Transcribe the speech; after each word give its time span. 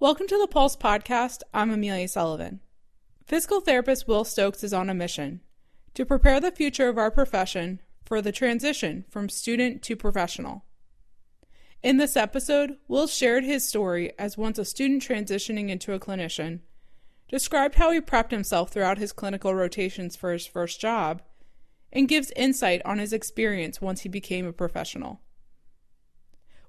Welcome 0.00 0.28
to 0.28 0.38
the 0.38 0.46
Pulse 0.46 0.76
Podcast. 0.76 1.42
I'm 1.52 1.70
Amelia 1.70 2.08
Sullivan. 2.08 2.60
Physical 3.26 3.60
therapist 3.60 4.08
Will 4.08 4.24
Stokes 4.24 4.64
is 4.64 4.72
on 4.72 4.88
a 4.88 4.94
mission 4.94 5.42
to 5.92 6.06
prepare 6.06 6.40
the 6.40 6.50
future 6.50 6.88
of 6.88 6.96
our 6.96 7.10
profession 7.10 7.82
for 8.02 8.22
the 8.22 8.32
transition 8.32 9.04
from 9.10 9.28
student 9.28 9.82
to 9.82 9.96
professional. 9.96 10.64
In 11.82 11.98
this 11.98 12.16
episode, 12.16 12.78
Will 12.88 13.08
shared 13.08 13.44
his 13.44 13.68
story 13.68 14.12
as 14.18 14.38
once 14.38 14.58
a 14.58 14.64
student 14.64 15.02
transitioning 15.02 15.68
into 15.68 15.92
a 15.92 16.00
clinician, 16.00 16.60
described 17.28 17.74
how 17.74 17.90
he 17.90 18.00
prepped 18.00 18.30
himself 18.30 18.70
throughout 18.70 18.96
his 18.96 19.12
clinical 19.12 19.54
rotations 19.54 20.16
for 20.16 20.32
his 20.32 20.46
first 20.46 20.80
job, 20.80 21.20
and 21.92 22.08
gives 22.08 22.32
insight 22.36 22.80
on 22.86 22.96
his 22.96 23.12
experience 23.12 23.82
once 23.82 24.00
he 24.00 24.08
became 24.08 24.46
a 24.46 24.52
professional. 24.54 25.20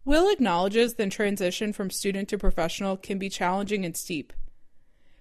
Will 0.03 0.31
acknowledges 0.31 0.95
the 0.95 1.07
transition 1.09 1.73
from 1.73 1.91
student 1.91 2.27
to 2.29 2.37
professional 2.37 2.97
can 2.97 3.19
be 3.19 3.29
challenging 3.29 3.85
and 3.85 3.95
steep, 3.95 4.33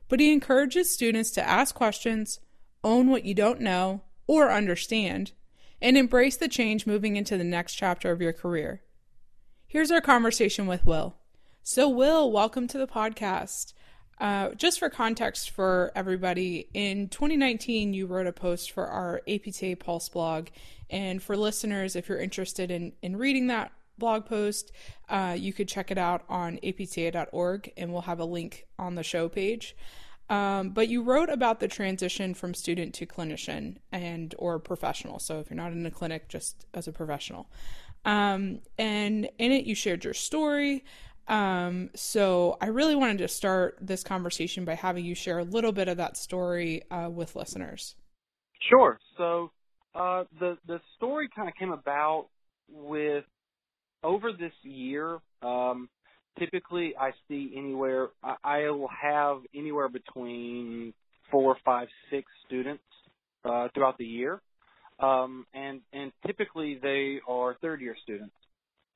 but 0.09 0.21
he 0.21 0.33
encourages 0.33 0.93
students 0.93 1.31
to 1.33 1.47
ask 1.47 1.75
questions, 1.75 2.41
own 2.83 3.11
what 3.11 3.27
you 3.27 3.35
don't 3.35 3.61
know 3.61 4.01
or 4.27 4.51
understand, 4.51 5.33
and 5.83 5.99
embrace 5.99 6.39
the 6.39 6.49
change 6.49 6.87
moving 6.87 7.17
into 7.17 7.37
the 7.37 7.45
next 7.45 7.75
chapter 7.75 8.11
of 8.11 8.23
your 8.23 8.33
career. 8.33 8.83
Here's 9.67 9.91
our 9.91 10.01
conversation 10.01 10.67
with 10.67 10.87
Will. 10.87 11.15
So, 11.63 11.87
Will, 11.87 12.33
welcome 12.33 12.67
to 12.69 12.79
the 12.79 12.87
podcast. 12.87 13.75
Uh, 14.19 14.51
just 14.55 14.79
for 14.79 14.89
context 14.89 15.51
for 15.51 15.93
everybody, 15.95 16.69
in 16.73 17.09
2019, 17.09 17.93
you 17.93 18.07
wrote 18.07 18.27
a 18.27 18.33
post 18.33 18.71
for 18.71 18.87
our 18.87 19.21
APTA 19.29 19.77
Pulse 19.79 20.09
blog. 20.09 20.49
And 20.89 21.23
for 21.23 21.37
listeners, 21.37 21.97
if 21.97 22.09
you're 22.09 22.19
interested 22.19 22.71
in, 22.71 22.95
in 23.03 23.17
reading 23.17 23.49
that 23.49 23.73
blog 24.01 24.27
post. 24.27 24.73
Uh, 25.09 25.37
you 25.39 25.53
could 25.53 25.69
check 25.69 25.93
it 25.93 25.99
out 25.99 26.25
on 26.29 26.59
apta.org, 26.65 27.73
and 27.77 27.93
we'll 27.93 28.03
have 28.03 28.19
a 28.19 28.25
link 28.25 28.67
on 28.79 28.97
the 28.97 29.05
show 29.05 29.29
page. 29.29 29.77
Um, 30.29 30.71
but 30.71 30.89
you 30.89 31.03
wrote 31.03 31.29
about 31.29 31.61
the 31.61 31.69
transition 31.69 32.35
from 32.35 32.55
student 32.55 32.95
to 32.95 33.07
clinician 33.07 33.77
and 33.93 34.35
or 34.39 34.59
professional. 34.61 35.19
So 35.19 35.41
if 35.41 35.51
you're 35.51 35.57
not 35.57 35.73
in 35.73 35.85
a 35.87 35.91
clinic, 35.91 36.29
just 36.29 36.67
as 36.75 36.89
a 36.89 36.93
professional. 36.93 37.49
Um, 38.05 38.61
and 38.79 39.29
in 39.39 39.53
it, 39.53 39.65
you 39.65 39.75
shared 39.75 40.05
your 40.05 40.15
story. 40.15 40.85
Um, 41.27 41.91
so 41.95 42.57
I 42.61 42.67
really 42.67 42.97
wanted 42.97 43.19
to 43.19 43.29
start 43.29 43.79
this 43.81 44.03
conversation 44.03 44.65
by 44.65 44.75
having 44.75 45.05
you 45.05 45.15
share 45.15 45.39
a 45.39 45.45
little 45.45 45.73
bit 45.73 45.89
of 45.89 45.97
that 45.99 46.17
story 46.17 46.83
uh, 46.91 47.09
with 47.11 47.37
listeners. 47.37 47.97
Sure. 48.69 48.99
So 49.17 49.51
uh, 49.95 50.25
the 50.39 50.59
the 50.67 50.81
story 50.97 51.29
kind 51.35 51.49
of 51.49 51.55
came 51.55 51.73
about 51.73 52.29
with 52.69 53.25
over 54.03 54.33
this 54.33 54.53
year, 54.63 55.19
um, 55.43 55.89
typically 56.39 56.95
I 56.99 57.11
see 57.29 57.53
anywhere 57.57 58.09
I, 58.23 58.37
I 58.45 58.71
will 58.71 58.91
have 59.03 59.39
anywhere 59.55 59.89
between 59.89 60.95
four, 61.31 61.57
five, 61.65 61.89
six 62.11 62.27
students 62.47 62.83
uh, 63.45 63.69
throughout 63.75 63.99
the 63.99 64.05
year, 64.05 64.41
um, 64.99 65.47
and 65.55 65.81
and 65.93 66.13
typically 66.27 66.79
they 66.83 67.21
are 67.29 67.57
third 67.61 67.81
year 67.81 67.97
students. 68.03 68.35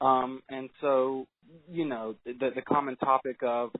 Um, 0.00 0.42
and 0.48 0.68
so, 0.80 1.26
you 1.70 1.86
know, 1.86 2.16
the, 2.26 2.50
the 2.54 2.62
common 2.62 2.96
topic 2.96 3.36
of, 3.42 3.70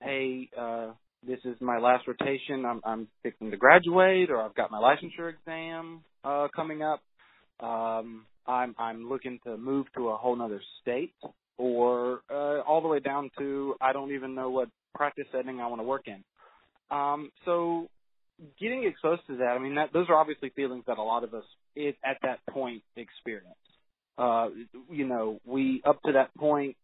hey, 0.00 0.48
uh, 0.58 0.92
this 1.26 1.40
is 1.44 1.56
my 1.60 1.78
last 1.78 2.06
rotation. 2.06 2.64
I'm, 2.64 2.80
I'm 2.84 3.08
fixing 3.22 3.50
to 3.50 3.56
graduate, 3.56 4.30
or 4.30 4.40
I've 4.40 4.54
got 4.54 4.70
my 4.70 4.78
licensure 4.78 5.30
exam 5.30 6.02
uh, 6.24 6.48
coming 6.54 6.82
up. 6.82 7.02
Um, 7.60 8.26
I'm 8.48 8.74
I'm 8.78 9.08
looking 9.08 9.38
to 9.44 9.56
move 9.56 9.86
to 9.96 10.08
a 10.08 10.16
whole 10.16 10.40
other 10.40 10.60
state, 10.82 11.14
or 11.58 12.20
uh, 12.30 12.60
all 12.60 12.80
the 12.80 12.88
way 12.88 13.00
down 13.00 13.30
to 13.38 13.74
I 13.80 13.92
don't 13.92 14.12
even 14.12 14.34
know 14.34 14.50
what 14.50 14.68
practice 14.94 15.26
setting 15.32 15.60
I 15.60 15.66
want 15.66 15.80
to 15.80 15.84
work 15.86 16.06
in. 16.06 16.24
Um, 16.90 17.30
so 17.44 17.88
getting 18.60 18.84
exposed 18.84 19.22
to 19.28 19.36
that, 19.38 19.56
I 19.56 19.58
mean, 19.58 19.74
that, 19.76 19.92
those 19.92 20.08
are 20.08 20.14
obviously 20.16 20.50
feelings 20.50 20.84
that 20.86 20.98
a 20.98 21.02
lot 21.02 21.24
of 21.24 21.34
us 21.34 21.44
it, 21.74 21.96
at 22.04 22.18
that 22.22 22.40
point 22.50 22.82
experience. 22.96 23.54
Uh, 24.18 24.48
you 24.90 25.06
know, 25.06 25.40
we 25.44 25.82
up 25.84 26.00
to 26.02 26.12
that 26.12 26.34
point 26.36 26.76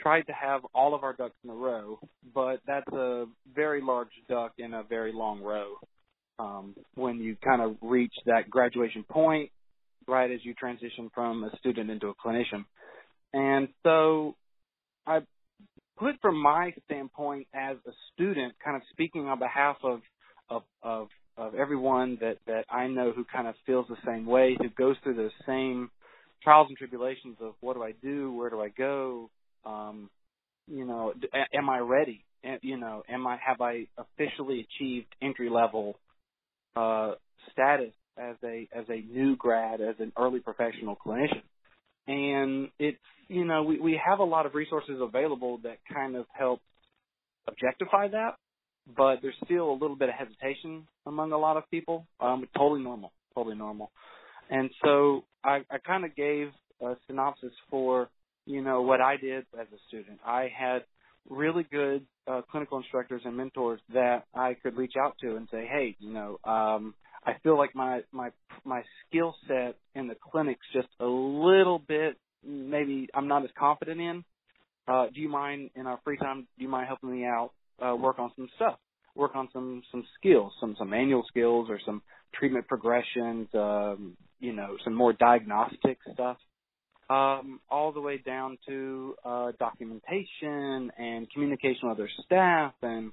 tried 0.00 0.22
to 0.22 0.32
have 0.32 0.62
all 0.74 0.94
of 0.94 1.02
our 1.02 1.12
ducks 1.12 1.34
in 1.44 1.50
a 1.50 1.54
row, 1.54 1.98
but 2.34 2.60
that's 2.66 2.90
a 2.92 3.26
very 3.54 3.82
large 3.82 4.08
duck 4.28 4.52
in 4.58 4.72
a 4.74 4.82
very 4.82 5.12
long 5.12 5.42
row. 5.42 5.74
Um, 6.38 6.76
when 6.94 7.18
you 7.18 7.36
kind 7.44 7.60
of 7.60 7.76
reach 7.82 8.14
that 8.26 8.48
graduation 8.48 9.02
point, 9.02 9.50
right 10.08 10.30
as 10.30 10.40
you 10.42 10.54
transition 10.54 11.10
from 11.14 11.44
a 11.44 11.56
student 11.58 11.90
into 11.90 12.08
a 12.08 12.14
clinician. 12.14 12.64
And 13.32 13.68
so 13.82 14.34
I 15.06 15.20
put 15.98 16.20
from 16.20 16.40
my 16.40 16.72
standpoint 16.86 17.46
as 17.54 17.76
a 17.86 17.92
student, 18.14 18.54
kind 18.64 18.76
of 18.76 18.82
speaking 18.90 19.26
on 19.26 19.38
behalf 19.38 19.76
of 19.82 20.00
of 20.50 20.62
of, 20.82 21.08
of 21.36 21.54
everyone 21.54 22.18
that 22.20 22.38
that 22.46 22.64
I 22.70 22.86
know 22.88 23.12
who 23.12 23.24
kind 23.24 23.46
of 23.46 23.54
feels 23.66 23.86
the 23.88 23.96
same 24.06 24.26
way, 24.26 24.56
who 24.60 24.68
goes 24.70 24.96
through 25.02 25.16
the 25.16 25.30
same 25.46 25.90
trials 26.42 26.68
and 26.68 26.78
tribulations 26.78 27.36
of 27.40 27.54
what 27.60 27.74
do 27.74 27.82
I 27.82 27.92
do, 28.02 28.32
where 28.32 28.48
do 28.48 28.60
I 28.60 28.68
go, 28.68 29.28
um, 29.66 30.08
you 30.68 30.84
know, 30.84 31.12
am 31.52 31.68
I 31.68 31.78
ready? 31.78 32.24
You 32.62 32.76
know, 32.76 33.02
am 33.08 33.26
I 33.26 33.36
have 33.44 33.60
I 33.60 33.88
officially 33.98 34.66
achieved 34.66 35.08
entry 35.20 35.50
level 35.50 35.98
uh, 36.76 37.14
status 37.52 37.92
as 38.18 38.36
a 38.44 38.68
as 38.74 38.84
a 38.88 39.00
new 39.00 39.36
grad, 39.36 39.80
as 39.80 39.96
an 39.98 40.12
early 40.18 40.40
professional 40.40 40.96
clinician. 40.96 41.42
And 42.06 42.68
it's 42.78 42.98
you 43.28 43.44
know 43.44 43.62
we 43.62 43.78
we 43.78 44.00
have 44.04 44.18
a 44.18 44.24
lot 44.24 44.46
of 44.46 44.54
resources 44.54 44.98
available 45.00 45.58
that 45.64 45.78
kind 45.92 46.16
of 46.16 46.26
help 46.32 46.60
objectify 47.46 48.08
that, 48.08 48.36
but 48.96 49.16
there's 49.22 49.34
still 49.44 49.70
a 49.70 49.78
little 49.78 49.96
bit 49.96 50.08
of 50.08 50.14
hesitation 50.14 50.86
among 51.06 51.32
a 51.32 51.38
lot 51.38 51.56
of 51.56 51.64
people. 51.70 52.06
Um, 52.20 52.46
totally 52.56 52.82
normal, 52.82 53.12
totally 53.34 53.56
normal. 53.56 53.90
And 54.50 54.70
so 54.82 55.24
I, 55.44 55.60
I 55.70 55.78
kind 55.78 56.04
of 56.04 56.16
gave 56.16 56.48
a 56.80 56.94
synopsis 57.06 57.52
for 57.70 58.08
you 58.46 58.62
know 58.62 58.82
what 58.82 59.00
I 59.00 59.16
did 59.16 59.44
as 59.58 59.66
a 59.72 59.78
student. 59.88 60.20
I 60.24 60.50
had 60.56 60.82
really 61.28 61.66
good 61.70 62.06
uh, 62.26 62.42
clinical 62.50 62.78
instructors 62.78 63.22
and 63.24 63.36
mentors 63.36 63.80
that 63.92 64.24
I 64.34 64.54
could 64.54 64.76
reach 64.76 64.94
out 64.98 65.16
to 65.20 65.36
and 65.36 65.48
say, 65.50 65.68
hey, 65.70 65.96
you 65.98 66.12
know, 66.12 66.38
um, 66.44 66.94
I 67.28 67.36
feel 67.42 67.58
like 67.58 67.74
my 67.74 68.00
my 68.10 68.30
my 68.64 68.82
skill 69.06 69.34
set 69.46 69.76
in 69.94 70.08
the 70.08 70.14
clinic's 70.14 70.66
just 70.72 70.88
a 70.98 71.04
little 71.06 71.78
bit 71.78 72.16
maybe 72.42 73.08
I'm 73.12 73.28
not 73.28 73.44
as 73.44 73.50
confident 73.58 74.00
in. 74.00 74.24
Uh, 74.86 75.06
do 75.14 75.20
you 75.20 75.28
mind 75.28 75.70
in 75.76 75.86
our 75.86 76.00
free 76.04 76.16
time? 76.16 76.48
Do 76.56 76.62
you 76.64 76.70
mind 76.70 76.86
helping 76.86 77.12
me 77.12 77.26
out? 77.26 77.50
Uh, 77.84 77.94
work 77.96 78.18
on 78.18 78.32
some 78.34 78.48
stuff. 78.56 78.78
Work 79.14 79.36
on 79.36 79.48
some 79.52 79.82
some 79.92 80.04
skills, 80.18 80.52
some 80.58 80.74
some 80.78 80.88
manual 80.88 81.24
skills 81.28 81.68
or 81.68 81.78
some 81.84 82.00
treatment 82.34 82.66
progressions. 82.66 83.48
Um, 83.52 84.16
you 84.40 84.54
know, 84.54 84.78
some 84.82 84.94
more 84.94 85.12
diagnostic 85.12 85.98
stuff. 86.14 86.38
Um, 87.10 87.60
all 87.70 87.92
the 87.92 88.00
way 88.00 88.18
down 88.18 88.56
to 88.68 89.14
uh, 89.24 89.52
documentation 89.58 90.92
and 90.96 91.30
communication 91.30 91.88
with 91.88 91.98
other 91.98 92.08
staff 92.24 92.72
and 92.82 93.12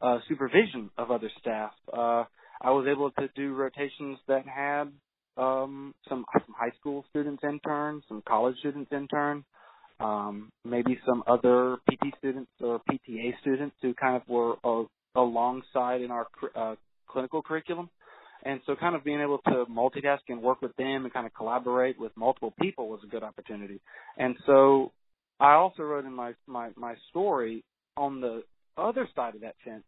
uh, 0.00 0.18
supervision 0.28 0.90
of 0.96 1.10
other 1.10 1.30
staff. 1.40 1.72
Uh, 1.92 2.24
I 2.62 2.70
was 2.70 2.86
able 2.90 3.10
to 3.12 3.28
do 3.34 3.54
rotations 3.54 4.18
that 4.28 4.46
had 4.46 4.92
um, 5.36 5.94
some, 6.08 6.24
some 6.32 6.54
high 6.58 6.72
school 6.78 7.04
students 7.10 7.42
intern, 7.44 8.02
some 8.08 8.22
college 8.26 8.56
students 8.58 8.90
intern, 8.92 9.44
um, 10.00 10.50
maybe 10.64 10.98
some 11.06 11.22
other 11.26 11.76
PT 11.88 12.14
students 12.18 12.50
or 12.60 12.80
PTA 12.90 13.32
students 13.40 13.76
who 13.82 13.94
kind 13.94 14.16
of 14.16 14.22
were 14.28 14.56
uh, 14.64 14.84
alongside 15.14 16.00
in 16.00 16.10
our 16.10 16.26
uh, 16.54 16.74
clinical 17.08 17.42
curriculum. 17.42 17.90
And 18.44 18.60
so 18.66 18.76
kind 18.76 18.94
of 18.94 19.02
being 19.02 19.20
able 19.20 19.38
to 19.38 19.64
multitask 19.70 20.20
and 20.28 20.40
work 20.40 20.62
with 20.62 20.74
them 20.76 21.04
and 21.04 21.12
kind 21.12 21.26
of 21.26 21.34
collaborate 21.34 21.98
with 21.98 22.12
multiple 22.16 22.54
people 22.60 22.88
was 22.88 23.00
a 23.04 23.08
good 23.08 23.22
opportunity. 23.22 23.80
And 24.18 24.36
so 24.46 24.92
I 25.40 25.54
also 25.54 25.82
wrote 25.82 26.04
in 26.04 26.12
my, 26.12 26.34
my, 26.46 26.70
my 26.76 26.94
story 27.10 27.64
on 27.96 28.20
the 28.20 28.44
other 28.76 29.08
side 29.16 29.34
of 29.34 29.40
that 29.40 29.56
fence 29.64 29.82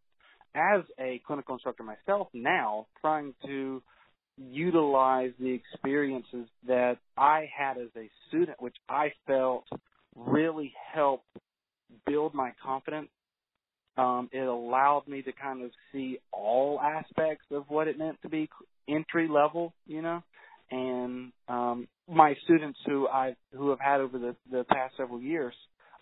as 0.55 0.83
a 0.99 1.21
clinical 1.27 1.55
instructor 1.55 1.83
myself 1.83 2.29
now, 2.33 2.87
trying 3.01 3.35
to 3.47 3.83
utilize 4.37 5.33
the 5.41 5.51
experiences 5.51 6.47
that 6.67 6.99
I 7.17 7.49
had 7.57 7.77
as 7.79 7.89
a 7.97 8.09
student, 8.29 8.61
which 8.61 8.77
I 8.89 9.13
felt 9.27 9.65
really 10.15 10.73
helped 10.93 11.27
build 12.07 12.35
my 12.35 12.53
confidence. 12.63 13.09
Um, 13.97 14.29
it 14.33 14.47
allowed 14.47 15.09
me 15.09 15.23
to 15.23 15.33
kind 15.33 15.65
of 15.65 15.71
see 15.93 16.19
all 16.33 16.81
aspects 16.81 17.47
of 17.51 17.65
what 17.69 17.89
it 17.89 17.99
meant 17.99 18.21
to 18.23 18.29
be 18.29 18.49
entry 18.89 19.29
level, 19.29 19.75
you 19.87 20.03
know, 20.03 20.23
and 20.71 21.33
um, 21.49 21.89
my 22.09 22.35
students 22.45 22.79
who 22.87 23.09
I 23.09 23.35
who 23.55 23.71
have 23.71 23.81
had 23.81 24.01
over 24.01 24.19
the, 24.19 24.37
the 24.51 24.65
past 24.65 24.97
several 24.97 25.21
years 25.21 25.55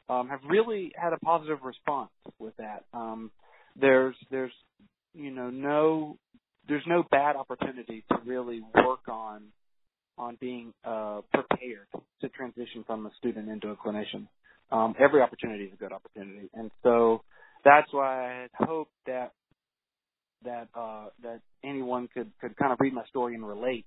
um, 0.09 0.29
have 0.29 0.41
really 0.49 0.93
had 0.95 1.13
a 1.13 1.19
positive 1.19 1.59
response 1.63 2.11
with 2.39 2.55
that. 2.59 2.85
Um, 2.93 3.31
there's 3.81 4.17
there's 4.31 4.53
you 5.15 5.31
know 5.31 5.51
no 5.51 6.19
there's 6.69 6.85
no 6.87 7.05
bad 7.11 7.37
opportunity 7.37 8.05
to 8.11 8.19
really 8.25 8.63
work 8.75 9.09
on 9.09 9.45
on 10.19 10.37
being 10.41 10.73
uh, 10.85 11.21
prepared 11.33 11.87
to 12.21 12.29
transition 12.31 12.85
from 12.87 13.07
a 13.07 13.11
student 13.19 13.49
into 13.49 13.69
a 13.69 13.77
clinician. 13.77 14.27
Um, 14.73 14.95
every 14.99 15.21
opportunity 15.23 15.65
is 15.65 15.73
a 15.75 15.77
good 15.77 15.93
opportunity, 15.93 16.49
and 16.55 16.71
so 16.83 17.23
that's 17.65 17.93
why 17.93 18.27
I 18.27 18.41
had 18.43 18.51
hoped 18.69 18.93
that 19.07 19.33
that 20.45 20.69
uh, 20.75 21.07
that 21.23 21.41
anyone 21.65 22.09
could 22.13 22.31
could 22.41 22.57
kind 22.57 22.73
of 22.73 22.79
read 22.81 22.95
my 22.95 23.05
story 23.07 23.35
and 23.35 23.47
relate 23.47 23.87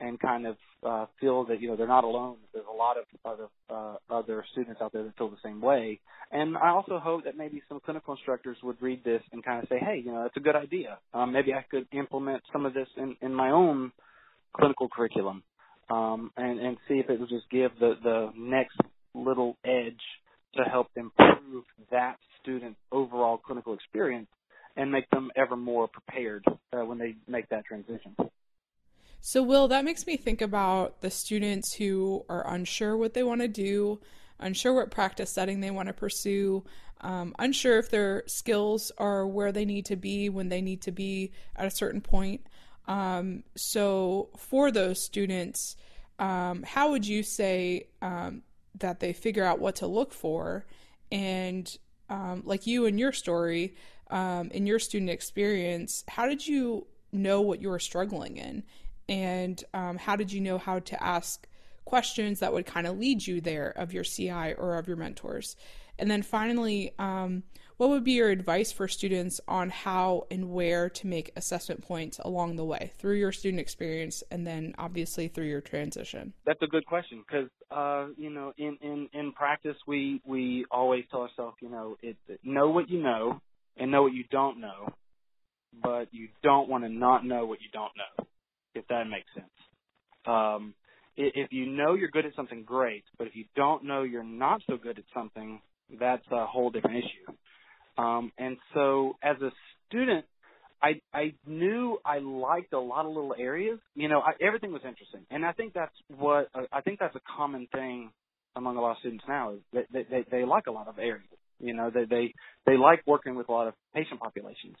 and 0.00 0.18
kind 0.18 0.46
of 0.46 0.56
uh, 0.84 1.06
feel 1.20 1.44
that 1.46 1.60
you 1.60 1.68
know 1.68 1.76
they're 1.76 1.86
not 1.86 2.04
alone. 2.04 2.36
There's 2.52 2.66
a 2.72 2.76
lot 2.76 2.96
of 2.96 3.04
other 3.24 3.48
uh, 3.68 3.96
other 4.12 4.44
students 4.52 4.80
out 4.82 4.92
there 4.92 5.04
that 5.04 5.16
feel 5.16 5.28
the 5.28 5.36
same 5.44 5.60
way. 5.60 6.00
And 6.32 6.56
I 6.56 6.70
also 6.70 6.98
hope 6.98 7.24
that 7.24 7.36
maybe 7.36 7.62
some 7.68 7.80
clinical 7.84 8.14
instructors 8.14 8.56
would 8.62 8.80
read 8.80 9.04
this 9.04 9.22
and 9.32 9.44
kind 9.44 9.62
of 9.62 9.68
say, 9.68 9.78
hey, 9.78 10.02
you 10.04 10.12
know, 10.12 10.22
that's 10.22 10.36
a 10.36 10.40
good 10.40 10.56
idea. 10.56 10.98
Um, 11.12 11.32
maybe 11.32 11.52
I 11.52 11.64
could 11.70 11.86
implement 11.92 12.42
some 12.52 12.66
of 12.66 12.74
this 12.74 12.88
in, 12.96 13.16
in 13.20 13.34
my 13.34 13.50
own 13.50 13.92
clinical 14.56 14.88
curriculum 14.88 15.42
um, 15.90 16.30
and 16.36 16.58
and 16.60 16.76
see 16.88 16.94
if 16.94 17.10
it 17.10 17.20
would 17.20 17.28
just 17.28 17.48
give 17.50 17.72
the 17.78 17.94
the 18.02 18.30
next 18.36 18.78
little 19.14 19.56
edge 19.64 20.00
to 20.54 20.62
help 20.64 20.88
improve 20.96 21.64
that 21.90 22.16
student's 22.42 22.78
overall 22.90 23.38
clinical 23.38 23.74
experience 23.74 24.28
and 24.76 24.90
make 24.90 25.08
them 25.10 25.30
ever 25.36 25.56
more 25.56 25.88
prepared 25.88 26.44
uh, 26.72 26.84
when 26.84 26.98
they 26.98 27.14
make 27.28 27.48
that 27.48 27.64
transition. 27.64 28.14
So, 29.22 29.42
Will, 29.42 29.68
that 29.68 29.84
makes 29.84 30.06
me 30.06 30.16
think 30.16 30.40
about 30.40 31.02
the 31.02 31.10
students 31.10 31.74
who 31.74 32.24
are 32.28 32.46
unsure 32.54 32.96
what 32.96 33.12
they 33.12 33.22
want 33.22 33.42
to 33.42 33.48
do, 33.48 34.00
unsure 34.38 34.72
what 34.72 34.90
practice 34.90 35.30
setting 35.30 35.60
they 35.60 35.70
want 35.70 35.88
to 35.88 35.92
pursue, 35.92 36.64
um, 37.02 37.34
unsure 37.38 37.78
if 37.78 37.90
their 37.90 38.22
skills 38.26 38.90
are 38.96 39.26
where 39.26 39.52
they 39.52 39.66
need 39.66 39.86
to 39.86 39.96
be 39.96 40.30
when 40.30 40.48
they 40.48 40.62
need 40.62 40.82
to 40.82 40.92
be 40.92 41.32
at 41.54 41.66
a 41.66 41.70
certain 41.70 42.00
point. 42.00 42.46
Um, 42.88 43.44
so, 43.56 44.30
for 44.38 44.70
those 44.70 45.04
students, 45.04 45.76
um, 46.18 46.62
how 46.62 46.90
would 46.90 47.06
you 47.06 47.22
say 47.22 47.88
um, 48.00 48.42
that 48.78 49.00
they 49.00 49.12
figure 49.12 49.44
out 49.44 49.60
what 49.60 49.76
to 49.76 49.86
look 49.86 50.14
for? 50.14 50.64
And 51.12 51.70
um, 52.08 52.42
like 52.46 52.66
you 52.66 52.86
and 52.86 52.98
your 52.98 53.12
story, 53.12 53.74
um, 54.10 54.50
in 54.50 54.66
your 54.66 54.78
student 54.78 55.10
experience, 55.10 56.04
how 56.08 56.26
did 56.26 56.46
you 56.46 56.86
know 57.12 57.42
what 57.42 57.60
you 57.60 57.68
were 57.68 57.78
struggling 57.78 58.38
in? 58.38 58.62
And 59.10 59.62
um, 59.74 59.98
how 59.98 60.14
did 60.14 60.32
you 60.32 60.40
know 60.40 60.56
how 60.56 60.78
to 60.78 61.02
ask 61.02 61.48
questions 61.84 62.38
that 62.38 62.52
would 62.52 62.64
kind 62.64 62.86
of 62.86 62.96
lead 62.96 63.26
you 63.26 63.40
there 63.40 63.70
of 63.70 63.92
your 63.92 64.04
CI 64.04 64.54
or 64.56 64.76
of 64.76 64.86
your 64.86 64.96
mentors? 64.96 65.56
And 65.98 66.08
then 66.08 66.22
finally, 66.22 66.94
um, 67.00 67.42
what 67.76 67.90
would 67.90 68.04
be 68.04 68.12
your 68.12 68.30
advice 68.30 68.70
for 68.70 68.86
students 68.86 69.40
on 69.48 69.68
how 69.68 70.26
and 70.30 70.50
where 70.50 70.88
to 70.90 71.06
make 71.08 71.32
assessment 71.34 71.82
points 71.82 72.20
along 72.22 72.54
the 72.54 72.64
way 72.64 72.92
through 72.98 73.16
your 73.16 73.32
student 73.32 73.60
experience 73.60 74.22
and 74.30 74.46
then 74.46 74.74
obviously 74.78 75.26
through 75.26 75.46
your 75.46 75.60
transition? 75.60 76.32
That's 76.46 76.62
a 76.62 76.68
good 76.68 76.86
question 76.86 77.24
because 77.26 77.48
uh, 77.70 78.12
you 78.16 78.30
know 78.30 78.52
in, 78.58 78.78
in, 78.80 79.08
in 79.12 79.32
practice 79.32 79.76
we 79.86 80.20
we 80.26 80.66
always 80.70 81.04
tell 81.10 81.22
ourselves 81.22 81.56
you 81.60 81.70
know 81.70 81.96
it, 82.02 82.16
know 82.44 82.70
what 82.70 82.88
you 82.88 83.02
know 83.02 83.40
and 83.76 83.90
know 83.90 84.02
what 84.02 84.12
you 84.12 84.24
don't 84.30 84.60
know, 84.60 84.94
but 85.82 86.08
you 86.12 86.28
don't 86.42 86.68
want 86.68 86.84
to 86.84 86.90
not 86.90 87.24
know 87.24 87.46
what 87.46 87.60
you 87.60 87.68
don't 87.72 87.92
know 87.96 88.26
if 88.74 88.86
that 88.88 89.04
makes 89.04 89.28
sense. 89.34 89.50
Um, 90.26 90.74
if 91.16 91.52
you 91.52 91.66
know 91.66 91.94
you're 91.94 92.10
good 92.10 92.26
at 92.26 92.34
something, 92.34 92.62
great. 92.64 93.04
But 93.18 93.26
if 93.26 93.36
you 93.36 93.44
don't 93.56 93.84
know 93.84 94.02
you're 94.02 94.22
not 94.22 94.62
so 94.68 94.76
good 94.76 94.98
at 94.98 95.04
something, 95.14 95.60
that's 95.98 96.24
a 96.30 96.46
whole 96.46 96.70
different 96.70 96.98
issue. 96.98 98.02
Um, 98.02 98.32
and 98.38 98.56
so, 98.74 99.16
as 99.22 99.36
a 99.42 99.50
student, 99.88 100.24
I 100.82 101.00
I 101.12 101.34
knew 101.46 101.98
I 102.04 102.18
liked 102.18 102.72
a 102.72 102.80
lot 102.80 103.04
of 103.04 103.12
little 103.12 103.34
areas. 103.38 103.78
You 103.94 104.08
know, 104.08 104.20
I, 104.20 104.32
everything 104.40 104.72
was 104.72 104.82
interesting, 104.86 105.26
and 105.30 105.44
I 105.44 105.52
think 105.52 105.74
that's 105.74 105.94
what 106.16 106.48
uh, 106.54 106.62
I 106.72 106.80
think 106.80 106.98
that's 107.00 107.16
a 107.16 107.20
common 107.36 107.66
thing 107.72 108.10
among 108.56 108.76
a 108.76 108.80
lot 108.80 108.92
of 108.92 108.98
students 108.98 109.24
now 109.28 109.52
is 109.52 109.60
that 109.72 109.86
they, 109.92 110.04
they, 110.10 110.24
they 110.30 110.44
like 110.44 110.66
a 110.66 110.72
lot 110.72 110.88
of 110.88 110.98
areas. 110.98 111.28
You 111.58 111.74
know, 111.74 111.90
they 111.92 112.04
they 112.04 112.34
they 112.66 112.76
like 112.76 113.02
working 113.06 113.34
with 113.34 113.48
a 113.48 113.52
lot 113.52 113.68
of 113.68 113.74
patient 113.94 114.20
populations. 114.20 114.76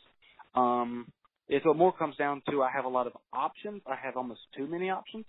Um, 0.54 1.06
it 1.50 1.76
more 1.76 1.92
comes 1.92 2.16
down 2.16 2.42
to 2.50 2.62
I 2.62 2.70
have 2.70 2.84
a 2.84 2.88
lot 2.88 3.06
of 3.06 3.12
options, 3.32 3.82
I 3.86 3.96
have 4.02 4.16
almost 4.16 4.40
too 4.56 4.66
many 4.66 4.90
options, 4.90 5.24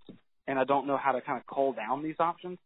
and 0.47 0.59
I 0.59 0.63
don't 0.63 0.87
know 0.87 0.97
how 0.97 1.13
to 1.13 1.21
kind 1.21 1.39
of 1.39 1.47
cull 1.47 1.73
down 1.73 2.03
these 2.03 2.15
options. 2.19 2.57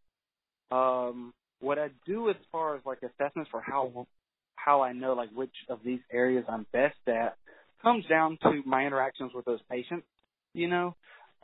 Um, 0.72 1.34
what 1.62 1.80
I 1.80 1.90
do 2.06 2.30
as 2.30 2.36
far 2.52 2.76
as 2.76 2.82
like 2.86 3.00
assessments 3.00 3.50
for 3.52 3.62
how 3.62 4.08
how 4.56 4.82
I 4.82 4.94
know 4.94 5.14
like 5.14 5.30
which 5.34 5.54
of 5.70 5.80
these 5.86 6.00
areas 6.12 6.46
I'm 6.50 6.66
best 6.74 6.98
at 7.08 7.38
comes 7.82 8.06
down 8.08 8.38
to 8.44 8.62
my 8.66 8.86
interactions 8.86 9.32
with 9.34 9.46
those 9.46 9.60
patients. 9.70 10.06
You 10.54 10.68
know, 10.68 10.96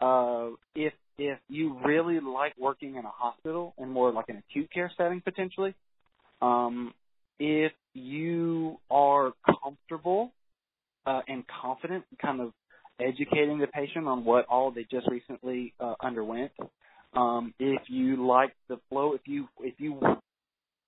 uh, 0.01 0.55
if 0.75 0.93
if 1.17 1.39
you 1.49 1.79
really 1.85 2.19
like 2.19 2.53
working 2.57 2.95
in 2.95 3.05
a 3.05 3.09
hospital 3.09 3.73
and 3.77 3.91
more 3.91 4.11
like 4.11 4.29
an 4.29 4.37
acute 4.37 4.71
care 4.73 4.91
setting 4.97 5.21
potentially, 5.21 5.75
um, 6.41 6.93
if 7.39 7.71
you 7.93 8.77
are 8.89 9.33
confident, 11.91 12.05
kind 12.21 12.41
of 12.41 12.53
educating 12.99 13.59
the 13.59 13.67
patient 13.67 14.07
on 14.07 14.25
what 14.25 14.45
all 14.47 14.71
they 14.71 14.85
just 14.89 15.07
recently 15.07 15.73
uh, 15.79 15.95
underwent. 16.01 16.51
Um, 17.13 17.53
if 17.59 17.81
you 17.87 18.25
like 18.25 18.53
the 18.69 18.77
flow, 18.89 19.13
if 19.13 19.21
you 19.25 19.47
if 19.59 19.75
you 19.79 19.99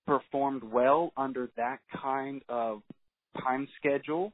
performed 0.06 0.62
well 0.64 1.12
under 1.16 1.50
that 1.56 1.78
kind 2.02 2.42
of 2.48 2.82
time 3.42 3.68
schedule, 3.76 4.32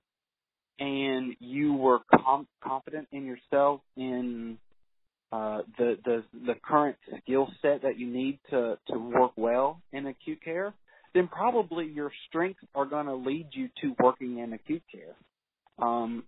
and 0.78 1.34
you 1.40 1.74
were 1.74 2.00
com- 2.24 2.48
confident 2.62 3.08
in 3.12 3.26
yourself 3.26 3.80
in 3.96 4.58
uh, 5.32 5.62
the 5.78 5.96
the 6.04 6.24
the 6.46 6.54
current 6.64 6.96
skill 7.22 7.48
set 7.62 7.82
that 7.82 7.98
you 7.98 8.06
need 8.06 8.38
to 8.50 8.78
to 8.88 8.98
work 8.98 9.32
well 9.36 9.80
in 9.92 10.06
acute 10.06 10.42
care, 10.44 10.74
then 11.14 11.28
probably 11.28 11.86
your 11.86 12.12
strengths 12.28 12.62
are 12.74 12.86
going 12.86 13.06
to 13.06 13.14
lead 13.14 13.48
you 13.52 13.68
to 13.82 13.94
working 14.00 14.38
in 14.38 14.52
acute 14.52 14.82
care 14.92 15.16
um, 15.80 16.24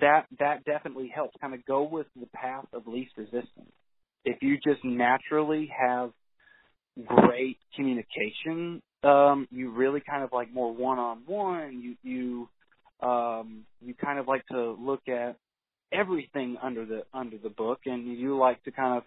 that 0.00 0.26
that 0.38 0.64
definitely 0.64 1.10
helps. 1.14 1.36
Kind 1.40 1.54
of 1.54 1.64
go 1.66 1.82
with 1.82 2.06
the 2.18 2.26
path 2.28 2.66
of 2.72 2.86
least 2.86 3.12
resistance. 3.16 3.72
If 4.24 4.42
you 4.42 4.56
just 4.56 4.84
naturally 4.98 5.70
have 5.78 6.10
great 7.06 7.58
communication, 7.76 8.82
um, 9.04 9.46
you 9.50 9.70
really 9.70 10.00
kind 10.00 10.24
of 10.24 10.30
like 10.32 10.52
more 10.52 10.74
one 10.74 10.98
on 10.98 11.22
one. 11.26 11.96
You 12.02 12.48
you 13.00 13.08
um, 13.08 13.64
you 13.80 13.94
kind 13.94 14.18
of 14.18 14.26
like 14.26 14.46
to 14.48 14.72
look 14.72 15.08
at 15.08 15.36
everything 15.92 16.56
under 16.62 16.84
the 16.84 17.02
under 17.14 17.38
the 17.38 17.50
book, 17.50 17.80
and 17.86 18.06
you 18.18 18.36
like 18.36 18.62
to 18.64 18.72
kind 18.72 18.98
of 18.98 19.04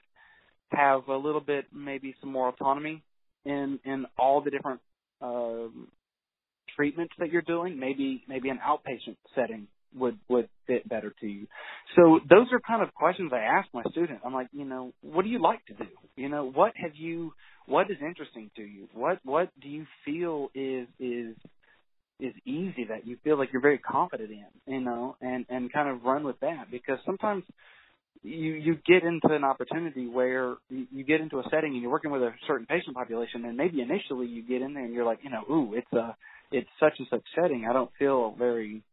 have 0.71 1.07
a 1.09 1.17
little 1.17 1.41
bit 1.41 1.65
maybe 1.73 2.15
some 2.21 2.31
more 2.31 2.49
autonomy 2.49 3.03
in 3.45 3.79
in 3.83 4.05
all 4.17 4.41
the 4.41 4.51
different 4.51 4.79
um, 5.21 5.89
treatments 6.75 7.13
that 7.19 7.31
you're 7.31 7.41
doing, 7.41 7.79
maybe 7.79 8.23
maybe 8.27 8.49
an 8.49 8.59
outpatient 8.65 9.17
setting 9.35 9.67
would 9.95 10.17
would 10.29 10.47
fit 10.67 10.87
better 10.87 11.13
to 11.19 11.27
you. 11.27 11.47
So 11.95 12.19
those 12.29 12.47
are 12.51 12.59
kind 12.59 12.81
of 12.81 12.93
questions 12.93 13.31
I 13.33 13.39
ask 13.39 13.67
my 13.73 13.83
students. 13.91 14.21
I'm 14.25 14.33
like, 14.33 14.47
you 14.53 14.65
know, 14.65 14.93
what 15.01 15.23
do 15.23 15.29
you 15.29 15.41
like 15.41 15.65
to 15.65 15.73
do? 15.73 15.89
You 16.15 16.29
know, 16.29 16.49
what 16.49 16.73
have 16.77 16.95
you 16.95 17.33
what 17.65 17.89
is 17.91 17.97
interesting 18.01 18.49
to 18.55 18.61
you? 18.61 18.87
What 18.93 19.19
what 19.23 19.49
do 19.61 19.67
you 19.67 19.85
feel 20.05 20.49
is 20.53 20.87
is 20.99 21.35
is 22.19 22.33
easy 22.45 22.85
that 22.89 23.05
you 23.05 23.17
feel 23.31 23.37
like 23.37 23.53
you're 23.53 23.61
very 23.61 23.77
confident 23.77 24.29
in, 24.29 24.73
you 24.73 24.81
know, 24.81 25.15
and 25.21 25.45
and 25.49 25.71
kind 25.71 25.89
of 25.89 26.03
run 26.03 26.25
with 26.25 26.39
that 26.41 26.69
because 26.69 26.97
sometimes 27.05 27.43
you 28.23 28.53
you 28.53 28.75
get 28.85 29.03
into 29.03 29.33
an 29.33 29.45
opportunity 29.45 30.05
where 30.07 30.55
you, 30.69 31.03
get 31.05 31.21
into 31.21 31.39
a 31.39 31.43
setting 31.49 31.71
and 31.71 31.81
you're 31.81 31.91
working 31.91 32.11
with 32.11 32.21
a 32.21 32.31
certain 32.45 32.65
patient 32.65 32.93
population 32.93 33.45
and 33.45 33.55
maybe 33.55 33.79
initially 33.81 34.27
you 34.27 34.45
get 34.45 34.61
in 34.61 34.73
there 34.73 34.83
and 34.83 34.93
you're 34.93 35.05
like, 35.05 35.19
you 35.23 35.29
know, 35.29 35.43
ooh, 35.49 35.73
it's 35.73 35.91
a 35.93 36.15
it's 36.51 36.69
such 36.77 36.93
and 36.99 37.07
such 37.09 37.23
setting. 37.41 37.65
I 37.69 37.73
don't 37.73 37.89
feel 37.97 38.35
very 38.37 38.83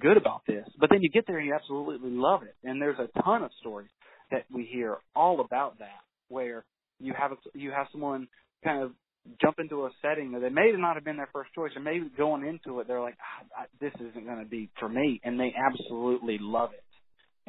good 0.00 0.16
about 0.16 0.42
this. 0.46 0.66
But 0.78 0.90
then 0.90 1.02
you 1.02 1.10
get 1.10 1.26
there 1.26 1.38
and 1.38 1.46
you 1.46 1.54
absolutely 1.54 2.10
love 2.10 2.44
it. 2.44 2.54
And 2.62 2.80
there's 2.80 2.98
a 2.98 3.22
ton 3.22 3.42
of 3.42 3.50
stories 3.58 3.90
that 4.30 4.44
we 4.52 4.68
hear 4.72 4.98
all 5.16 5.40
about 5.40 5.80
that 5.80 6.00
where 6.28 6.64
you 7.00 7.12
have 7.18 7.32
a, 7.32 7.36
you 7.54 7.72
have 7.72 7.88
someone 7.90 8.28
kind 8.62 8.82
of 8.82 8.92
jump 9.40 9.58
into 9.58 9.84
a 9.84 9.90
setting 10.02 10.32
that 10.32 10.40
they 10.40 10.48
may 10.48 10.72
not 10.76 10.94
have 10.94 11.04
been 11.04 11.16
their 11.16 11.30
first 11.32 11.52
choice, 11.54 11.70
or 11.76 11.82
maybe 11.82 12.10
going 12.16 12.46
into 12.46 12.80
it 12.80 12.88
they're 12.88 13.00
like, 13.00 13.16
ah, 13.56 13.64
this 13.80 13.92
isn't 13.94 14.24
going 14.24 14.42
to 14.42 14.48
be 14.48 14.70
for 14.78 14.88
me, 14.88 15.20
and 15.24 15.38
they 15.38 15.52
absolutely 15.56 16.38
love 16.40 16.70
it, 16.72 16.84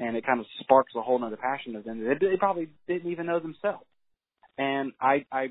and 0.02 0.16
it 0.16 0.26
kind 0.26 0.40
of 0.40 0.46
sparks 0.62 0.94
a 0.96 1.02
whole 1.02 1.24
other 1.24 1.38
passion 1.38 1.76
of 1.76 1.84
them. 1.84 2.00
They, 2.00 2.28
they 2.28 2.38
probably 2.38 2.70
didn't 2.88 3.12
even 3.12 3.26
know 3.26 3.40
themselves. 3.40 3.86
And 4.58 4.94
I, 5.02 5.26
I, 5.32 5.48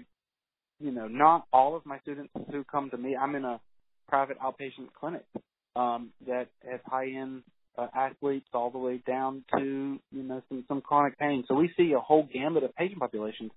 you 0.80 0.92
know, 0.92 1.08
not 1.08 1.44
all 1.52 1.76
of 1.76 1.84
my 1.84 1.98
students 2.00 2.32
who 2.50 2.64
come 2.64 2.90
to 2.90 2.96
me, 2.96 3.16
I'm 3.20 3.34
in 3.34 3.44
a 3.44 3.60
private 4.08 4.38
outpatient 4.40 4.88
clinic 4.98 5.24
um, 5.76 6.10
that 6.26 6.48
has 6.70 6.80
high 6.86 7.08
end 7.08 7.42
uh, 7.76 7.88
athletes 7.94 8.46
all 8.54 8.70
the 8.70 8.78
way 8.78 9.02
down 9.06 9.44
to 9.56 9.98
you 10.12 10.22
know 10.22 10.42
some 10.48 10.64
some 10.68 10.80
chronic 10.80 11.18
pain. 11.18 11.44
So 11.48 11.54
we 11.54 11.70
see 11.76 11.92
a 11.96 12.00
whole 12.00 12.28
gamut 12.32 12.62
of 12.62 12.74
patient 12.76 13.00
populations, 13.00 13.50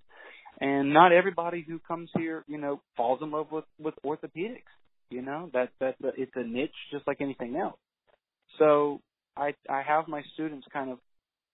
and 0.59 0.93
not 0.93 1.11
everybody 1.11 1.63
who 1.67 1.79
comes 1.79 2.09
here 2.17 2.43
you 2.47 2.57
know 2.57 2.81
falls 2.95 3.19
in 3.21 3.31
love 3.31 3.51
with 3.51 3.65
with 3.79 3.95
orthopedics. 4.05 4.63
You 5.09 5.21
know 5.21 5.49
that 5.53 5.69
that's 5.79 5.99
a, 6.03 6.09
it's 6.17 6.31
a 6.35 6.43
niche 6.43 6.71
just 6.91 7.07
like 7.07 7.21
anything 7.21 7.55
else. 7.55 7.79
So 8.59 9.01
I 9.35 9.53
I 9.69 9.81
have 9.81 10.07
my 10.07 10.23
students 10.33 10.67
kind 10.71 10.89
of 10.91 10.99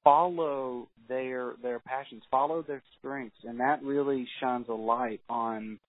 follow 0.04 0.90
their 1.08 1.54
their 1.62 1.80
passions, 1.80 2.24
follow 2.30 2.62
their 2.62 2.82
strengths, 2.98 3.38
and 3.44 3.60
that 3.60 3.84
really 3.84 4.28
shines 4.42 4.68
a 4.70 4.74
light 4.74 5.22
on 5.30 5.80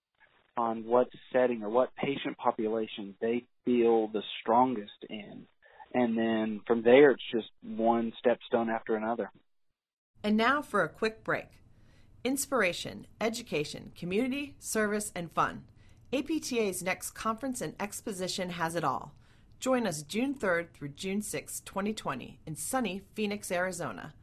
on 0.57 0.85
what 0.85 1.09
setting 1.33 1.63
or 1.63 1.69
what 1.69 1.95
patient 1.97 2.37
population 2.39 3.15
they 3.21 3.45
feel 3.65 4.09
the 4.09 4.23
strongest 4.41 4.93
in. 5.09 5.47
And 5.93 6.17
then 6.17 6.61
from 6.67 6.83
there, 6.83 7.11
it's 7.13 7.23
just 7.33 7.49
one 7.63 8.13
stepstone 8.25 8.69
after 8.69 8.97
another. 8.97 9.31
And 10.23 10.37
now 10.37 10.63
for 10.63 10.83
a 10.83 10.89
quick 10.89 11.25
break. 11.25 11.47
Inspiration, 12.25 13.07
education, 13.21 13.93
community, 13.95 14.57
service, 14.59 15.13
and 15.15 15.31
fun. 15.31 15.65
APTA's 16.11 16.83
next 16.83 17.11
conference 17.11 17.61
and 17.61 17.75
exposition 17.79 18.49
has 18.49 18.75
it 18.75 18.83
all. 18.83 19.13
Join 19.61 19.87
us 19.87 20.01
June 20.01 20.35
3rd 20.35 20.71
through 20.73 20.89
June 20.89 21.21
6, 21.21 21.61
2020 21.61 22.41
in 22.47 22.57
sunny 22.57 23.03
Phoenix, 23.13 23.53
Arizona. 23.53 24.15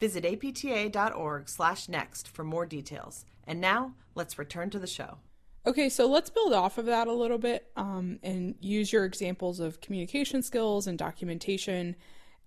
Visit 0.00 0.24
apta.org/next 0.24 2.28
for 2.28 2.44
more 2.44 2.64
details. 2.64 3.26
And 3.46 3.60
now, 3.60 3.92
let's 4.14 4.38
return 4.38 4.70
to 4.70 4.78
the 4.78 4.86
show. 4.86 5.18
Okay, 5.66 5.90
so 5.90 6.06
let's 6.06 6.30
build 6.30 6.54
off 6.54 6.78
of 6.78 6.86
that 6.86 7.08
a 7.08 7.12
little 7.12 7.36
bit 7.36 7.70
um, 7.76 8.20
and 8.22 8.54
use 8.60 8.90
your 8.90 9.04
examples 9.04 9.60
of 9.60 9.82
communication 9.82 10.42
skills 10.42 10.86
and 10.86 10.98
documentation. 10.98 11.94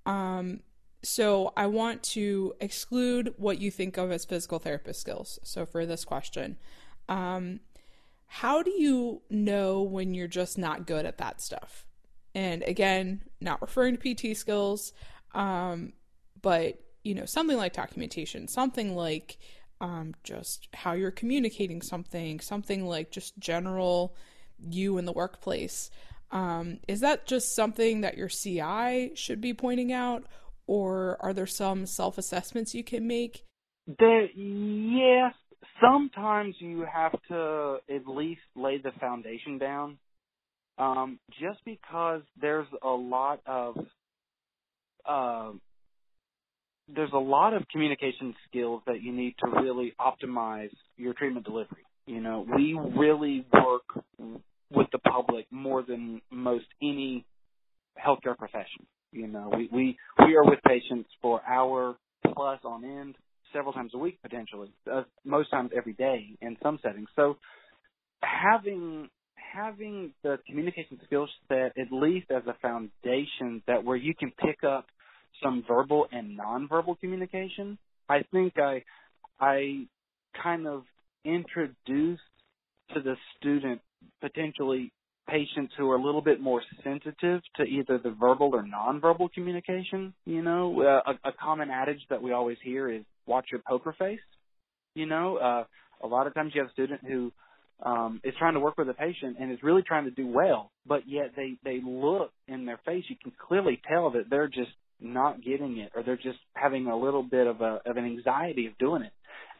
Um, 0.08 0.62
so 1.04 1.52
I 1.58 1.68
want 1.68 2.02
to 2.04 2.54
exclude 2.60 3.34
what 3.38 3.60
you 3.60 3.70
think 3.70 3.98
of 3.98 4.12
as 4.12 4.26
physical 4.26 4.60
therapist 4.60 5.02
skills. 5.02 5.38
So 5.44 5.66
for 5.66 5.86
this 5.86 6.06
question, 6.06 6.58
um, 7.10 7.60
how 8.26 8.64
do 8.64 8.72
you 8.72 9.22
know 9.30 9.82
when 9.82 10.14
you're 10.14 10.28
just 10.28 10.58
not 10.58 10.88
good 10.88 11.06
at 11.06 11.18
that 11.18 11.42
stuff? 11.42 11.86
And 12.34 12.64
again, 12.64 13.22
not 13.42 13.62
referring 13.62 13.98
to 13.98 14.32
PT 14.32 14.36
skills, 14.36 14.94
um, 15.36 15.94
but 16.42 16.80
you 17.04 17.14
know 17.14 17.26
something 17.26 17.58
like 17.58 17.74
documentation, 17.74 18.48
something 18.48 18.96
like 18.96 19.38
um, 19.82 20.16
just 20.24 20.70
how 20.74 20.94
you're 20.94 21.12
communicating 21.12 21.82
something, 21.82 22.40
something 22.40 22.86
like 22.86 23.12
just 23.12 23.38
general 23.38 24.16
you 24.58 24.98
in 24.98 25.06
the 25.06 25.12
workplace. 25.12 25.92
Um, 26.32 26.80
is 26.88 27.02
that 27.02 27.28
just 27.28 27.54
something 27.54 28.02
that 28.02 28.18
your 28.18 28.30
CI 28.30 29.12
should 29.14 29.42
be 29.42 29.54
pointing 29.54 29.94
out, 29.94 30.26
or 30.68 31.18
are 31.22 31.34
there 31.34 31.48
some 31.48 31.86
self 31.86 32.18
assessments 32.18 32.74
you 32.74 32.84
can 32.84 33.08
make? 33.08 33.46
There, 34.00 34.30
yes. 34.32 35.34
Sometimes 35.82 36.56
you 36.60 36.86
have 36.92 37.14
to 37.30 37.78
at 37.94 38.08
least 38.08 38.42
lay 38.56 38.78
the 38.78 38.92
foundation 39.00 39.58
down, 39.58 39.98
um, 40.78 41.20
just 41.42 41.60
because 41.66 42.22
there's 42.40 42.68
a 42.82 42.90
lot 42.90 43.42
of 43.46 43.76
uh, 45.06 45.52
there's 46.94 47.12
a 47.14 47.18
lot 47.18 47.54
of 47.54 47.68
communication 47.70 48.36
skills 48.48 48.82
that 48.88 49.02
you 49.02 49.12
need 49.12 49.36
to 49.44 49.50
really 49.50 49.94
optimize 50.00 50.72
your 50.98 51.14
treatment 51.14 51.46
delivery. 51.46 51.84
You 52.06 52.20
know, 52.20 52.46
we 52.56 52.78
really 52.98 53.46
work 53.54 53.84
with 54.70 54.88
the 54.92 55.00
public 55.00 55.46
more 55.52 55.84
than 55.84 56.22
most 56.32 56.66
any 56.82 57.26
healthcare 57.98 58.38
profession. 58.38 58.86
You 59.12 59.28
know, 59.28 59.52
we 59.56 59.70
we 59.72 59.98
we 60.28 60.36
are 60.36 60.44
with 60.44 60.60
patients 60.68 61.10
for 61.22 61.42
hour 61.48 61.96
plus 62.34 62.60
on 62.64 62.84
end, 62.84 63.16
several 63.52 63.74
times 63.74 63.92
a 63.94 63.98
week 63.98 64.20
potentially, 64.22 64.72
uh, 64.92 65.04
most 65.24 65.52
times 65.52 65.72
every 65.76 65.94
day 65.94 66.38
in 66.42 66.58
some 66.64 66.80
settings. 66.84 67.08
So 67.16 67.38
having 68.22 69.10
having 69.54 70.14
the 70.24 70.40
communication 70.48 71.00
skills 71.06 71.30
set 71.48 71.78
at 71.78 71.92
least 71.92 72.32
as 72.32 72.44
a 72.48 72.56
foundation 72.62 73.62
that 73.68 73.84
where 73.84 73.98
you 73.98 74.16
can 74.16 74.32
pick 74.44 74.64
up 74.64 74.88
some 75.44 75.64
verbal 75.68 76.08
and 76.12 76.38
nonverbal 76.38 77.00
communication. 77.00 77.78
I 78.10 78.24
think 78.32 78.54
I 78.58 78.84
I 79.40 79.88
kind 80.42 80.68
of 80.68 80.84
introduced 81.26 82.22
to 82.94 83.02
the 83.02 83.16
student 83.38 83.82
potentially 84.22 84.92
patients 85.30 85.74
who 85.78 85.90
are 85.92 85.96
a 85.96 86.02
little 86.02 86.22
bit 86.22 86.42
more 86.42 86.62
sensitive 86.84 87.42
to 87.58 87.64
either 87.64 87.98
the 87.98 88.12
verbal 88.12 88.52
or 88.54 88.64
nonverbal 88.64 89.32
communication. 89.34 90.14
You 90.26 90.42
know, 90.42 90.82
uh, 90.82 91.14
a, 91.24 91.30
a 91.30 91.34
common 91.34 91.70
adage 91.70 92.02
that 92.10 92.22
we 92.22 92.32
always 92.32 92.58
hear 92.64 92.90
is 92.90 93.04
"watch 93.26 93.48
your 93.52 93.62
poker 93.68 93.96
face." 93.98 94.20
You 94.96 95.06
know, 95.06 95.38
uh, 95.38 95.64
a 96.04 96.08
lot 96.08 96.28
of 96.28 96.34
times 96.34 96.52
you 96.54 96.62
have 96.62 96.70
a 96.70 96.74
student 96.74 97.02
who 97.08 97.32
um, 97.84 98.22
is 98.24 98.34
trying 98.38 98.54
to 98.54 98.60
work 98.60 98.78
with 98.78 98.90
a 98.90 98.94
patient 98.94 99.38
and 99.40 99.52
is 99.52 99.60
really 99.64 99.82
trying 99.82 100.06
to 100.06 100.12
do 100.12 100.28
well, 100.28 100.72
but 100.86 101.04
yet 101.08 101.32
they 101.36 101.58
they 101.64 101.82
look 101.84 102.32
in 102.48 102.66
their 102.66 102.80
face. 102.86 103.04
You 103.08 103.16
can 103.22 103.32
clearly 103.48 103.82
tell 103.88 104.12
that 104.12 104.30
they're 104.30 104.48
just 104.48 104.72
not 105.00 105.44
getting 105.44 105.80
it 105.80 105.92
or 105.96 106.04
they're 106.04 106.16
just 106.16 106.40
having 106.54 106.88
a 106.88 106.98
little 106.98 107.24
bit 107.24 107.48
of 107.48 107.62
a 107.62 107.80
of 107.86 107.98
an 107.98 108.06
anxiety 108.06 108.68
of 108.68 108.78
doing 108.78 109.04
it 109.04 109.12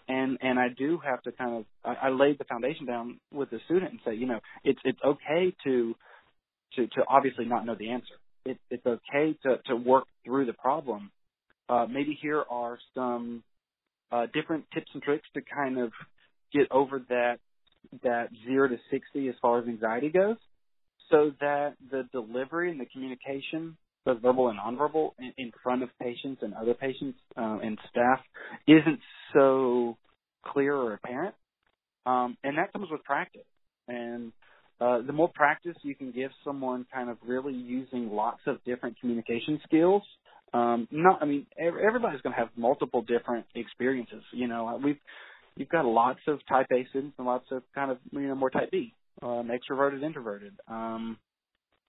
and 0.08 0.38
and 0.42 0.60
I 0.60 0.68
do 0.70 1.00
have 1.04 1.22
to 1.24 1.32
kind 1.32 1.58
of 1.58 1.66
I, 1.84 2.08
I 2.08 2.10
laid 2.10 2.38
the 2.40 2.44
foundation 2.46 2.86
down 2.86 3.20
with 3.32 3.50
the 3.50 3.60
student 3.66 3.92
and 3.92 4.00
say 4.06 4.16
you 4.16 4.28
know 4.28 4.40
it's 4.64 4.80
it's 4.84 5.00
okay 5.04 5.56
to 5.64 5.96
to 6.76 6.88
to 6.88 7.04
obviously 7.08 7.46
not 7.46 7.66
know 7.66 7.76
the 7.76 7.92
answer. 7.92 8.16
It, 8.46 8.58
it's 8.70 8.86
okay 8.86 9.38
to 9.44 9.58
to 9.68 9.76
work 9.76 10.06
through 10.26 10.46
the 10.46 10.54
problem. 10.54 11.12
Uh, 11.70 11.86
maybe 11.90 12.18
here 12.22 12.44
are 12.50 12.78
some 12.94 13.44
uh, 14.12 14.28
different 14.34 14.66
tips 14.74 14.88
and 14.94 15.02
tricks 15.02 15.28
to 15.34 15.42
kind 15.42 15.80
of 15.80 15.92
get 16.54 16.72
over 16.72 17.00
that 17.10 17.40
that 18.04 18.30
zero 18.46 18.68
to 18.68 18.78
sixty 18.92 19.30
as 19.30 19.36
far 19.42 19.60
as 19.60 19.68
anxiety 19.68 20.10
goes 20.10 20.38
so 21.10 21.32
that 21.40 21.76
the 21.92 22.08
delivery 22.12 22.72
and 22.72 22.80
the 22.80 22.86
communication 22.86 23.78
both 24.06 24.22
verbal 24.22 24.50
and 24.50 24.60
nonverbal, 24.60 25.12
in, 25.20 25.34
in 25.38 25.52
front 25.64 25.84
of 25.84 25.90
patients 26.02 26.42
and 26.42 26.54
other 26.54 26.74
patients 26.74 27.18
uh, 27.38 27.60
and 27.64 27.78
staff 27.90 28.20
isn't 28.68 29.00
so 29.34 29.98
clear 30.46 30.76
or 30.76 30.94
apparent. 30.94 31.36
Um, 32.06 32.38
and 32.44 32.58
that 32.58 32.74
comes 32.74 32.90
with 32.92 33.04
practice. 33.04 33.42
And 33.88 34.32
uh, 34.82 35.02
the 35.06 35.14
more 35.14 35.30
practice 35.34 35.76
you 35.84 35.96
can 35.96 36.12
give 36.12 36.32
someone 36.44 36.86
kind 36.94 37.10
of 37.10 37.18
really 37.26 37.54
using 37.54 38.12
lots 38.12 38.42
of 38.48 38.64
different 38.66 39.00
communication 39.00 39.60
skills, 39.64 40.04
um, 40.54 40.88
not, 40.92 41.22
I 41.22 41.26
mean, 41.26 41.48
everybody's 41.58 42.22
going 42.22 42.34
to 42.34 42.40
have 42.40 42.50
multiple 42.56 43.02
different 43.02 43.46
experiences. 43.56 44.22
You 44.32 44.48
know, 44.48 44.80
we've, 44.84 45.00
you've 45.56 45.70
got 45.70 45.86
lots 45.86 46.20
of 46.28 46.40
type 46.48 46.68
A 46.72 46.86
students 46.90 47.16
and 47.18 47.26
lots 47.26 47.46
of 47.52 47.64
kind 47.74 47.92
of, 47.92 47.98
you 48.12 48.28
know, 48.28 48.36
more 48.36 48.50
type 48.50 48.70
B, 48.70 48.94
um, 49.22 49.50
extroverted, 49.50 50.04
introverted. 50.04 50.54
Um, 50.68 51.18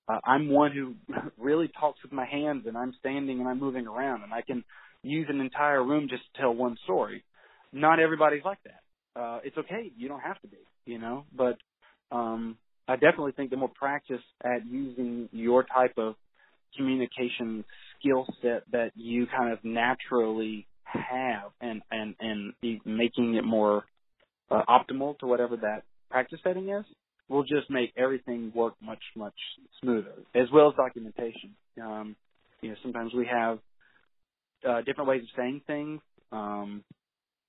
uh, 0.09 0.19
I'm 0.25 0.49
one 0.49 0.73
who 0.73 0.95
really 1.39 1.71
talks 1.79 2.03
with 2.03 2.13
my 2.13 2.27
hands 2.27 2.65
and 2.67 2.77
I'm 2.77 2.95
standing 3.01 3.41
and 3.41 3.49
I'm 3.49 3.61
moving 3.61 3.87
around 3.87 4.23
and 4.23 4.33
I 4.33 4.43
can 4.43 4.65
use 5.03 5.27
an 5.29 5.41
entire 5.41 5.83
room 5.83 6.09
just 6.09 6.23
to 6.35 6.41
tell 6.41 6.55
one 6.55 6.77
story. 6.85 7.25
Not 7.73 8.01
everybody's 8.01 8.45
like 8.45 8.59
that. 8.65 9.21
Uh, 9.21 9.41
it's 9.45 9.57
okay. 9.57 9.91
You 9.97 10.09
don't 10.09 10.21
have 10.21 10.41
to 10.43 10.49
be, 10.49 10.59
you 10.87 10.99
know, 10.99 11.25
but, 11.37 11.57
um, 12.13 12.57
I 12.87 12.97
definitely 12.97 13.33
think 13.33 13.51
the 13.51 13.57
more 13.57 13.71
practice 13.75 14.21
at 14.45 14.67
using 14.67 15.29
your 15.33 15.65
type 15.65 15.95
of 15.97 16.17
communication 16.77 17.65
skill 17.99 18.27
set 18.43 18.65
that 18.73 18.91
you 18.95 19.27
kind 19.27 19.53
of 19.53 19.65
naturally 19.65 20.67
have 20.85 21.53
and, 21.63 21.81
and, 21.91 22.15
and 22.21 22.53
making 22.85 23.35
it 23.37 23.45
more 23.45 23.85
uh, 24.51 24.63
optimal 24.69 25.19
to 25.21 25.27
whatever 25.27 25.57
that 25.57 25.85
practice 26.11 26.41
setting 26.45 26.69
is, 26.69 26.85
will 27.29 27.43
just 27.43 27.71
make 27.71 27.93
everything 27.97 28.53
work 28.55 28.75
much 28.83 29.03
much 29.17 29.35
smoother, 29.81 30.13
as 30.35 30.49
well 30.53 30.69
as 30.69 30.75
documentation. 30.77 31.55
Um, 31.81 32.17
you 32.61 32.71
know, 32.71 32.77
sometimes 32.83 33.13
we 33.15 33.27
have 33.27 33.59
uh, 34.69 34.83
different 34.83 35.09
ways 35.09 35.23
of 35.23 35.29
saying 35.37 35.63
things, 35.67 36.01
um, 36.33 36.83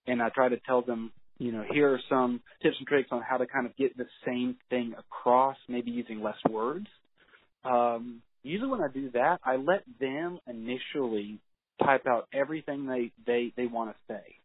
and 0.08 0.22
I 0.22 0.29
try 0.29 0.50
to 0.50 0.58
tell 0.65 0.82
them, 0.82 1.12
you 1.38 1.51
know, 1.51 1.63
here 1.72 1.94
are 1.94 2.00
some 2.10 2.41
tips 2.62 2.75
and 2.79 2.88
tricks 2.88 3.10
on 3.12 3.22
how 3.22 3.38
to 3.38 3.46
kind 3.46 3.65
of 3.65 3.75
get 3.77 3.98
the 3.98 4.08
same 4.25 4.58
thing 4.70 4.94
across, 4.98 5.58
maybe 5.67 5.91
using 5.91 6.22
less 6.22 6.38
words. 6.50 6.88
Um, 7.63 8.22
usually, 8.44 8.70
when 8.70 8.82
I 8.82 8.88
do 8.94 9.12
that, 9.12 9.39
I 9.44 9.58
let 9.58 9.84
them 10.00 10.39
initially 10.48 11.39
type 11.84 12.08
out 12.08 12.27
everything 12.34 12.86
they 12.88 13.12
they 13.25 13.51
they 13.58 13.67
want 13.67 13.91
to 13.91 14.13
say 14.13 14.36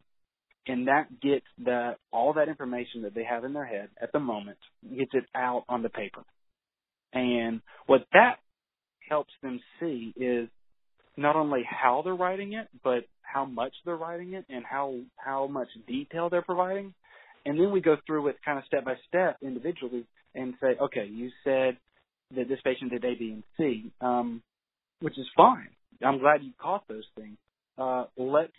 and 0.66 0.88
that 0.88 1.20
gets 1.20 1.46
that 1.64 1.96
all 2.12 2.34
that 2.34 2.48
information 2.48 3.02
that 3.02 3.14
they 3.14 3.24
have 3.24 3.44
in 3.44 3.52
their 3.52 3.64
head 3.64 3.88
at 4.00 4.12
the 4.12 4.20
moment 4.20 4.58
gets 4.96 5.12
it 5.14 5.24
out 5.34 5.64
on 5.68 5.82
the 5.82 5.88
paper. 5.88 6.22
And 7.12 7.60
what 7.86 8.02
that 8.12 8.36
helps 9.08 9.32
them 9.42 9.60
see 9.80 10.12
is 10.16 10.48
not 11.16 11.36
only 11.36 11.62
how 11.68 12.02
they're 12.04 12.14
writing 12.14 12.52
it, 12.52 12.68
but 12.84 13.04
how 13.22 13.44
much 13.44 13.72
they're 13.84 13.96
writing 13.96 14.34
it 14.34 14.44
and 14.48 14.64
how 14.64 14.96
how 15.16 15.46
much 15.46 15.68
detail 15.86 16.30
they're 16.30 16.42
providing. 16.42 16.94
And 17.44 17.58
then 17.58 17.72
we 17.72 17.80
go 17.80 17.96
through 18.06 18.28
it 18.28 18.36
kind 18.44 18.58
of 18.58 18.64
step 18.66 18.84
by 18.84 18.94
step 19.08 19.38
individually 19.42 20.06
and 20.34 20.54
say, 20.60 20.76
okay, 20.80 21.06
you 21.06 21.30
said 21.42 21.76
that 22.36 22.48
this 22.48 22.58
patient 22.64 22.90
did 22.90 23.04
A, 23.04 23.14
B, 23.18 23.32
and 23.32 23.42
C, 23.56 23.90
um, 24.00 24.42
which 25.00 25.18
is 25.18 25.26
fine. 25.36 25.68
I'm 26.04 26.18
glad 26.18 26.42
you 26.42 26.52
caught 26.60 26.86
those 26.88 27.06
things. 27.16 27.36
Uh, 27.78 28.04
let's 28.16 28.52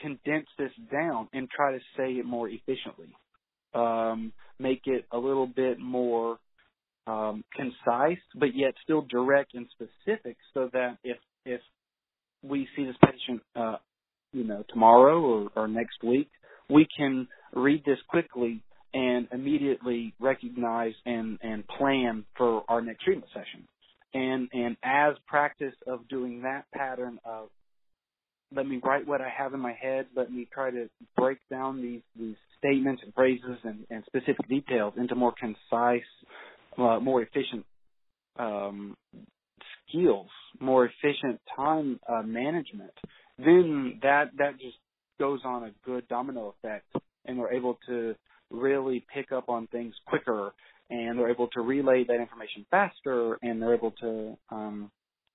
condense 0.00 0.46
this 0.58 0.72
down 0.92 1.28
and 1.32 1.48
try 1.50 1.72
to 1.72 1.78
say 1.96 2.12
it 2.12 2.24
more 2.24 2.48
efficiently. 2.48 3.08
Um, 3.74 4.32
make 4.58 4.82
it 4.86 5.06
a 5.12 5.18
little 5.18 5.46
bit 5.46 5.78
more 5.78 6.38
um, 7.06 7.44
concise, 7.54 8.22
but 8.34 8.54
yet 8.54 8.74
still 8.82 9.02
direct 9.02 9.54
and 9.54 9.66
specific, 9.74 10.36
so 10.54 10.68
that 10.72 10.98
if 11.04 11.16
if 11.44 11.60
we 12.42 12.68
see 12.76 12.84
this 12.84 12.96
patient, 13.04 13.42
uh, 13.56 13.76
you 14.32 14.44
know, 14.44 14.64
tomorrow 14.70 15.20
or, 15.20 15.50
or 15.56 15.68
next 15.68 16.02
week, 16.02 16.28
we 16.68 16.86
can 16.96 17.28
read 17.54 17.82
this 17.84 17.98
quickly 18.08 18.62
and 18.92 19.28
immediately 19.32 20.14
recognize 20.20 20.94
and, 21.06 21.38
and 21.42 21.64
plan 21.66 22.24
for 22.36 22.64
our 22.68 22.80
next 22.80 23.04
treatment 23.04 23.30
session. 23.32 23.66
And, 24.12 24.48
and 24.52 24.76
as 24.82 25.14
practice 25.26 25.74
of 25.86 26.08
doing 26.08 26.42
that 26.42 26.64
pattern 26.74 27.18
of 27.24 27.48
let 28.54 28.66
me 28.66 28.80
write 28.82 29.06
what 29.06 29.20
I 29.20 29.28
have 29.28 29.54
in 29.54 29.60
my 29.60 29.72
head, 29.72 30.06
let 30.16 30.30
me 30.32 30.48
try 30.52 30.70
to 30.70 30.88
break 31.16 31.38
down 31.50 31.82
these, 31.82 32.02
these 32.18 32.36
statements 32.58 33.02
and 33.04 33.14
phrases 33.14 33.56
and, 33.64 33.86
and 33.90 34.04
specific 34.06 34.48
details 34.48 34.94
into 34.96 35.14
more 35.14 35.32
concise, 35.38 36.02
uh, 36.78 36.98
more 37.00 37.22
efficient 37.22 37.64
um, 38.38 38.96
skills, 39.88 40.28
more 40.60 40.86
efficient 40.86 41.40
time 41.54 42.00
uh, 42.08 42.22
management, 42.22 42.92
then 43.38 43.98
that 44.02 44.30
that 44.38 44.58
just 44.60 44.76
goes 45.18 45.40
on 45.44 45.64
a 45.64 45.70
good 45.84 46.06
domino 46.08 46.54
effect, 46.58 46.86
and 47.26 47.38
we're 47.38 47.52
able 47.52 47.78
to 47.86 48.14
really 48.50 49.04
pick 49.14 49.32
up 49.32 49.48
on 49.48 49.66
things 49.68 49.94
quicker, 50.06 50.52
and 50.88 51.18
they're 51.18 51.30
able 51.30 51.48
to 51.48 51.60
relay 51.60 52.04
that 52.04 52.20
information 52.20 52.66
faster, 52.70 53.38
and 53.42 53.60
they're 53.60 53.74
able 53.74 53.92
to 53.92 54.36
um, 54.50 54.90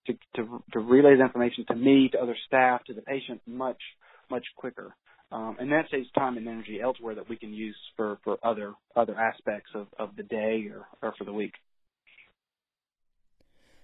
to, 0.08 0.14
to, 0.36 0.64
to 0.74 0.80
relay 0.80 1.16
the 1.16 1.24
information 1.24 1.66
to 1.68 1.76
me, 1.76 2.10
to 2.12 2.22
other 2.22 2.36
staff, 2.48 2.84
to 2.86 2.94
the 2.94 3.02
patient 3.02 3.42
much 3.46 3.82
much 4.30 4.46
quicker. 4.56 4.96
Um, 5.32 5.58
and 5.60 5.72
that 5.72 5.86
saves 5.92 6.10
time 6.12 6.38
and 6.38 6.48
energy 6.48 6.80
elsewhere 6.82 7.16
that 7.16 7.30
we 7.30 7.36
can 7.36 7.54
use 7.54 7.76
for, 7.96 8.20
for 8.24 8.38
other 8.44 8.74
other 8.96 9.16
aspects 9.20 9.72
of, 9.74 9.88
of 10.00 10.16
the 10.16 10.24
day 10.24 10.70
or, 10.72 10.86
or 11.02 11.14
for 11.18 11.24
the 11.24 11.34
week. 11.34 11.54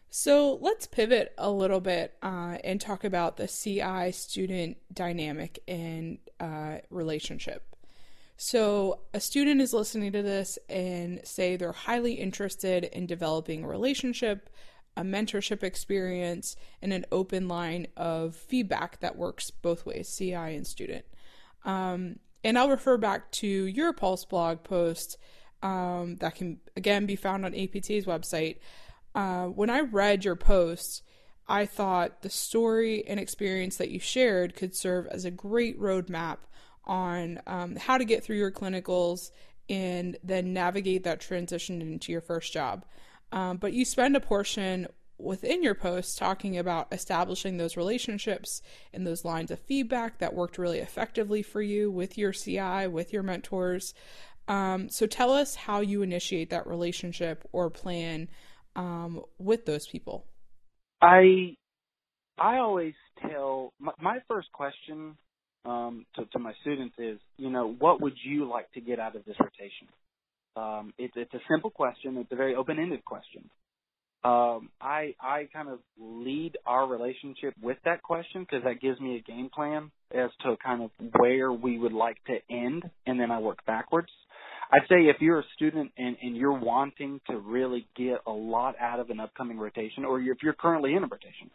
So 0.09 0.57
let's 0.61 0.87
pivot 0.87 1.33
a 1.37 1.49
little 1.49 1.79
bit 1.79 2.15
uh, 2.21 2.57
and 2.63 2.81
talk 2.81 3.05
about 3.05 3.37
the 3.37 3.47
CI 3.47 4.11
student 4.11 4.77
dynamic 4.93 5.59
and 5.67 6.19
uh, 6.39 6.79
relationship. 6.89 7.63
So, 8.43 9.01
a 9.13 9.19
student 9.19 9.61
is 9.61 9.71
listening 9.71 10.13
to 10.13 10.23
this 10.23 10.57
and 10.67 11.21
say 11.23 11.55
they're 11.55 11.71
highly 11.71 12.13
interested 12.13 12.85
in 12.85 13.05
developing 13.05 13.63
a 13.63 13.67
relationship, 13.67 14.49
a 14.97 15.03
mentorship 15.03 15.63
experience, 15.63 16.55
and 16.81 16.91
an 16.93 17.05
open 17.11 17.47
line 17.47 17.87
of 17.95 18.35
feedback 18.35 18.99
that 18.99 19.15
works 19.15 19.49
both 19.49 19.85
ways, 19.85 20.13
CI 20.15 20.33
and 20.33 20.67
student. 20.67 21.05
Um, 21.63 22.17
and 22.43 22.57
I'll 22.57 22.69
refer 22.69 22.97
back 22.97 23.31
to 23.33 23.47
your 23.47 23.93
Pulse 23.93 24.25
blog 24.25 24.63
post 24.63 25.17
um, 25.61 26.15
that 26.17 26.35
can 26.35 26.59
again 26.75 27.05
be 27.05 27.15
found 27.15 27.45
on 27.45 27.53
APT's 27.53 28.05
website 28.05 28.57
uh, 29.13 29.45
when 29.47 29.69
I 29.69 29.81
read 29.81 30.23
your 30.23 30.35
post, 30.35 31.03
I 31.47 31.65
thought 31.65 32.21
the 32.21 32.29
story 32.29 33.05
and 33.07 33.19
experience 33.19 33.77
that 33.77 33.89
you 33.89 33.99
shared 33.99 34.55
could 34.55 34.75
serve 34.75 35.07
as 35.07 35.25
a 35.25 35.31
great 35.31 35.79
roadmap 35.79 36.37
on 36.85 37.41
um, 37.45 37.75
how 37.75 37.97
to 37.97 38.05
get 38.05 38.23
through 38.23 38.37
your 38.37 38.51
clinicals 38.51 39.31
and 39.69 40.17
then 40.23 40.53
navigate 40.53 41.03
that 41.03 41.19
transition 41.19 41.81
into 41.81 42.11
your 42.11 42.21
first 42.21 42.53
job. 42.53 42.85
Um, 43.31 43.57
but 43.57 43.73
you 43.73 43.85
spend 43.85 44.15
a 44.15 44.19
portion 44.19 44.87
within 45.17 45.61
your 45.61 45.75
post 45.75 46.17
talking 46.17 46.57
about 46.57 46.87
establishing 46.91 47.57
those 47.57 47.77
relationships 47.77 48.61
and 48.93 49.05
those 49.05 49.23
lines 49.23 49.51
of 49.51 49.59
feedback 49.59 50.17
that 50.17 50.33
worked 50.33 50.57
really 50.57 50.79
effectively 50.79 51.43
for 51.43 51.61
you 51.61 51.91
with 51.91 52.17
your 52.17 52.31
CI, 52.31 52.87
with 52.87 53.13
your 53.13 53.23
mentors. 53.23 53.93
Um, 54.47 54.89
so 54.89 55.05
tell 55.05 55.31
us 55.31 55.55
how 55.55 55.81
you 55.81 56.01
initiate 56.01 56.49
that 56.49 56.65
relationship 56.65 57.47
or 57.51 57.69
plan 57.69 58.27
um, 58.75 59.21
with 59.37 59.65
those 59.65 59.87
people? 59.87 60.25
I 61.01 61.55
I 62.37 62.57
always 62.57 62.93
tell 63.21 63.73
my, 63.79 63.91
my 64.01 64.19
first 64.27 64.51
question 64.51 65.15
um, 65.65 66.05
to, 66.15 66.25
to 66.25 66.39
my 66.39 66.53
students 66.61 66.95
is, 66.97 67.19
you 67.37 67.49
know, 67.49 67.67
what 67.67 68.01
would 68.01 68.15
you 68.23 68.49
like 68.49 68.71
to 68.71 68.81
get 68.81 68.99
out 68.99 69.15
of 69.15 69.25
this 69.25 69.35
rotation? 69.39 69.87
Um, 70.55 70.93
it's 70.97 71.13
it's 71.15 71.33
a 71.33 71.39
simple 71.49 71.69
question. 71.69 72.17
It's 72.17 72.31
a 72.31 72.35
very 72.35 72.55
open-ended 72.55 73.05
question. 73.05 73.49
Um, 74.23 74.69
I 74.79 75.15
I 75.19 75.47
kind 75.51 75.69
of 75.69 75.79
lead 75.97 76.57
our 76.65 76.87
relationship 76.87 77.55
with 77.61 77.77
that 77.85 78.03
question 78.03 78.41
because 78.43 78.63
that 78.65 78.79
gives 78.79 78.99
me 78.99 79.17
a 79.17 79.21
game 79.21 79.49
plan 79.53 79.91
as 80.13 80.29
to 80.43 80.57
kind 80.63 80.83
of 80.83 80.91
where 81.17 81.51
we 81.51 81.79
would 81.79 81.93
like 81.93 82.17
to 82.25 82.37
end, 82.49 82.83
and 83.07 83.19
then 83.19 83.31
I 83.31 83.39
work 83.39 83.65
backwards. 83.65 84.09
I'd 84.71 84.87
say 84.87 85.07
if 85.07 85.17
you're 85.19 85.39
a 85.39 85.45
student 85.55 85.91
and, 85.97 86.15
and 86.21 86.37
you're 86.37 86.57
wanting 86.57 87.19
to 87.29 87.37
really 87.37 87.87
get 87.97 88.19
a 88.25 88.31
lot 88.31 88.75
out 88.79 88.99
of 88.99 89.09
an 89.09 89.19
upcoming 89.19 89.57
rotation, 89.57 90.05
or 90.05 90.21
if 90.21 90.37
you're 90.43 90.53
currently 90.53 90.93
in 90.93 91.03
a 91.03 91.07
rotation, 91.07 91.49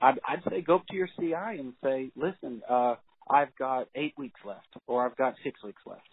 I'd, 0.00 0.20
I'd 0.28 0.42
say 0.50 0.60
go 0.60 0.76
up 0.76 0.86
to 0.88 0.96
your 0.96 1.08
CI 1.18 1.58
and 1.58 1.72
say, 1.82 2.10
listen, 2.14 2.60
uh, 2.68 2.96
I've 3.28 3.56
got 3.58 3.88
eight 3.94 4.12
weeks 4.18 4.40
left, 4.44 4.68
or 4.86 5.06
I've 5.06 5.16
got 5.16 5.34
six 5.42 5.62
weeks 5.64 5.80
left. 5.86 6.08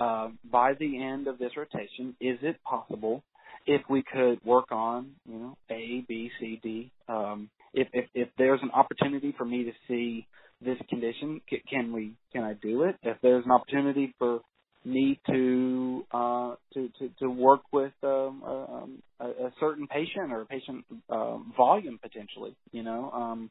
Uh, 0.00 0.30
by 0.50 0.74
the 0.80 1.02
end 1.02 1.28
of 1.28 1.38
this 1.38 1.52
rotation, 1.56 2.16
is 2.20 2.38
it 2.42 2.56
possible 2.64 3.22
if 3.66 3.82
we 3.90 4.02
could 4.02 4.44
work 4.44 4.72
on, 4.72 5.12
you 5.28 5.38
know, 5.38 5.58
A, 5.70 6.04
B, 6.08 6.30
C, 6.40 6.60
D? 6.62 6.92
Um, 7.08 7.50
if, 7.74 7.88
if 7.92 8.06
if 8.14 8.28
there's 8.38 8.60
an 8.62 8.70
opportunity 8.72 9.34
for 9.38 9.44
me 9.44 9.64
to 9.64 9.72
see 9.88 10.26
this 10.60 10.78
condition, 10.88 11.40
can 11.70 11.92
we 11.92 12.14
can 12.32 12.44
I 12.44 12.54
do 12.54 12.84
it? 12.84 12.96
If 13.02 13.18
there's 13.22 13.44
an 13.44 13.52
opportunity 13.52 14.14
for 14.18 14.40
me 14.84 15.20
to 15.28 16.06
uh, 16.12 16.54
to, 16.74 16.88
to 16.98 17.10
to 17.20 17.30
work 17.30 17.60
with 17.72 17.92
um, 18.02 18.42
um, 18.44 19.02
a, 19.20 19.26
a 19.26 19.52
certain 19.60 19.86
patient 19.86 20.32
or 20.32 20.42
a 20.42 20.46
patient 20.46 20.84
uh, 21.10 21.38
volume 21.56 21.98
potentially. 22.02 22.56
You 22.72 22.82
know, 22.82 23.10
um, 23.12 23.50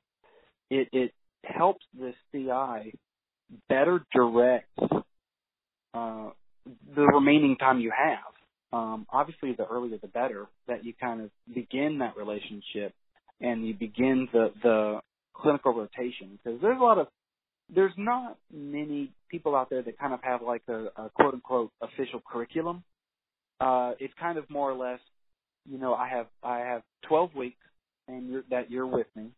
it 0.70 0.90
it 0.92 1.14
helps 1.44 1.86
the 1.98 2.14
CI 2.32 2.94
better 3.70 4.04
direct 4.14 4.70
uh, 5.94 6.30
the 6.96 7.02
remaining 7.02 7.58
time 7.58 7.80
you 7.80 7.92
have. 7.96 8.34
Um, 8.72 9.08
obviously, 9.12 9.54
the 9.58 9.66
earlier 9.66 9.98
the 10.02 10.08
better 10.08 10.48
that 10.68 10.86
you 10.86 10.94
kind 11.00 11.22
of 11.22 11.32
begin 11.54 12.00
that 12.00 12.18
relationship 12.18 12.94
and 13.42 13.66
you 13.68 13.74
begin 13.74 14.28
the 14.32 14.52
the 14.62 15.00
clinical 15.34 15.74
rotation 15.74 16.38
because 16.44 16.62
there's 16.62 16.80
a 16.80 16.84
lot 16.84 16.98
of 16.98 17.08
there's 17.74 17.94
not 17.98 18.38
many 18.54 19.12
people 19.30 19.56
out 19.56 19.70
there 19.70 19.82
that 19.82 19.98
kind 19.98 20.14
of 20.14 20.20
have 20.24 20.42
like 20.42 20.64
a, 20.68 20.88
a 20.96 21.10
quote 21.16 21.34
unquote 21.36 21.72
official 21.82 22.22
curriculum. 22.30 22.84
Uh, 23.60 23.94
it's 24.00 24.14
kind 24.20 24.38
of 24.38 24.50
more 24.50 24.72
or 24.72 24.76
less, 24.76 25.00
you 25.70 25.78
know, 25.78 25.94
I 25.94 26.10
have 26.10 26.28
I 26.44 26.60
have 26.60 26.82
12 27.08 27.36
weeks 27.36 27.58
and 28.08 28.30
you're, 28.30 28.44
that 28.50 28.72
you're 28.72 28.88
with 28.88 29.08
me, 29.16 29.30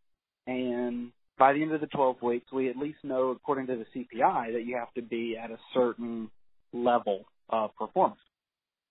and 0.48 1.12
by 1.38 1.54
the 1.54 1.62
end 1.62 1.74
of 1.74 1.82
the 1.82 1.88
12 1.88 2.22
weeks, 2.22 2.52
we 2.54 2.70
at 2.70 2.78
least 2.78 3.00
know, 3.04 3.30
according 3.30 3.68
to 3.68 3.76
the 3.76 3.86
CPI, 3.96 4.54
that 4.54 4.64
you 4.66 4.78
have 4.78 4.94
to 4.94 5.02
be 5.02 5.38
at 5.42 5.52
a 5.52 5.58
certain 5.74 6.30
level 6.74 7.26
of 7.50 7.76
performance. 7.76 8.20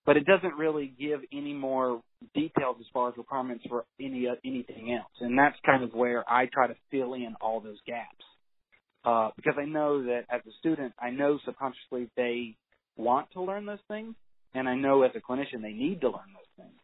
But 0.05 0.17
it 0.17 0.25
doesn't 0.25 0.55
really 0.55 0.93
give 0.99 1.21
any 1.31 1.53
more 1.53 2.01
details 2.33 2.77
as 2.79 2.87
far 2.91 3.09
as 3.09 3.17
requirements 3.17 3.63
for 3.69 3.85
any 3.99 4.27
uh, 4.27 4.35
anything 4.43 4.93
else, 4.93 5.11
and 5.19 5.37
that's 5.37 5.57
kind 5.65 5.83
of 5.83 5.93
where 5.93 6.27
I 6.29 6.47
try 6.51 6.67
to 6.67 6.75
fill 6.89 7.13
in 7.13 7.35
all 7.39 7.59
those 7.61 7.77
gaps 7.85 8.25
uh, 9.03 9.29
because 9.35 9.55
I 9.59 9.65
know 9.65 10.03
that 10.03 10.25
as 10.29 10.41
a 10.47 10.51
student, 10.59 10.93
I 10.99 11.09
know 11.09 11.39
subconsciously 11.45 12.09
they 12.15 12.55
want 12.97 13.31
to 13.33 13.41
learn 13.41 13.65
those 13.65 13.79
things, 13.87 14.15
and 14.53 14.67
I 14.69 14.75
know 14.75 15.03
as 15.03 15.11
a 15.15 15.19
clinician 15.19 15.61
they 15.61 15.73
need 15.73 16.01
to 16.01 16.07
learn 16.07 16.33
those 16.33 16.65
things. 16.65 16.77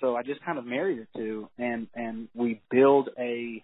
So 0.00 0.14
I 0.14 0.22
just 0.22 0.44
kind 0.44 0.58
of 0.58 0.66
marry 0.66 0.96
the 0.96 1.06
two, 1.18 1.48
and 1.58 1.88
and 1.94 2.28
we 2.34 2.60
build 2.70 3.08
a 3.18 3.62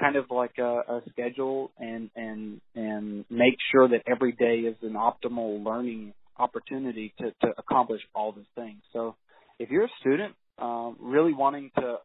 kind 0.00 0.16
of 0.16 0.26
like 0.30 0.58
a, 0.58 0.80
a 0.88 1.02
schedule 1.10 1.70
and 1.78 2.10
and 2.16 2.60
and 2.74 3.24
make 3.30 3.56
sure 3.70 3.88
that 3.88 4.02
every 4.06 4.32
day 4.32 4.60
is 4.68 4.76
an 4.82 4.94
optimal 4.94 5.64
learning 5.64 6.14
opportunity 6.38 7.12
to 7.18 7.32
to 7.42 7.52
accomplish 7.58 8.00
all 8.14 8.32
those 8.32 8.44
things. 8.54 8.80
So 8.92 9.16
if 9.58 9.70
you're 9.70 9.84
a 9.84 9.92
student 10.00 10.34
um, 10.58 10.96
really 11.00 11.32
wanting 11.32 11.70
to 11.78 11.96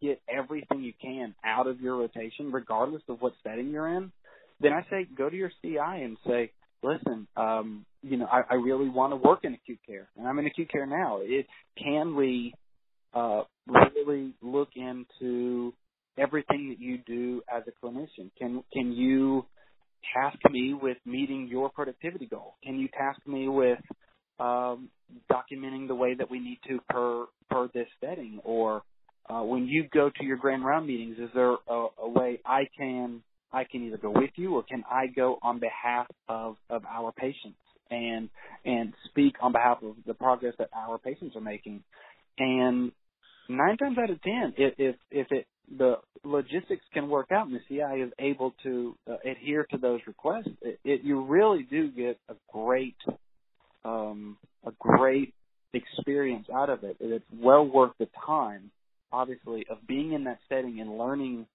get 0.00 0.20
everything 0.28 0.82
you 0.82 0.92
can 1.00 1.34
out 1.44 1.66
of 1.66 1.80
your 1.80 1.96
rotation, 1.96 2.52
regardless 2.52 3.02
of 3.08 3.20
what 3.20 3.32
setting 3.42 3.70
you're 3.70 3.88
in, 3.96 4.12
then 4.60 4.72
I 4.72 4.82
say 4.90 5.08
go 5.16 5.28
to 5.28 5.36
your 5.36 5.50
CI 5.62 5.78
and 5.78 6.16
say, 6.26 6.52
listen, 6.82 7.26
um, 7.36 7.84
you 8.02 8.16
know, 8.16 8.26
I, 8.26 8.42
I 8.50 8.54
really 8.54 8.88
want 8.88 9.12
to 9.12 9.16
work 9.16 9.40
in 9.44 9.54
acute 9.54 9.80
care, 9.86 10.08
and 10.16 10.26
I'm 10.26 10.38
in 10.38 10.46
acute 10.46 10.70
care 10.70 10.86
now. 10.86 11.18
It 11.22 11.46
can 11.82 12.14
we 12.16 12.54
uh, 13.14 13.42
really 13.66 14.34
look 14.42 14.68
into 14.76 15.72
everything 16.18 16.68
that 16.70 16.80
you 16.80 16.98
do 17.06 17.42
as 17.54 17.62
a 17.66 17.86
clinician? 17.86 18.30
Can 18.38 18.62
can 18.72 18.92
you 18.92 19.46
task 20.14 20.38
me 20.50 20.74
with 20.74 20.96
meeting 21.04 21.48
your 21.48 21.70
productivity 21.70 22.26
goal? 22.26 22.54
Can 22.64 22.78
you 22.78 22.88
task 22.88 23.20
me 23.26 23.48
with 23.48 23.78
um, 24.38 24.88
documenting 25.30 25.88
the 25.88 25.94
way 25.94 26.14
that 26.14 26.30
we 26.30 26.40
need 26.40 26.58
to 26.68 26.80
per 26.88 27.26
per 27.48 27.68
this 27.74 27.88
setting? 28.00 28.40
Or 28.44 28.82
uh, 29.28 29.42
when 29.42 29.66
you 29.66 29.88
go 29.92 30.10
to 30.10 30.24
your 30.24 30.36
grand 30.36 30.64
round 30.64 30.86
meetings, 30.86 31.18
is 31.18 31.30
there 31.34 31.54
a, 31.68 31.86
a 32.02 32.08
way 32.08 32.40
I 32.44 32.68
can 32.76 33.22
I 33.52 33.64
can 33.64 33.86
either 33.86 33.98
go 33.98 34.10
with 34.10 34.30
you 34.36 34.54
or 34.54 34.62
can 34.62 34.84
I 34.90 35.06
go 35.08 35.38
on 35.42 35.58
behalf 35.58 36.06
of, 36.28 36.56
of 36.68 36.84
our 36.84 37.12
patients 37.12 37.58
and 37.90 38.28
and 38.64 38.92
speak 39.06 39.34
on 39.42 39.52
behalf 39.52 39.78
of 39.82 39.96
the 40.06 40.14
progress 40.14 40.54
that 40.58 40.70
our 40.74 40.98
patients 40.98 41.34
are 41.34 41.40
making. 41.40 41.82
And 42.38 42.92
nine 43.48 43.76
times 43.76 43.98
out 43.98 44.10
of 44.10 44.22
ten, 44.22 44.54
if 44.56 44.74
if, 44.78 44.96
if 45.10 45.26
it 45.30 45.46
the 45.76 45.96
logistics 46.24 46.84
can 46.92 47.08
work 47.08 47.30
out 47.32 47.46
and 47.46 47.56
the 47.56 47.60
CI 47.68 48.02
is 48.02 48.12
able 48.18 48.54
to 48.62 48.96
uh, 49.08 49.16
adhere 49.24 49.66
to 49.70 49.78
those 49.78 50.00
requests, 50.06 50.48
it, 50.62 50.78
it, 50.84 51.00
you 51.02 51.24
really 51.24 51.66
do 51.70 51.90
get 51.90 52.18
a 52.28 52.34
great 52.52 52.96
um, 53.84 54.36
a 54.64 54.72
great 54.78 55.32
experience 55.72 56.46
out 56.54 56.68
of 56.70 56.84
it. 56.84 56.96
It's 57.00 57.24
well 57.32 57.66
worth 57.66 57.92
the 57.98 58.08
time, 58.26 58.70
obviously, 59.12 59.64
of 59.70 59.78
being 59.86 60.12
in 60.12 60.24
that 60.24 60.38
setting 60.48 60.80
and 60.80 60.98
learning 60.98 61.46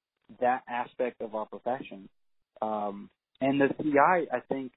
that 0.41 0.62
aspect 0.67 1.21
of 1.21 1.36
our 1.36 1.45
profession. 1.45 2.10
Um, 2.62 3.10
and 3.41 3.62
the 3.62 3.67
CI, 3.82 4.28
I 4.32 4.39
think, 4.49 4.71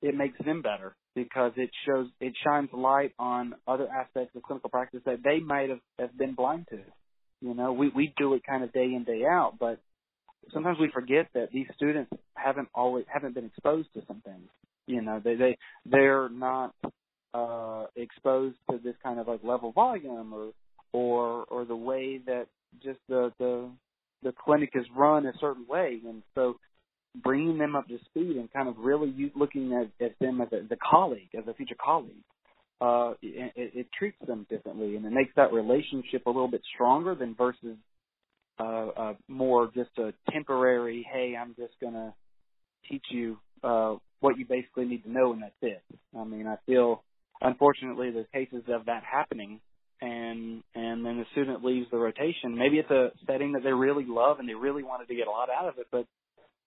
it 0.00 0.14
makes 0.14 0.38
them 0.44 0.62
better 0.62 0.94
because 1.14 1.52
it 1.56 1.70
shows 1.86 2.08
it 2.20 2.34
shines 2.44 2.68
light 2.72 3.12
on 3.18 3.54
other 3.66 3.88
aspects 3.88 4.34
of 4.36 4.42
clinical 4.42 4.70
practice 4.70 5.00
that 5.06 5.22
they 5.22 5.40
might 5.40 5.70
have, 5.70 5.80
have 5.98 6.16
been 6.16 6.34
blind 6.34 6.66
to. 6.70 6.78
You 7.44 7.52
know, 7.52 7.74
we 7.74 7.90
we 7.90 8.14
do 8.16 8.32
it 8.32 8.42
kind 8.46 8.64
of 8.64 8.72
day 8.72 8.84
in 8.84 9.04
day 9.04 9.22
out, 9.28 9.56
but 9.60 9.78
sometimes 10.54 10.78
we 10.80 10.90
forget 10.90 11.28
that 11.34 11.50
these 11.52 11.66
students 11.76 12.10
haven't 12.34 12.68
always 12.74 13.04
haven't 13.12 13.34
been 13.34 13.44
exposed 13.44 13.88
to 13.92 14.02
some 14.08 14.22
things. 14.24 14.48
You 14.86 15.02
know, 15.02 15.20
they 15.22 15.34
they 15.34 15.58
they're 15.84 16.30
not 16.30 16.74
uh 17.34 17.84
exposed 17.96 18.56
to 18.70 18.78
this 18.82 18.94
kind 19.02 19.20
of 19.20 19.28
like 19.28 19.44
level 19.44 19.72
volume 19.72 20.32
or 20.32 20.52
or 20.94 21.44
or 21.50 21.66
the 21.66 21.76
way 21.76 22.18
that 22.24 22.46
just 22.82 23.00
the 23.10 23.30
the 23.38 23.68
the 24.22 24.32
clinic 24.42 24.70
is 24.72 24.86
run 24.96 25.26
a 25.26 25.32
certain 25.38 25.66
way 25.68 26.00
and 26.06 26.22
so 26.34 26.56
bringing 27.22 27.58
them 27.58 27.76
up 27.76 27.86
to 27.88 27.98
speed 28.06 28.36
and 28.36 28.50
kind 28.52 28.68
of 28.68 28.76
really 28.78 29.32
looking 29.36 29.74
at, 29.74 30.04
at 30.04 30.18
them 30.18 30.40
as 30.40 30.48
a, 30.52 30.72
a 30.72 30.78
colleague 30.90 31.28
as 31.36 31.44
a 31.46 31.52
future 31.54 31.76
colleague 31.84 32.24
uh 32.80 33.12
it, 33.22 33.52
it 33.56 33.86
treats 33.96 34.16
them 34.26 34.46
differently 34.50 34.96
and 34.96 35.04
it 35.04 35.12
makes 35.12 35.32
that 35.36 35.52
relationship 35.52 36.26
a 36.26 36.30
little 36.30 36.50
bit 36.50 36.62
stronger 36.74 37.14
than 37.14 37.34
versus 37.34 37.76
uh, 38.58 38.88
uh 38.96 39.14
more 39.28 39.70
just 39.74 39.90
a 39.98 40.12
temporary 40.32 41.06
hey 41.12 41.34
i'm 41.40 41.54
just 41.56 41.72
to 41.80 42.12
teach 42.88 43.04
you 43.10 43.38
uh 43.62 43.94
what 44.20 44.38
you 44.38 44.44
basically 44.46 44.84
need 44.84 45.02
to 45.02 45.10
know 45.10 45.32
and 45.32 45.42
that's 45.42 45.52
it. 45.62 45.82
I 46.18 46.24
mean 46.24 46.46
i 46.46 46.56
feel 46.66 47.02
unfortunately 47.40 48.10
there's 48.10 48.26
cases 48.32 48.64
of 48.68 48.86
that 48.86 49.02
happening 49.04 49.60
and 50.00 50.62
and 50.74 51.04
then 51.04 51.18
the 51.18 51.24
student 51.32 51.64
leaves 51.64 51.86
the 51.90 51.96
rotation 51.96 52.56
maybe 52.58 52.78
it's 52.78 52.90
a 52.90 53.10
setting 53.26 53.52
that 53.52 53.62
they 53.62 53.72
really 53.72 54.04
love 54.06 54.38
and 54.40 54.48
they 54.48 54.54
really 54.54 54.82
wanted 54.82 55.06
to 55.08 55.14
get 55.14 55.28
a 55.28 55.30
lot 55.30 55.48
out 55.48 55.68
of 55.68 55.78
it 55.78 55.86
but 55.90 56.06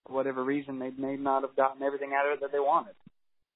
for 0.05 0.13
whatever 0.13 0.43
reason 0.43 0.79
they 0.79 0.91
may 0.97 1.17
not 1.17 1.41
have 1.43 1.55
gotten 1.55 1.83
everything 1.83 2.11
out 2.17 2.25
of 2.25 2.37
it 2.37 2.41
that 2.41 2.51
they 2.51 2.59
wanted 2.59 2.93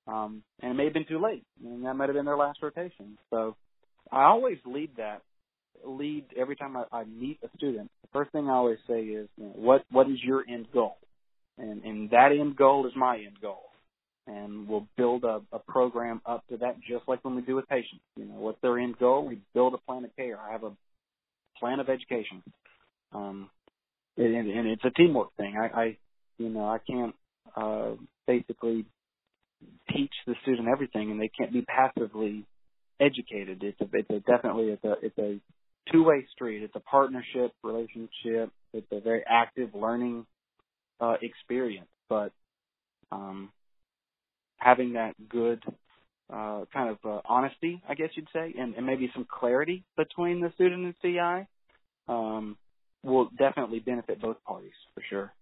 um 0.07 0.43
and 0.61 0.71
it 0.71 0.73
may 0.75 0.85
have 0.85 0.93
been 0.93 1.05
too 1.05 1.21
late 1.21 1.43
and 1.63 1.85
that 1.85 1.93
might 1.93 2.09
have 2.09 2.15
been 2.15 2.25
their 2.25 2.37
last 2.37 2.59
rotation 2.61 3.17
so 3.29 3.55
i 4.11 4.23
always 4.23 4.57
lead 4.65 4.89
that 4.97 5.21
lead 5.85 6.25
every 6.37 6.55
time 6.55 6.75
i, 6.77 6.83
I 6.91 7.03
meet 7.05 7.39
a 7.43 7.57
student 7.57 7.89
the 8.01 8.09
first 8.13 8.31
thing 8.31 8.49
i 8.49 8.53
always 8.53 8.79
say 8.87 9.01
is 9.01 9.27
you 9.37 9.45
know, 9.45 9.53
what 9.55 9.83
what 9.91 10.09
is 10.09 10.17
your 10.23 10.43
end 10.47 10.67
goal 10.73 10.97
and 11.57 11.83
and 11.83 12.09
that 12.11 12.31
end 12.31 12.55
goal 12.55 12.87
is 12.87 12.93
my 12.95 13.17
end 13.17 13.39
goal 13.41 13.71
and 14.27 14.67
we'll 14.67 14.87
build 14.97 15.23
a, 15.23 15.41
a 15.51 15.59
program 15.59 16.21
up 16.25 16.45
to 16.47 16.57
that, 16.57 16.77
just 16.81 17.07
like 17.07 17.23
when 17.23 17.35
we 17.35 17.41
do 17.41 17.55
with 17.55 17.67
patients. 17.67 18.01
You 18.15 18.25
know, 18.25 18.35
what's 18.35 18.61
their 18.61 18.77
end 18.79 18.97
goal? 18.99 19.25
We 19.25 19.39
build 19.53 19.73
a 19.73 19.77
plan 19.77 20.05
of 20.05 20.15
care. 20.15 20.37
I 20.39 20.51
have 20.51 20.63
a 20.63 20.71
plan 21.59 21.79
of 21.79 21.89
education, 21.89 22.43
um, 23.13 23.49
and, 24.17 24.35
and 24.35 24.67
it's 24.67 24.85
a 24.85 24.91
teamwork 24.91 25.35
thing. 25.37 25.55
I, 25.57 25.81
I, 25.81 25.97
you 26.37 26.49
know, 26.49 26.65
I 26.65 26.77
can't 26.79 27.15
uh, 27.55 27.91
basically 28.27 28.85
teach 29.93 30.13
the 30.27 30.35
student 30.43 30.67
everything, 30.67 31.11
and 31.11 31.19
they 31.19 31.29
can't 31.29 31.53
be 31.53 31.61
passively 31.63 32.45
educated. 32.99 33.63
It's 33.63 33.81
a, 33.81 33.87
it's 33.93 34.09
a 34.09 34.19
definitely 34.19 34.65
it's 34.65 34.83
a 34.83 34.93
it's 35.01 35.17
a 35.17 35.39
two 35.91 36.03
way 36.03 36.25
street. 36.33 36.63
It's 36.63 36.75
a 36.75 36.79
partnership 36.79 37.53
relationship. 37.63 38.51
It's 38.73 38.87
a 38.91 38.99
very 38.99 39.23
active 39.27 39.69
learning 39.73 40.25
uh, 40.99 41.15
experience, 41.21 41.89
but 42.09 42.31
um, 43.11 43.51
having 44.57 44.93
that 44.93 45.13
good 45.29 45.61
uh, 46.31 46.63
kind 46.71 46.89
of 46.89 46.97
uh, 47.03 47.21
honesty, 47.27 47.81
I 47.89 47.95
guess 47.95 48.09
you'd 48.15 48.27
say, 48.31 48.53
and, 48.57 48.75
and 48.75 48.85
maybe 48.85 49.09
some 49.13 49.27
clarity 49.29 49.83
between 49.97 50.39
the 50.39 50.51
student 50.55 50.85
and 50.85 50.95
CI 51.01 51.47
um, 52.07 52.57
will 53.03 53.29
definitely 53.37 53.79
benefit 53.79 54.21
both 54.21 54.37
parties 54.45 54.71
for 54.93 55.03
sure. 55.09 55.33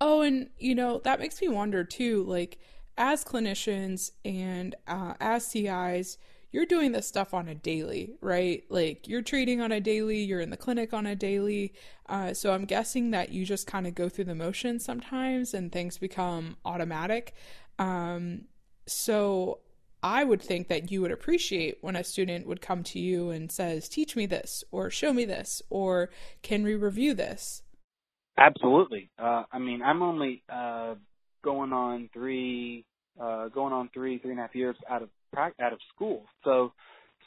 Oh, 0.00 0.20
and 0.22 0.50
you 0.58 0.74
know 0.74 1.00
that 1.04 1.20
makes 1.20 1.40
me 1.40 1.48
wonder 1.48 1.84
too. 1.84 2.24
Like 2.24 2.58
as 2.96 3.24
clinicians 3.24 4.12
and 4.24 4.74
uh, 4.86 5.14
as 5.20 5.46
CIs, 5.46 6.18
you're 6.50 6.66
doing 6.66 6.92
this 6.92 7.06
stuff 7.06 7.34
on 7.34 7.48
a 7.48 7.54
daily, 7.54 8.14
right? 8.20 8.64
Like 8.68 9.06
you're 9.06 9.22
treating 9.22 9.60
on 9.60 9.72
a 9.72 9.80
daily, 9.80 10.18
you're 10.18 10.40
in 10.40 10.50
the 10.50 10.56
clinic 10.56 10.94
on 10.94 11.06
a 11.06 11.14
daily. 11.14 11.74
Uh, 12.06 12.32
so 12.32 12.52
I'm 12.52 12.64
guessing 12.64 13.10
that 13.10 13.30
you 13.30 13.44
just 13.44 13.66
kind 13.66 13.86
of 13.86 13.94
go 13.94 14.08
through 14.08 14.24
the 14.24 14.34
motions 14.34 14.84
sometimes 14.84 15.52
and 15.52 15.70
things 15.70 15.98
become 15.98 16.56
automatic. 16.64 17.34
Um, 17.78 18.46
so 18.86 19.60
I 20.02 20.24
would 20.24 20.40
think 20.40 20.68
that 20.68 20.90
you 20.90 21.02
would 21.02 21.10
appreciate 21.10 21.78
when 21.80 21.96
a 21.96 22.04
student 22.04 22.46
would 22.46 22.60
come 22.62 22.82
to 22.84 22.98
you 22.98 23.30
and 23.30 23.50
says, 23.50 23.88
"Teach 23.88 24.16
me 24.16 24.26
this," 24.26 24.64
or 24.70 24.90
"Show 24.90 25.12
me 25.12 25.24
this," 25.24 25.60
or 25.70 26.10
"Can 26.42 26.62
we 26.62 26.74
review 26.74 27.14
this?" 27.14 27.62
Absolutely. 28.38 29.10
Uh, 29.18 29.44
I 29.52 29.58
mean, 29.58 29.82
I'm 29.82 30.02
only 30.02 30.42
uh, 30.52 30.94
going 31.44 31.72
on 31.72 32.08
three, 32.14 32.84
uh, 33.20 33.48
going 33.48 33.72
on 33.72 33.90
three, 33.92 34.18
three 34.18 34.30
and 34.30 34.38
a 34.38 34.42
half 34.42 34.54
years 34.54 34.76
out 34.88 35.02
of 35.02 35.08
out 35.36 35.72
of 35.72 35.78
school, 35.94 36.24
so 36.42 36.72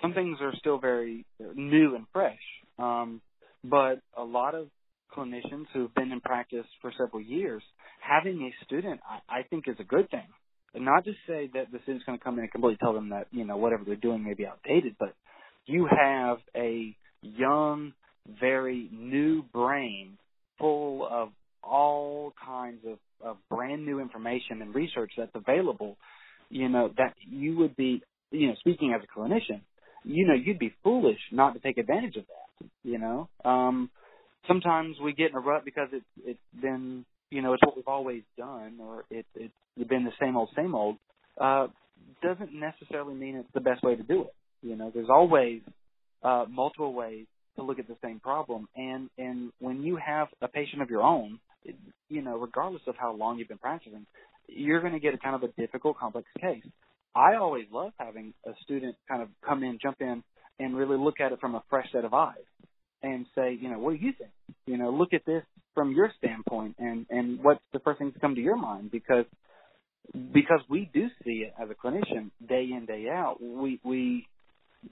some 0.02 0.13
things 0.13 0.38
are 0.41 0.54
still 0.58 0.80
very 0.80 1.26
new 1.56 1.95
and 1.95 2.06
fresh. 2.12 2.39
Um, 2.80 3.21
but 3.63 4.02
a 4.17 4.24
lot 4.24 4.56
of 4.56 4.67
clinicians 5.15 5.65
who've 5.74 5.93
been 5.93 6.12
in 6.12 6.19
practice 6.19 6.65
for 6.82 6.91
several 6.97 7.21
years, 7.21 7.62
having 8.02 8.41
a 8.41 8.65
student, 8.65 9.02
I, 9.08 9.39
I 9.39 9.43
think, 9.43 9.65
is 9.67 9.76
a 9.80 9.84
good 9.84 10.10
thing. 10.10 10.28
And 10.74 10.84
not 10.84 11.06
to 11.06 11.12
say 11.28 11.50
that 11.54 11.71
the 11.71 11.80
student's 11.84 12.06
going 12.06 12.17
to 12.17 12.24
come 12.24 12.36
in 12.36 12.41
and 12.41 12.52
completely 12.52 12.78
tell 12.82 12.93
them 12.93 13.10
that 13.10 13.28
you 13.32 13.45
know 13.45 13.58
whatever 13.58 13.84
they're 13.86 13.95
doing 13.95 14.24
may 14.24 14.34
be 14.34 14.47
outdated, 14.47 14.95
but 15.00 15.13
you 15.67 15.88
have 15.89 16.38
a 16.56 16.95
young, 17.21 17.93
very 18.39 18.89
new 18.91 19.43
brain 19.54 20.17
full 20.60 21.08
of 21.10 21.30
all 21.64 22.34
kinds 22.44 22.84
of, 22.86 22.98
of 23.24 23.38
brand 23.50 23.86
new 23.86 24.00
information 24.00 24.62
and 24.62 24.74
research 24.74 25.12
that's 25.18 25.32
available. 25.36 25.98
You 26.50 26.70
know 26.70 26.92
that 26.98 27.16
you 27.20 27.58
would 27.58 27.76
be, 27.76 28.02
you 28.32 28.48
know, 28.48 28.56
speaking 28.60 28.94
as 28.96 29.02
a 29.04 29.20
clinician, 29.20 29.62
you 30.04 30.28
know, 30.28 30.34
you'd 30.34 30.60
be 30.60 30.74
foolish 30.84 31.20
not 31.32 31.54
to 31.54 31.60
take 31.60 31.78
advantage 31.78 32.18
of 32.18 32.26
that. 32.28 32.68
You 32.84 33.00
know, 33.00 33.30
um, 33.46 33.90
sometimes 34.48 34.98
we 35.04 35.14
get 35.14 35.30
in 35.32 35.36
a 35.36 35.40
rut 35.40 35.64
because 35.66 35.90
it's 35.92 36.06
it's 36.26 36.62
been 36.62 37.06
you 37.30 37.42
know 37.42 37.54
it's 37.54 37.64
what 37.66 37.76
we've 37.76 37.88
always 37.88 38.24
done 38.38 38.78
or 38.82 39.06
it 39.10 39.26
it's 39.36 39.54
been 39.90 40.04
the 40.04 40.12
same 40.20 40.36
old 40.36 40.50
same 40.56 40.76
old 40.76 40.98
uh 41.40 41.68
doesn't 42.22 42.54
necessarily 42.54 43.14
mean 43.14 43.36
it's 43.36 43.50
the 43.54 43.62
best 43.62 43.84
way 43.84 43.96
to 43.96 44.04
do 44.04 44.22
it 44.22 44.34
you 44.62 44.76
know 44.76 44.92
there's 44.94 45.10
always 45.10 45.62
uh 46.24 46.46
multiple 46.50 46.94
ways 46.94 47.26
to 47.58 47.64
look 47.64 47.80
at 47.80 47.88
the 47.88 47.98
same 48.04 48.20
problem. 48.20 48.68
And 48.76 49.10
and 49.18 49.52
when 49.60 49.84
you 49.84 49.98
have 49.98 50.28
a 50.42 50.48
patient 50.48 50.82
of 50.82 50.90
your 50.90 51.02
own 51.04 51.40
you 52.10 52.22
know 52.22 52.38
regardless 52.38 52.82
of 52.88 52.96
how 52.98 53.14
long 53.14 53.38
you've 53.38 53.48
been 53.48 53.58
practicing 53.58 54.06
you're 54.48 54.82
going 54.82 54.94
to 54.94 55.00
get 55.00 55.14
a 55.14 55.18
kind 55.18 55.36
of 55.36 55.44
a 55.44 55.48
difficult 55.62 55.98
complex 55.98 56.28
case. 56.40 56.64
I 57.16 57.36
always 57.36 57.66
love 57.72 57.92
having 57.98 58.34
a 58.46 58.52
student 58.64 58.96
kind 59.08 59.22
of 59.22 59.30
come 59.46 59.64
in 59.64 59.80
jump 59.82 59.98
in 60.00 60.24
and 60.60 60.76
really 60.76 60.98
look 60.98 61.20
at 61.20 61.32
it 61.32 61.40
from 61.40 61.56
a 61.56 61.64
fresh 61.70 61.88
set 61.92 62.06
of 62.06 62.14
eyes 62.14 62.38
and 63.04 63.26
say, 63.36 63.58
you 63.60 63.70
know, 63.70 63.80
what 63.80 63.98
do 63.98 64.06
you 64.06 64.14
think? 64.18 64.32
You 64.66 64.78
know, 64.78 64.92
look 64.92 65.14
at 65.14 65.26
this 65.26 65.44
from 65.74 65.94
your 65.94 66.12
standpoint 66.18 66.76
and 66.80 67.06
and 67.10 67.44
what's 67.44 67.62
the 67.74 67.80
first 67.80 68.00
thing 68.00 68.12
to 68.12 68.20
come 68.20 68.36
to 68.36 68.42
your 68.42 68.58
mind? 68.58 68.92
Because 68.92 69.26
because 70.34 70.62
we 70.70 70.90
do 70.94 71.08
see 71.24 71.46
it 71.46 71.54
as 71.62 71.70
a 71.70 71.76
clinician 71.76 72.32
day 72.48 72.70
in 72.72 72.86
day 72.86 73.08
out. 73.10 73.38
We 73.42 73.80
we 73.84 74.28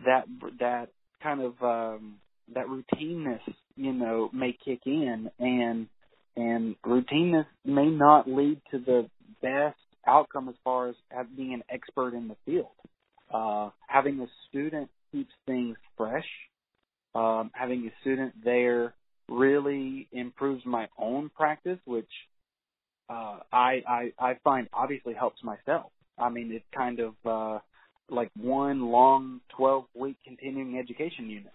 that 0.05 0.25
that 0.59 0.89
kind 1.21 1.41
of 1.41 1.53
um 1.61 2.15
that 2.53 2.65
routineness 2.67 3.41
you 3.75 3.93
know 3.93 4.29
may 4.33 4.57
kick 4.65 4.81
in 4.85 5.29
and 5.39 5.87
and 6.35 6.75
routineness 6.85 7.45
may 7.65 7.87
not 7.87 8.29
lead 8.29 8.61
to 8.71 8.79
the 8.79 9.09
best 9.41 9.77
outcome 10.07 10.49
as 10.49 10.55
far 10.63 10.89
as 10.89 10.95
being 11.35 11.53
an 11.53 11.63
expert 11.69 12.13
in 12.13 12.27
the 12.27 12.35
field 12.45 12.67
uh 13.33 13.69
having 13.87 14.19
a 14.19 14.27
student 14.49 14.89
keeps 15.11 15.31
things 15.45 15.77
fresh 15.97 16.25
um, 17.15 17.51
having 17.53 17.87
a 17.87 18.01
student 18.01 18.33
there 18.43 18.93
really 19.27 20.07
improves 20.11 20.65
my 20.65 20.87
own 20.97 21.29
practice, 21.29 21.79
which 21.85 22.09
uh, 23.09 23.39
I, 23.51 23.81
I 23.87 24.11
I 24.19 24.37
find 24.43 24.67
obviously 24.73 25.13
helps 25.13 25.43
myself. 25.43 25.91
I 26.17 26.29
mean, 26.29 26.51
it's 26.51 26.65
kind 26.75 26.99
of 26.99 27.13
uh, 27.25 27.59
like 28.09 28.29
one 28.35 28.91
long 28.91 29.41
12 29.57 29.85
week 29.95 30.17
continuing 30.23 30.77
education 30.77 31.29
unit. 31.29 31.53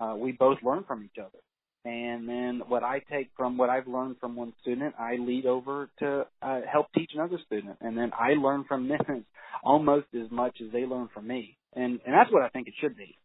Uh, 0.00 0.14
we 0.16 0.32
both 0.32 0.58
learn 0.62 0.84
from 0.86 1.04
each 1.04 1.18
other. 1.18 1.38
And 1.84 2.28
then 2.28 2.62
what 2.68 2.82
I 2.82 3.00
take 3.10 3.30
from 3.36 3.56
what 3.56 3.70
I've 3.70 3.86
learned 3.86 4.16
from 4.20 4.36
one 4.36 4.52
student, 4.60 4.94
I 4.98 5.16
lead 5.16 5.46
over 5.46 5.88
to 6.00 6.26
uh, 6.42 6.60
help 6.70 6.86
teach 6.94 7.12
another 7.14 7.38
student. 7.46 7.78
And 7.80 7.96
then 7.96 8.10
I 8.18 8.34
learn 8.34 8.64
from 8.68 8.88
them 8.88 9.24
almost 9.64 10.06
as 10.14 10.30
much 10.30 10.58
as 10.64 10.72
they 10.72 10.84
learn 10.84 11.08
from 11.14 11.26
me. 11.26 11.56
And, 11.74 12.00
and 12.04 12.14
that's 12.14 12.32
what 12.32 12.42
I 12.42 12.48
think 12.48 12.68
it 12.68 12.74
should 12.80 12.96
be 12.96 13.16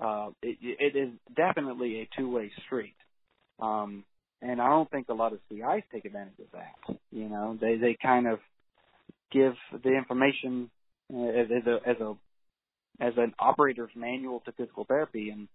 uh, 0.00 0.30
it, 0.42 0.58
it 0.60 0.96
is 0.96 1.10
definitely 1.36 2.00
a 2.00 2.08
two-way 2.16 2.50
street. 2.64 2.96
Um, 3.60 4.04
and 4.40 4.60
I 4.60 4.68
don't 4.68 4.90
think 4.90 5.08
a 5.08 5.14
lot 5.14 5.32
of 5.32 5.38
CIs 5.48 5.84
take 5.92 6.04
advantage 6.04 6.38
of 6.40 6.46
that. 6.52 6.98
You 7.10 7.28
know, 7.28 7.56
they 7.60 7.76
they 7.76 7.96
kind 8.00 8.26
of 8.26 8.40
give 9.30 9.54
the 9.84 9.96
information 9.96 10.70
uh, 11.14 11.28
as, 11.28 11.46
as 11.56 11.66
a 11.66 11.88
as 11.88 11.96
a 12.00 12.14
as 13.00 13.12
an 13.16 13.34
operator's 13.38 13.92
manual 13.94 14.40
to 14.40 14.52
physical 14.52 14.84
therapy, 14.84 15.30
and 15.30 15.46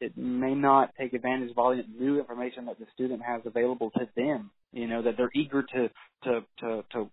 it 0.00 0.16
may 0.16 0.54
not 0.54 0.94
take 0.98 1.12
advantage 1.12 1.50
of 1.50 1.58
all 1.58 1.76
the 1.76 1.82
new 1.98 2.18
information 2.18 2.66
that 2.66 2.78
the 2.78 2.86
student 2.94 3.22
has 3.22 3.42
available 3.44 3.90
to 3.92 4.08
them. 4.16 4.50
You 4.72 4.86
know 4.86 5.02
that 5.02 5.14
they're 5.16 5.30
eager 5.34 5.62
to 5.62 5.90
to 6.24 6.40
to, 6.60 6.84
to 6.92 7.10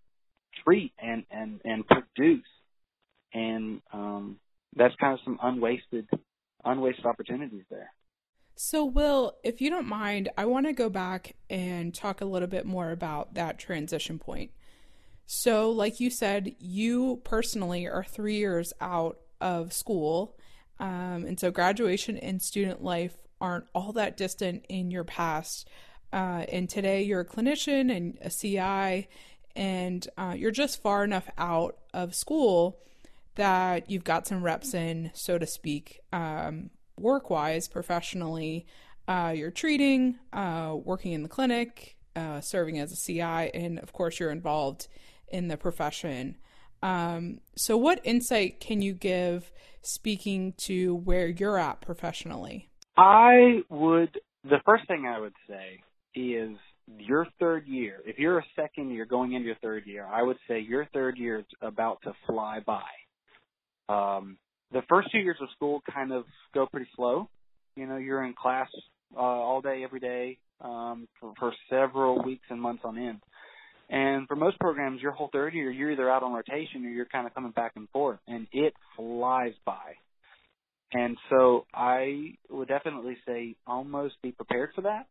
treat 0.63 0.93
and 0.99 1.23
and 1.31 1.61
and 1.63 1.85
produce, 1.87 2.45
and 3.33 3.81
um, 3.93 4.37
that's 4.75 4.95
kind 4.99 5.13
of 5.13 5.19
some 5.23 5.39
unwasted 5.41 6.07
unwasted 6.63 7.05
opportunities 7.05 7.63
there. 7.69 7.91
So, 8.57 8.85
Will, 8.85 9.33
if 9.43 9.59
you 9.59 9.69
don't 9.69 9.87
mind, 9.87 10.29
I 10.37 10.45
want 10.45 10.65
to 10.65 10.73
go 10.73 10.89
back 10.89 11.35
and 11.49 11.93
talk 11.93 12.21
a 12.21 12.25
little 12.25 12.47
bit 12.47 12.65
more 12.65 12.91
about 12.91 13.33
that 13.33 13.59
transition 13.59 14.17
point. 14.17 14.51
So, 15.25 15.69
like 15.69 15.99
you 15.99 16.09
said, 16.09 16.55
you 16.59 17.21
personally 17.25 17.85
are 17.85 18.03
three 18.03 18.37
years 18.37 18.71
out 18.79 19.19
of 19.41 19.73
school. 19.73 20.37
Um, 20.79 21.25
and 21.25 21.39
so, 21.39 21.51
graduation 21.51 22.17
and 22.17 22.41
student 22.41 22.83
life 22.83 23.17
aren't 23.39 23.65
all 23.73 23.93
that 23.93 24.17
distant 24.17 24.65
in 24.69 24.91
your 24.91 25.03
past. 25.03 25.67
Uh, 26.11 26.45
and 26.51 26.69
today, 26.69 27.03
you're 27.03 27.21
a 27.21 27.25
clinician 27.25 27.95
and 27.95 28.17
a 28.21 28.29
CI, 28.29 29.07
and 29.55 30.07
uh, 30.17 30.33
you're 30.35 30.51
just 30.51 30.81
far 30.81 31.03
enough 31.03 31.29
out 31.37 31.77
of 31.93 32.15
school 32.15 32.79
that 33.35 33.89
you've 33.89 34.03
got 34.03 34.27
some 34.27 34.43
reps 34.43 34.73
in, 34.73 35.11
so 35.13 35.37
to 35.37 35.45
speak, 35.45 35.99
um, 36.13 36.69
work 36.97 37.29
wise, 37.29 37.67
professionally, 37.67 38.65
uh, 39.07 39.33
you're 39.35 39.51
treating, 39.51 40.17
uh, 40.33 40.75
working 40.83 41.11
in 41.11 41.23
the 41.23 41.29
clinic, 41.29 41.97
uh, 42.15 42.41
serving 42.41 42.79
as 42.79 42.91
a 42.91 42.95
CI, 42.95 43.51
and 43.53 43.77
of 43.79 43.93
course, 43.93 44.19
you're 44.19 44.31
involved 44.31 44.87
in 45.27 45.47
the 45.47 45.57
profession. 45.57 46.37
Um, 46.85 47.39
so, 47.55 47.77
what 47.77 47.99
insight 48.03 48.59
can 48.59 48.81
you 48.81 48.93
give 48.93 49.51
speaking 49.81 50.53
to 50.57 50.93
where 50.93 51.27
you're 51.27 51.57
at 51.57 51.81
professionally? 51.81 52.69
I 52.95 53.61
would, 53.69 54.19
the 54.43 54.59
first 54.65 54.87
thing 54.87 55.05
I 55.07 55.19
would 55.19 55.33
say 55.49 55.81
is 56.13 56.55
your 56.99 57.27
third 57.39 57.65
year. 57.65 58.01
If 58.05 58.19
you're 58.19 58.37
a 58.37 58.45
second 58.55 58.91
year 58.91 59.05
going 59.05 59.33
into 59.33 59.47
your 59.47 59.55
third 59.63 59.87
year, 59.87 60.05
I 60.05 60.21
would 60.21 60.37
say 60.47 60.59
your 60.59 60.85
third 60.93 61.17
year 61.17 61.39
is 61.39 61.45
about 61.61 62.03
to 62.03 62.13
fly 62.27 62.59
by. 62.63 62.83
Um, 63.89 64.37
the 64.71 64.83
first 64.87 65.11
two 65.11 65.19
years 65.19 65.37
of 65.41 65.47
school 65.55 65.81
kind 65.91 66.11
of 66.11 66.25
go 66.53 66.67
pretty 66.67 66.89
slow. 66.95 67.29
You 67.75 67.87
know, 67.87 67.97
you're 67.97 68.23
in 68.23 68.33
class 68.33 68.69
uh, 69.15 69.19
all 69.19 69.61
day, 69.61 69.83
every 69.83 69.99
day, 69.99 70.37
um, 70.61 71.07
for, 71.19 71.33
for 71.39 71.53
several 71.67 72.23
weeks 72.23 72.45
and 72.51 72.61
months 72.61 72.83
on 72.85 72.97
end. 72.99 73.21
And 73.89 74.27
for 74.27 74.35
most 74.35 74.59
programs, 74.59 75.01
your 75.01 75.11
whole 75.11 75.29
third 75.31 75.53
year, 75.53 75.69
you're 75.71 75.91
either 75.91 76.09
out 76.09 76.23
on 76.23 76.33
rotation 76.33 76.85
or 76.85 76.89
you're 76.89 77.05
kind 77.05 77.27
of 77.27 77.33
coming 77.33 77.51
back 77.51 77.73
and 77.75 77.87
forth, 77.89 78.19
and 78.27 78.47
it 78.51 78.73
flies 78.95 79.53
by. 79.65 79.93
And 80.91 81.17
so 81.29 81.65
I 81.73 82.35
would 82.49 82.67
definitely 82.67 83.17
say 83.27 83.55
almost 83.67 84.15
be 84.23 84.31
prepared 84.31 84.71
for 84.75 84.81
that. 84.81 85.07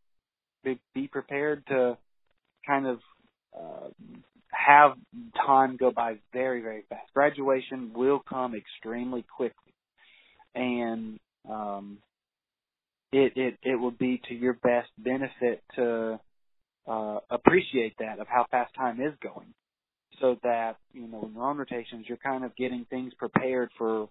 Be, 0.64 0.80
be 0.94 1.08
prepared 1.08 1.64
to 1.68 1.98
kind 2.66 2.86
of 2.86 2.98
uh, 3.56 3.88
have 4.50 4.92
time 5.46 5.76
go 5.76 5.90
by 5.90 6.16
very, 6.32 6.62
very 6.62 6.84
fast. 6.88 7.12
Graduation 7.12 7.92
will 7.94 8.22
come 8.26 8.54
extremely 8.54 9.24
quickly, 9.36 9.74
and 10.54 11.18
um, 11.48 11.98
it 13.12 13.32
it 13.36 13.58
it 13.62 13.76
will 13.76 13.90
be 13.90 14.20
to 14.28 14.34
your 14.34 14.54
best 14.54 14.88
benefit 14.98 15.62
to 15.76 16.18
uh, 16.86 17.18
appreciate 17.30 17.94
that 17.98 18.18
of 18.18 18.26
how 18.28 18.46
fast 18.50 18.74
time 18.74 19.00
is 19.00 19.14
going, 19.22 19.54
so 20.20 20.36
that 20.42 20.76
you 20.92 21.06
know 21.06 21.18
when 21.18 21.34
you're 21.34 21.42
on 21.42 21.56
rotations, 21.56 22.06
you're 22.08 22.18
kind 22.18 22.44
of 22.44 22.54
getting 22.56 22.86
things 22.90 23.12
prepared 23.18 23.70
for 23.78 24.08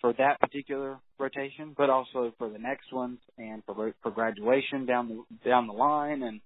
for 0.00 0.12
that 0.14 0.40
particular 0.40 0.98
rotation, 1.18 1.74
but 1.76 1.90
also 1.90 2.32
for 2.38 2.48
the 2.48 2.58
next 2.58 2.92
ones 2.92 3.18
and 3.38 3.62
for 3.64 3.92
for 4.02 4.10
graduation 4.10 4.86
down 4.86 5.08
the 5.08 5.48
down 5.48 5.66
the 5.66 5.72
line 5.72 6.22
and 6.22 6.40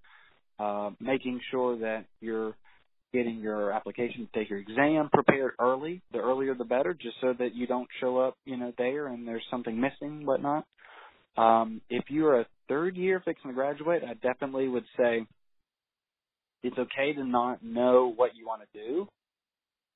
uh, 0.58 0.90
making 1.00 1.40
sure 1.50 1.78
that 1.78 2.04
you're 2.20 2.54
getting 3.12 3.38
your 3.38 3.72
application 3.72 4.26
to 4.26 4.38
take 4.38 4.50
your 4.50 4.58
exam 4.58 5.08
prepared 5.12 5.52
early. 5.60 6.02
The 6.12 6.18
earlier 6.18 6.54
the 6.54 6.64
better, 6.64 6.94
just 6.94 7.14
so 7.20 7.32
that 7.38 7.54
you 7.54 7.66
don't 7.66 7.88
show 8.00 8.18
up, 8.18 8.36
you 8.44 8.56
know, 8.56 8.72
there 8.76 9.06
and 9.06 9.26
there's 9.26 9.44
something 9.50 9.80
missing, 9.80 10.26
whatnot. 10.26 10.66
Um, 11.36 11.80
if 11.90 12.04
you're 12.08 12.40
a 12.40 12.46
third 12.68 12.96
year 12.96 13.20
fixing 13.24 13.50
to 13.50 13.54
graduate, 13.54 14.02
I 14.08 14.14
definitely 14.14 14.68
would 14.68 14.84
say 14.98 15.26
it's 16.62 16.78
okay 16.78 17.12
to 17.14 17.24
not 17.24 17.62
know 17.62 18.12
what 18.14 18.36
you 18.36 18.46
want 18.46 18.62
to 18.62 18.78
do. 18.78 19.08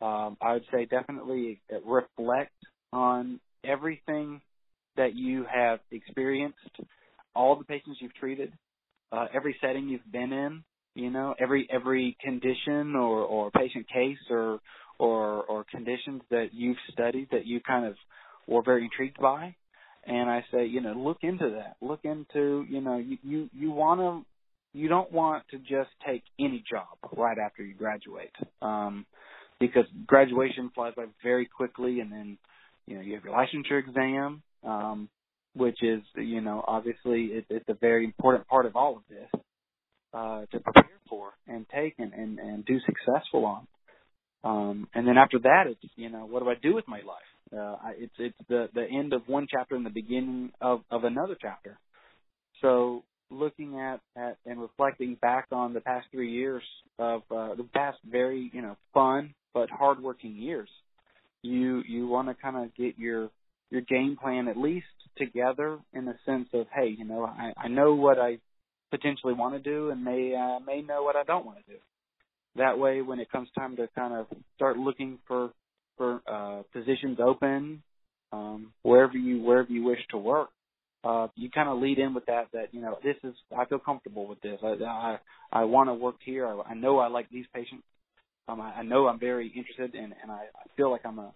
Um, 0.04 0.36
I 0.40 0.54
would 0.54 0.64
say 0.72 0.84
definitely 0.84 1.60
reflect 1.84 2.52
on 2.92 3.40
everything 3.64 4.40
that 4.96 5.14
you 5.14 5.44
have 5.52 5.80
experienced, 5.90 6.58
all 7.34 7.56
the 7.56 7.64
patients 7.64 7.98
you've 8.00 8.14
treated, 8.14 8.52
uh, 9.12 9.26
every 9.34 9.56
setting 9.60 9.88
you've 9.88 10.10
been 10.10 10.32
in, 10.32 10.64
you 10.94 11.10
know, 11.10 11.34
every 11.40 11.68
every 11.70 12.16
condition 12.20 12.94
or 12.96 13.22
or 13.22 13.50
patient 13.50 13.86
case 13.88 14.18
or 14.30 14.60
or 14.98 15.44
or 15.44 15.64
conditions 15.70 16.22
that 16.30 16.48
you've 16.52 16.76
studied 16.92 17.28
that 17.30 17.46
you 17.46 17.60
kind 17.60 17.86
of 17.86 17.94
were 18.46 18.62
very 18.62 18.84
intrigued 18.84 19.18
by. 19.20 19.54
And 20.06 20.30
I 20.30 20.44
say, 20.52 20.66
you 20.66 20.80
know, 20.80 20.92
look 20.94 21.18
into 21.22 21.50
that. 21.56 21.76
Look 21.80 22.00
into, 22.04 22.64
you 22.68 22.80
know, 22.80 22.98
you 22.98 23.18
you 23.22 23.50
you 23.52 23.70
want 23.70 24.00
to 24.00 24.26
you 24.78 24.88
don't 24.88 25.12
want 25.12 25.44
to 25.50 25.58
just 25.58 25.90
take 26.06 26.22
any 26.38 26.62
job 26.70 26.86
right 27.16 27.38
after 27.38 27.62
you 27.62 27.74
graduate. 27.74 28.32
Um 28.62 29.06
because 29.60 29.84
graduation 30.06 30.70
flies 30.74 30.94
by 30.96 31.06
very 31.22 31.46
quickly 31.46 32.00
and 32.00 32.12
then 32.12 32.38
you 32.86 32.96
know, 32.96 33.02
you 33.02 33.14
have 33.14 33.24
your 33.24 33.34
licensure 33.34 33.80
exam 33.86 34.42
um 34.64 35.08
which 35.54 35.82
is, 35.82 36.02
you 36.16 36.40
know, 36.40 36.64
obviously 36.66 37.26
it, 37.26 37.46
it's 37.50 37.68
a 37.68 37.74
very 37.74 38.04
important 38.04 38.46
part 38.48 38.66
of 38.66 38.76
all 38.76 38.96
of 38.96 39.02
this 39.10 39.28
uh, 40.14 40.42
to 40.52 40.60
prepare 40.60 40.84
for 41.08 41.32
and 41.46 41.66
take 41.74 41.94
and, 41.98 42.12
and, 42.12 42.38
and 42.38 42.64
do 42.64 42.78
successful 42.86 43.44
on. 43.46 43.66
Um, 44.44 44.88
and 44.94 45.06
then 45.06 45.18
after 45.18 45.38
that, 45.40 45.64
it's 45.68 45.92
you 45.96 46.10
know, 46.10 46.26
what 46.26 46.42
do 46.42 46.48
I 46.50 46.54
do 46.62 46.74
with 46.74 46.86
my 46.88 46.98
life? 46.98 47.28
Uh, 47.56 47.76
it's 47.98 48.14
it's 48.18 48.38
the 48.48 48.68
the 48.74 48.84
end 48.84 49.12
of 49.12 49.22
one 49.26 49.46
chapter 49.50 49.74
and 49.74 49.86
the 49.86 49.90
beginning 49.90 50.52
of 50.60 50.80
of 50.90 51.04
another 51.04 51.36
chapter. 51.40 51.78
So 52.60 53.04
looking 53.30 53.78
at 53.78 54.00
at 54.16 54.38
and 54.46 54.60
reflecting 54.60 55.16
back 55.20 55.46
on 55.52 55.72
the 55.72 55.80
past 55.80 56.06
three 56.10 56.32
years 56.32 56.62
of 56.98 57.22
uh, 57.30 57.54
the 57.54 57.66
past 57.74 57.98
very 58.08 58.50
you 58.52 58.62
know 58.62 58.76
fun 58.92 59.34
but 59.54 59.70
hardworking 59.70 60.36
years, 60.36 60.68
you 61.42 61.82
you 61.88 62.06
want 62.06 62.28
to 62.28 62.34
kind 62.34 62.56
of 62.56 62.74
get 62.74 62.98
your 62.98 63.30
your 63.70 63.82
game 63.82 64.16
plan 64.20 64.48
at 64.48 64.56
least 64.56 64.86
together 65.16 65.78
in 65.92 66.04
the 66.04 66.14
sense 66.24 66.48
of 66.52 66.66
hey 66.74 66.94
you 66.96 67.04
know 67.04 67.24
I 67.24 67.52
I 67.56 67.68
know 67.68 67.94
what 67.94 68.18
I 68.18 68.38
potentially 68.90 69.34
want 69.34 69.54
to 69.54 69.60
do 69.60 69.90
and 69.90 70.04
may 70.04 70.34
uh, 70.34 70.60
may 70.60 70.82
know 70.82 71.02
what 71.02 71.16
I 71.16 71.24
don't 71.24 71.46
want 71.46 71.64
to 71.64 71.72
do. 71.72 71.78
That 72.56 72.78
way, 72.78 73.02
when 73.02 73.20
it 73.20 73.30
comes 73.30 73.48
time 73.56 73.76
to 73.76 73.88
kind 73.94 74.14
of 74.14 74.26
start 74.56 74.78
looking 74.78 75.18
for 75.28 75.50
for 75.98 76.22
uh, 76.26 76.62
positions 76.72 77.18
open 77.22 77.82
um, 78.32 78.72
wherever 78.82 79.16
you 79.16 79.42
wherever 79.42 79.70
you 79.70 79.84
wish 79.84 80.00
to 80.10 80.18
work, 80.18 80.50
uh, 81.04 81.28
you 81.34 81.50
kind 81.50 81.68
of 81.68 81.78
lead 81.78 81.98
in 81.98 82.14
with 82.14 82.26
that 82.26 82.48
that 82.52 82.72
you 82.72 82.80
know 82.80 82.98
this 83.02 83.16
is 83.24 83.34
I 83.56 83.64
feel 83.66 83.78
comfortable 83.78 84.26
with 84.26 84.40
this. 84.40 84.58
I 84.62 84.76
I, 84.84 85.18
I 85.52 85.64
want 85.64 85.88
to 85.88 85.94
work 85.94 86.16
here. 86.24 86.46
I, 86.46 86.70
I 86.70 86.74
know 86.74 86.98
I 86.98 87.08
like 87.08 87.28
these 87.30 87.46
patients. 87.54 87.84
Um, 88.48 88.60
I, 88.60 88.76
I 88.76 88.82
know 88.82 89.06
I'm 89.06 89.18
very 89.18 89.48
interested 89.48 89.94
in, 89.94 90.14
and 90.22 90.30
I, 90.30 90.44
I 90.54 90.76
feel 90.76 90.90
like 90.90 91.02
I'm 91.04 91.18
a, 91.18 91.32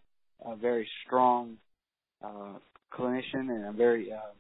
a 0.47 0.57
very 0.57 0.89
strong 1.07 1.59
uh, 2.25 2.55
clinician, 2.93 3.51
and 3.51 3.67
I'm 3.67 3.77
very 3.77 4.13
um, 4.13 4.37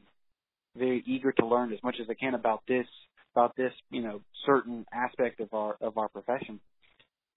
very 0.76 1.02
eager 1.06 1.32
to 1.32 1.46
learn 1.46 1.72
as 1.72 1.82
much 1.82 1.96
as 2.00 2.06
I 2.10 2.14
can 2.14 2.34
about 2.34 2.62
this 2.66 2.86
about 3.34 3.56
this 3.56 3.72
you 3.90 4.02
know 4.02 4.20
certain 4.46 4.84
aspect 4.92 5.40
of 5.40 5.52
our 5.54 5.76
of 5.80 5.98
our 5.98 6.08
profession, 6.08 6.60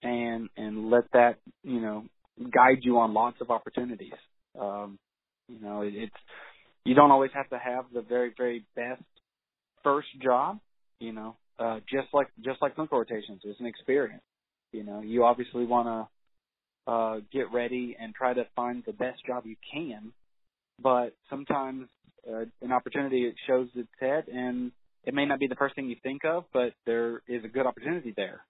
and 0.02 0.48
and 0.56 0.90
let 0.90 1.04
that 1.12 1.38
you 1.62 1.80
know 1.80 2.04
guide 2.38 2.78
you 2.82 2.98
on 2.98 3.14
lots 3.14 3.40
of 3.40 3.50
opportunities. 3.50 4.12
Um, 4.58 4.98
you 5.48 5.60
know, 5.60 5.82
it, 5.82 5.94
it's 5.94 6.14
you 6.84 6.94
don't 6.94 7.10
always 7.10 7.30
have 7.34 7.48
to 7.50 7.58
have 7.58 7.86
the 7.92 8.02
very 8.02 8.32
very 8.36 8.64
best 8.74 9.02
first 9.82 10.08
job. 10.22 10.58
You 11.00 11.12
know, 11.12 11.36
uh, 11.58 11.80
just 11.90 12.08
like 12.12 12.28
just 12.44 12.60
like 12.62 12.74
clinical 12.74 12.98
rotations, 12.98 13.40
it's 13.44 13.60
an 13.60 13.66
experience. 13.66 14.22
You 14.72 14.84
know, 14.84 15.00
you 15.00 15.24
obviously 15.24 15.64
want 15.64 15.86
to 15.88 16.92
uh, 16.92 17.20
get 17.32 17.52
ready 17.52 17.96
and 17.98 18.14
try 18.14 18.34
to 18.34 18.46
find 18.54 18.82
the 18.86 18.92
best 18.92 19.24
job 19.26 19.44
you 19.46 19.56
can, 19.72 20.12
but 20.82 21.14
sometimes 21.30 21.88
uh, 22.28 22.44
an 22.62 22.72
opportunity 22.72 23.32
shows 23.46 23.68
its 23.74 23.88
head, 24.00 24.24
and 24.28 24.72
it 25.04 25.14
may 25.14 25.24
not 25.24 25.38
be 25.38 25.46
the 25.46 25.54
first 25.54 25.74
thing 25.74 25.88
you 25.88 25.96
think 26.02 26.24
of, 26.24 26.44
but 26.52 26.72
there 26.84 27.22
is 27.28 27.44
a 27.44 27.48
good 27.48 27.66
opportunity 27.66 28.12
there. 28.16 28.40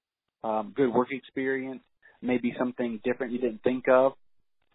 Um, 0.43 0.73
good 0.75 0.93
work 0.93 1.09
experience, 1.11 1.83
maybe 2.23 2.55
something 2.59 3.01
different 3.05 3.33
you 3.33 3.39
didn't 3.39 3.63
think 3.63 3.89
of, 3.89 4.13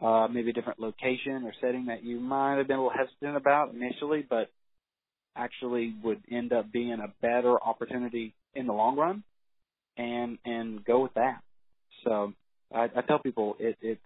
uh, 0.02 0.28
maybe 0.28 0.50
a 0.50 0.54
different 0.54 0.80
location 0.80 1.44
or 1.44 1.54
setting 1.62 1.88
that 1.88 2.04
you 2.04 2.20
might 2.20 2.58
have 2.58 2.68
been 2.68 2.78
a 2.78 2.84
little 2.84 2.98
hesitant 2.98 3.38
about 3.38 3.74
initially, 3.74 4.26
but 4.28 4.50
actually 5.36 5.94
would 6.04 6.22
end 6.32 6.54
up 6.54 6.72
being 6.72 6.94
a 6.94 7.14
better 7.22 7.62
opportunity 7.62 8.34
in 8.56 8.68
the 8.68 8.74
long 8.74 8.98
run, 8.98 9.24
and 9.98 10.38
and 10.46 10.84
go 10.84 11.02
with 11.02 11.14
that. 11.14 11.42
So 12.04 12.34
I, 12.74 12.86
I 12.96 13.02
tell 13.08 13.20
people 13.20 13.56
it, 13.60 13.78
it 13.82 14.00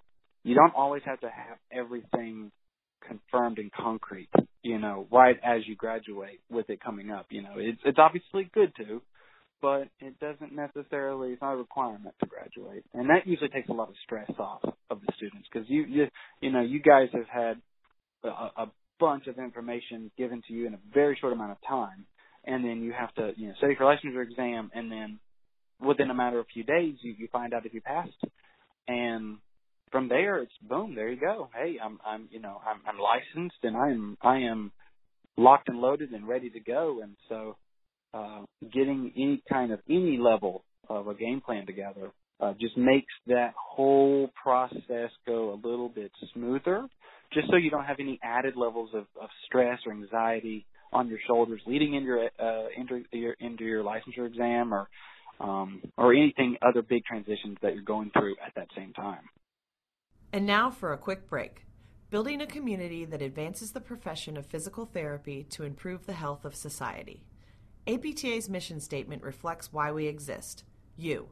you 0.44 0.56
don't 0.56 0.76
always 0.76 1.02
have 1.06 1.20
to 1.22 1.30
have 1.30 1.58
everything 1.72 2.52
confirmed 3.08 3.58
and 3.58 3.72
concrete, 3.72 4.30
you 4.62 4.78
know, 4.78 5.08
right 5.12 5.38
as 5.44 5.62
you 5.68 5.76
graduate 5.76 6.40
with 6.52 6.70
it 6.70 6.82
coming 6.84 7.12
up. 7.12 7.28
You 7.30 7.44
know, 7.44 7.54
it's 7.58 7.80
it's 7.86 8.00
obviously 8.00 8.50
good 8.54 8.74
to, 8.78 9.02
but 9.62 9.88
it 10.00 10.20
doesn't 10.20 10.54
necessarily 10.54 11.32
it's 11.32 11.42
not 11.42 11.54
a 11.54 11.58
requirement 11.58 12.16
to 12.20 12.28
graduate, 12.28 12.84
and 12.94 13.10
that 13.10 13.26
usually 13.26 13.50
takes 13.50 13.70
a 13.70 13.74
lot 13.74 13.90
of 13.90 13.96
stress 14.04 14.30
off 14.40 14.62
of 14.90 15.02
the 15.02 15.14
students 15.18 15.48
because 15.52 15.70
you 15.70 15.84
you 15.86 16.08
you 16.42 16.52
know 16.52 16.62
you 16.62 16.80
guys 16.82 17.10
have 17.14 17.28
had 17.28 17.62
a, 18.24 18.28
a 18.64 18.72
bunch 19.00 19.28
of 19.28 19.38
information 19.38 20.12
given 20.18 20.42
to 20.48 20.54
you 20.54 20.68
in 20.68 20.74
a 20.74 20.80
very 20.94 21.18
short 21.20 21.34
amount 21.34 21.52
of 21.52 21.58
time, 21.68 22.06
and 22.46 22.64
then 22.64 22.82
you 22.82 22.94
have 22.94 23.14
to 23.16 23.32
you 23.38 23.48
know 23.48 23.54
study 23.58 23.76
for 23.76 23.86
licensure 23.86 24.24
exam, 24.24 24.72
and 24.74 24.92
then 24.92 25.20
within 25.82 26.10
a 26.10 26.14
matter 26.14 26.40
of 26.40 26.46
a 26.46 26.54
few 26.54 26.64
days 26.64 26.96
you 27.02 27.14
you 27.18 27.28
find 27.32 27.54
out 27.54 27.66
if 27.66 27.74
you 27.74 27.82
passed, 27.82 28.12
and 28.88 29.38
from 29.92 30.10
there 30.10 30.40
it's 30.40 30.54
boom 30.62 30.96
there 30.96 31.10
you 31.10 31.20
go. 31.20 31.50
Hey 31.56 31.78
I'm 31.84 32.00
I'm 32.06 32.28
you 32.32 32.40
know 32.40 32.62
I'm 32.66 32.82
I'm 32.88 33.00
licensed 33.00 33.58
and 33.64 33.76
I 33.78 33.90
am 33.90 34.18
I 34.22 34.38
am 34.40 34.72
locked 35.38 35.70
and 35.70 35.80
loaded 35.80 36.12
and 36.12 36.28
ready 36.28 36.50
to 36.50 36.60
go. 36.60 37.00
And 37.02 37.16
so 37.30 37.58
uh, 38.16 38.42
getting 38.74 39.12
any 39.16 39.44
kind 39.52 39.72
of 39.72 39.80
any 39.90 40.18
level 40.18 40.64
of 40.90 41.08
a 41.08 41.14
game 41.14 41.42
plan 41.42 41.66
together 41.66 42.12
uh, 42.40 42.54
just 42.60 42.78
makes 42.78 43.12
that 43.28 43.54
whole 43.58 44.30
process 44.42 45.10
go 45.28 45.54
a 45.54 45.68
little 45.68 45.90
bit 45.90 46.12
smoother, 46.34 46.88
just 47.34 47.48
so 47.50 47.56
you 47.58 47.70
don't 47.70 47.86
have 47.86 48.00
any 48.00 48.20
added 48.24 48.56
levels 48.56 48.90
of, 48.94 49.06
of 49.22 49.30
stress 49.46 49.80
or 49.86 49.92
anxiety 49.92 50.66
on 50.94 51.10
your 51.10 51.20
shoulders 51.28 51.62
leading 51.66 51.94
into 51.94 52.08
your 52.08 52.30
uh, 52.40 52.68
into 52.78 53.04
your 53.12 53.34
into 53.40 53.64
your 53.64 53.84
licensure 53.84 54.26
exam 54.26 54.74
or 54.74 54.88
um, 55.40 55.82
or 55.98 56.14
anything 56.14 56.56
other 56.62 56.82
big 56.82 57.04
transitions 57.04 57.58
that 57.62 57.74
you're 57.74 57.84
going 57.84 58.12
through 58.12 58.36
at 58.46 58.54
that 58.56 58.68
same 58.78 58.94
time. 58.94 59.24
And 60.32 60.46
now 60.46 60.72
for 60.72 60.94
a 60.94 60.98
quick 60.98 61.30
break. 61.30 61.64
Building 62.10 62.40
a 62.40 62.48
community 62.48 63.04
that 63.04 63.22
advances 63.22 63.72
the 63.72 63.82
profession 63.82 64.38
of 64.38 64.46
physical 64.46 64.86
therapy 64.86 65.44
to 65.50 65.64
improve 65.64 66.06
the 66.06 66.14
health 66.14 66.46
of 66.46 66.56
society. 66.56 67.24
APTA's 67.88 68.50
mission 68.50 68.80
statement 68.80 69.22
reflects 69.22 69.72
why 69.72 69.92
we 69.92 70.08
exist 70.08 70.64
you. 70.98 71.30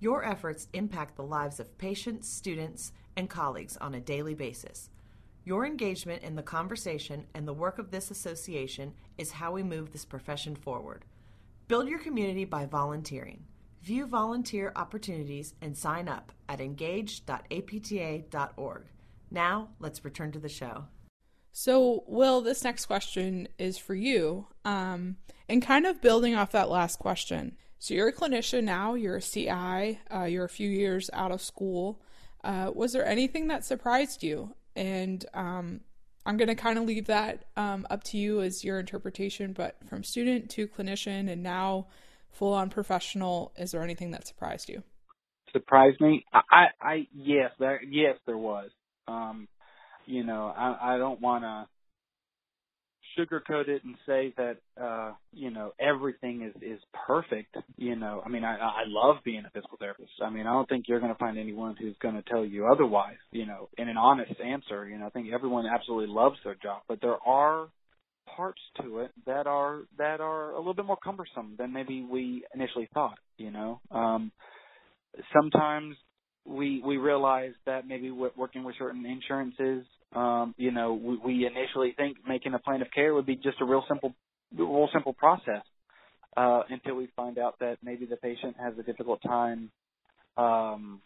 Your 0.00 0.24
efforts 0.24 0.68
impact 0.72 1.16
the 1.16 1.22
lives 1.22 1.60
of 1.60 1.76
patients, 1.76 2.26
students, 2.28 2.92
and 3.16 3.28
colleagues 3.28 3.76
on 3.76 3.94
a 3.94 4.00
daily 4.00 4.34
basis. 4.34 4.88
Your 5.44 5.66
engagement 5.66 6.22
in 6.22 6.34
the 6.34 6.42
conversation 6.42 7.26
and 7.34 7.46
the 7.46 7.52
work 7.52 7.78
of 7.78 7.90
this 7.90 8.10
association 8.10 8.94
is 9.18 9.32
how 9.32 9.52
we 9.52 9.62
move 9.62 9.92
this 9.92 10.06
profession 10.06 10.56
forward. 10.56 11.04
Build 11.68 11.88
your 11.88 11.98
community 11.98 12.46
by 12.46 12.64
volunteering. 12.64 13.44
View 13.82 14.06
volunteer 14.06 14.72
opportunities 14.76 15.52
and 15.60 15.76
sign 15.76 16.08
up 16.08 16.32
at 16.48 16.60
engage.apta.org. 16.60 18.84
Now, 19.30 19.68
let's 19.78 20.04
return 20.04 20.32
to 20.32 20.38
the 20.38 20.48
show. 20.48 20.86
So, 21.52 22.04
Will, 22.06 22.40
this 22.40 22.64
next 22.64 22.86
question 22.86 23.46
is 23.58 23.76
for 23.76 23.94
you. 23.94 24.46
Um, 24.64 25.18
and 25.52 25.60
kind 25.60 25.84
of 25.84 26.00
building 26.00 26.34
off 26.34 26.50
that 26.52 26.70
last 26.70 26.98
question. 26.98 27.58
So, 27.78 27.92
you're 27.92 28.08
a 28.08 28.12
clinician 28.12 28.64
now, 28.64 28.94
you're 28.94 29.16
a 29.16 29.20
CI, 29.20 30.00
uh, 30.10 30.24
you're 30.24 30.46
a 30.46 30.48
few 30.48 30.68
years 30.68 31.10
out 31.12 31.30
of 31.30 31.42
school. 31.42 32.00
Uh, 32.42 32.70
was 32.74 32.94
there 32.94 33.04
anything 33.04 33.48
that 33.48 33.64
surprised 33.64 34.22
you? 34.22 34.54
And 34.74 35.24
um, 35.34 35.80
I'm 36.24 36.38
going 36.38 36.48
to 36.48 36.54
kind 36.54 36.78
of 36.78 36.84
leave 36.84 37.06
that 37.06 37.44
um, 37.56 37.86
up 37.90 38.02
to 38.04 38.16
you 38.16 38.40
as 38.40 38.64
your 38.64 38.80
interpretation, 38.80 39.52
but 39.52 39.76
from 39.86 40.04
student 40.04 40.48
to 40.50 40.66
clinician 40.66 41.30
and 41.30 41.42
now 41.42 41.88
full 42.30 42.54
on 42.54 42.70
professional, 42.70 43.52
is 43.58 43.72
there 43.72 43.82
anything 43.82 44.12
that 44.12 44.26
surprised 44.26 44.70
you? 44.70 44.82
Surprised 45.52 46.00
me? 46.00 46.24
I, 46.32 46.68
I, 46.80 47.06
yes, 47.12 47.50
there, 47.58 47.82
yes, 47.82 48.16
there 48.26 48.38
was. 48.38 48.70
Um, 49.06 49.48
you 50.06 50.24
know, 50.24 50.46
I, 50.56 50.94
I 50.94 50.98
don't 50.98 51.20
want 51.20 51.44
to 51.44 51.66
sugarcoat 53.18 53.68
it 53.68 53.84
and 53.84 53.94
say 54.06 54.34
that 54.36 54.56
uh 54.80 55.12
you 55.32 55.50
know 55.50 55.72
everything 55.80 56.42
is 56.42 56.62
is 56.62 56.80
perfect 57.06 57.56
you 57.76 57.96
know. 57.96 58.22
I 58.24 58.28
mean 58.28 58.44
i 58.44 58.56
i 58.56 58.82
love 58.86 59.16
being 59.24 59.44
a 59.46 59.50
physical 59.50 59.76
therapist. 59.78 60.10
I 60.22 60.30
mean 60.30 60.46
i 60.46 60.52
don't 60.52 60.68
think 60.68 60.86
you're 60.88 61.00
going 61.00 61.12
to 61.12 61.18
find 61.18 61.38
anyone 61.38 61.76
who's 61.78 61.96
going 62.00 62.14
to 62.14 62.22
tell 62.22 62.44
you 62.44 62.66
otherwise 62.66 63.16
you 63.30 63.46
know 63.46 63.68
in 63.78 63.88
an 63.88 63.96
honest 63.96 64.32
answer 64.44 64.88
you 64.88 64.98
know. 64.98 65.06
I 65.06 65.10
think 65.10 65.28
everyone 65.32 65.66
absolutely 65.66 66.14
loves 66.14 66.36
their 66.44 66.54
job 66.54 66.82
but 66.88 67.00
there 67.00 67.18
are 67.26 67.68
parts 68.36 68.60
to 68.80 69.00
it 69.00 69.10
that 69.26 69.46
are 69.46 69.80
that 69.98 70.20
are 70.20 70.52
a 70.52 70.58
little 70.58 70.74
bit 70.74 70.84
more 70.86 70.98
cumbersome 71.02 71.54
than 71.58 71.72
maybe 71.72 72.06
we 72.08 72.44
initially 72.54 72.88
thought 72.94 73.18
you 73.36 73.50
know. 73.50 73.80
Um 73.90 74.32
sometimes 75.32 75.96
we 76.44 76.82
we 76.84 76.96
realize 76.96 77.52
that 77.66 77.86
maybe 77.86 78.10
working 78.10 78.64
with 78.64 78.74
certain 78.78 79.06
insurances, 79.06 79.84
um, 80.14 80.54
you 80.56 80.70
know, 80.70 80.94
we, 80.94 81.16
we 81.18 81.46
initially 81.46 81.94
think 81.96 82.18
making 82.26 82.54
a 82.54 82.58
plan 82.58 82.82
of 82.82 82.88
care 82.94 83.14
would 83.14 83.26
be 83.26 83.36
just 83.36 83.60
a 83.60 83.64
real 83.64 83.84
simple, 83.88 84.14
real 84.56 84.88
simple 84.92 85.12
process, 85.12 85.62
uh, 86.36 86.62
until 86.68 86.96
we 86.96 87.08
find 87.14 87.38
out 87.38 87.58
that 87.60 87.78
maybe 87.82 88.06
the 88.06 88.16
patient 88.16 88.56
has 88.60 88.74
a 88.78 88.82
difficult 88.82 89.20
time, 89.22 89.70
um, 90.36 91.00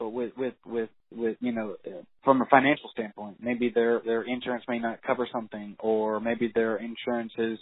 with 0.00 0.32
with 0.36 0.54
with 0.64 0.90
with 1.14 1.36
you 1.40 1.52
know 1.52 1.76
from 2.24 2.40
a 2.40 2.46
financial 2.46 2.88
standpoint. 2.92 3.36
Maybe 3.40 3.70
their 3.74 4.00
their 4.04 4.22
insurance 4.22 4.64
may 4.68 4.78
not 4.78 5.02
cover 5.02 5.28
something 5.32 5.76
or 5.78 6.20
maybe 6.20 6.50
their 6.54 6.76
insurance 6.76 7.32
is 7.38 7.58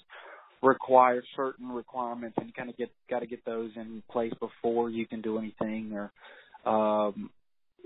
require 0.62 1.22
certain 1.36 1.68
requirements 1.68 2.36
and 2.40 2.54
kind 2.54 2.70
of 2.70 2.76
get 2.76 2.90
got 3.08 3.20
to 3.20 3.26
get 3.26 3.44
those 3.44 3.70
in 3.76 4.02
place 4.10 4.32
before 4.40 4.90
you 4.90 5.06
can 5.06 5.20
do 5.20 5.38
anything 5.38 5.92
or 5.92 6.10
um 6.70 7.30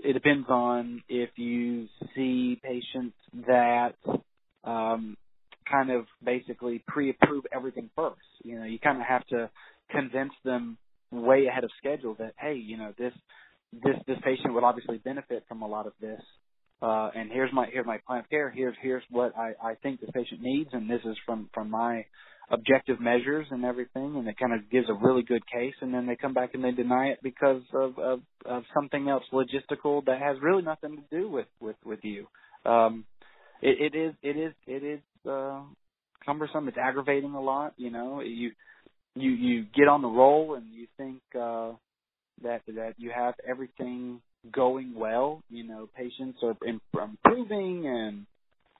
it 0.03 0.13
depends 0.13 0.47
on 0.49 1.03
if 1.07 1.29
you 1.35 1.87
see 2.15 2.59
patients 2.63 3.15
that 3.47 3.93
um 4.63 5.17
kind 5.69 5.91
of 5.91 6.05
basically 6.23 6.83
pre-approve 6.87 7.45
everything 7.51 7.89
first. 7.95 8.19
You 8.43 8.59
know 8.59 8.65
you 8.65 8.79
kind 8.79 8.99
of 8.99 9.07
have 9.07 9.25
to 9.27 9.49
convince 9.89 10.33
them 10.43 10.77
way 11.11 11.47
ahead 11.47 11.63
of 11.63 11.71
schedule 11.77 12.15
that 12.19 12.33
hey 12.39 12.55
you 12.55 12.77
know 12.77 12.93
this 12.97 13.13
this 13.73 13.95
this 14.07 14.17
patient 14.23 14.53
would 14.53 14.63
obviously 14.63 14.97
benefit 14.97 15.43
from 15.47 15.61
a 15.61 15.67
lot 15.67 15.85
of 15.85 15.93
this 15.99 16.21
uh 16.81 17.09
and 17.13 17.29
here's 17.31 17.51
my 17.53 17.67
here's 17.71 17.85
my 17.85 17.99
plan 18.07 18.19
of 18.19 18.29
care. 18.29 18.49
Here's 18.49 18.75
here's 18.81 19.03
what 19.09 19.37
i 19.37 19.53
i 19.61 19.75
think 19.75 19.99
this 19.99 20.09
patient 20.13 20.41
needs 20.41 20.69
and 20.73 20.89
this 20.89 21.01
is 21.05 21.17
from 21.25 21.49
from 21.53 21.69
my 21.69 22.05
objective 22.51 22.99
measures 22.99 23.47
and 23.49 23.65
everything, 23.65 24.15
and 24.15 24.27
it 24.27 24.37
kind 24.37 24.53
of 24.53 24.69
gives 24.69 24.89
a 24.89 24.93
really 24.93 25.23
good 25.23 25.43
case, 25.47 25.73
and 25.81 25.93
then 25.93 26.05
they 26.05 26.15
come 26.15 26.33
back 26.33 26.53
and 26.53 26.63
they 26.63 26.71
deny 26.71 27.07
it 27.07 27.19
because 27.23 27.61
of 27.73 27.97
of, 27.97 28.21
of 28.45 28.63
something 28.73 29.09
else 29.09 29.23
logistical 29.31 30.03
that 30.05 30.19
has 30.19 30.37
really 30.41 30.63
nothing 30.63 30.97
to 30.97 31.17
do 31.17 31.29
with 31.29 31.47
with 31.59 31.77
with 31.85 31.99
you. 32.03 32.27
Um, 32.65 33.05
it, 33.61 33.93
it 33.93 33.97
is 33.97 34.13
it 34.21 34.37
is 34.37 34.53
it 34.67 34.83
is 34.83 34.99
uh, 35.29 35.61
cumbersome. 36.25 36.67
It's 36.67 36.77
aggravating 36.77 37.33
a 37.33 37.41
lot. 37.41 37.73
You 37.77 37.91
know, 37.91 38.21
you 38.21 38.51
you 39.15 39.31
you 39.31 39.65
get 39.75 39.87
on 39.87 40.01
the 40.01 40.07
roll 40.09 40.55
and 40.55 40.65
you 40.73 40.87
think 40.97 41.21
uh, 41.35 41.73
that 42.43 42.61
that 42.67 42.93
you 42.97 43.11
have 43.15 43.35
everything 43.47 44.21
going 44.51 44.93
well. 44.95 45.43
You 45.49 45.63
know, 45.67 45.89
patients 45.95 46.39
are 46.43 46.55
improving 46.65 47.87
and 47.87 48.25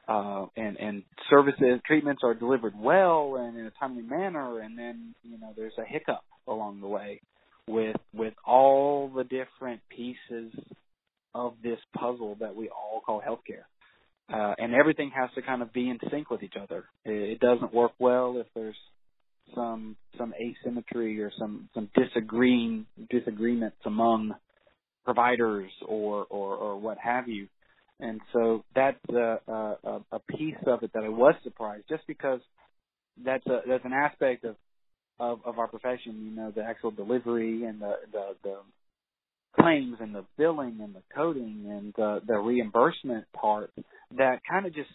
uh, 0.07 0.45
and 0.55 0.77
and 0.77 1.03
services 1.29 1.79
treatments 1.85 2.21
are 2.23 2.33
delivered 2.33 2.73
well 2.77 3.35
and 3.37 3.57
in 3.57 3.65
a 3.65 3.71
timely 3.79 4.03
manner, 4.03 4.59
and 4.59 4.77
then 4.77 5.15
you 5.23 5.39
know 5.39 5.53
there's 5.55 5.77
a 5.77 5.85
hiccup 5.85 6.23
along 6.47 6.81
the 6.81 6.87
way 6.87 7.21
with 7.67 7.95
with 8.13 8.33
all 8.45 9.09
the 9.15 9.23
different 9.23 9.81
pieces 9.89 10.53
of 11.33 11.53
this 11.63 11.79
puzzle 11.97 12.35
that 12.39 12.55
we 12.55 12.69
all 12.69 13.01
call 13.05 13.21
healthcare. 13.21 13.63
Uh, 14.33 14.53
and 14.57 14.73
everything 14.73 15.11
has 15.13 15.29
to 15.35 15.41
kind 15.41 15.61
of 15.61 15.73
be 15.73 15.89
in 15.89 15.99
sync 16.09 16.29
with 16.29 16.41
each 16.41 16.55
other. 16.61 16.85
It, 17.03 17.39
doesn't 17.39 17.73
work 17.73 17.91
well 17.99 18.37
if 18.37 18.47
there's 18.55 18.77
some 19.53 19.97
some 20.17 20.33
asymmetry 20.33 21.21
or 21.21 21.31
some 21.37 21.69
some 21.73 21.89
disagreeing 21.95 22.85
disagreements 23.09 23.77
among 23.85 24.33
providers 25.03 25.71
or 25.85 26.25
or, 26.29 26.55
or 26.55 26.79
what 26.79 26.97
have 26.97 27.27
you 27.27 27.47
and 28.01 28.19
so 28.33 28.63
that's 28.75 28.97
a, 29.09 29.39
a, 29.47 29.99
a 30.11 30.19
piece 30.35 30.55
of 30.67 30.83
it 30.83 30.91
that 30.93 31.03
I 31.03 31.09
was 31.09 31.35
surprised, 31.43 31.85
just 31.89 32.05
because 32.07 32.41
that's 33.23 33.45
a 33.47 33.61
that's 33.67 33.85
an 33.85 33.93
aspect 33.93 34.43
of 34.43 34.55
of, 35.19 35.39
of 35.45 35.59
our 35.59 35.67
profession. 35.67 36.25
You 36.25 36.35
know, 36.35 36.51
the 36.53 36.63
actual 36.63 36.91
delivery 36.91 37.65
and 37.65 37.81
the 37.81 37.93
the, 38.11 38.35
the 38.43 38.55
claims 39.59 39.97
and 39.99 40.15
the 40.15 40.25
billing 40.37 40.79
and 40.81 40.95
the 40.95 41.03
coding 41.15 41.65
and 41.69 41.93
the, 41.97 42.21
the 42.25 42.37
reimbursement 42.37 43.25
part 43.33 43.71
that 44.17 44.39
kind 44.49 44.65
of 44.65 44.73
just 44.73 44.89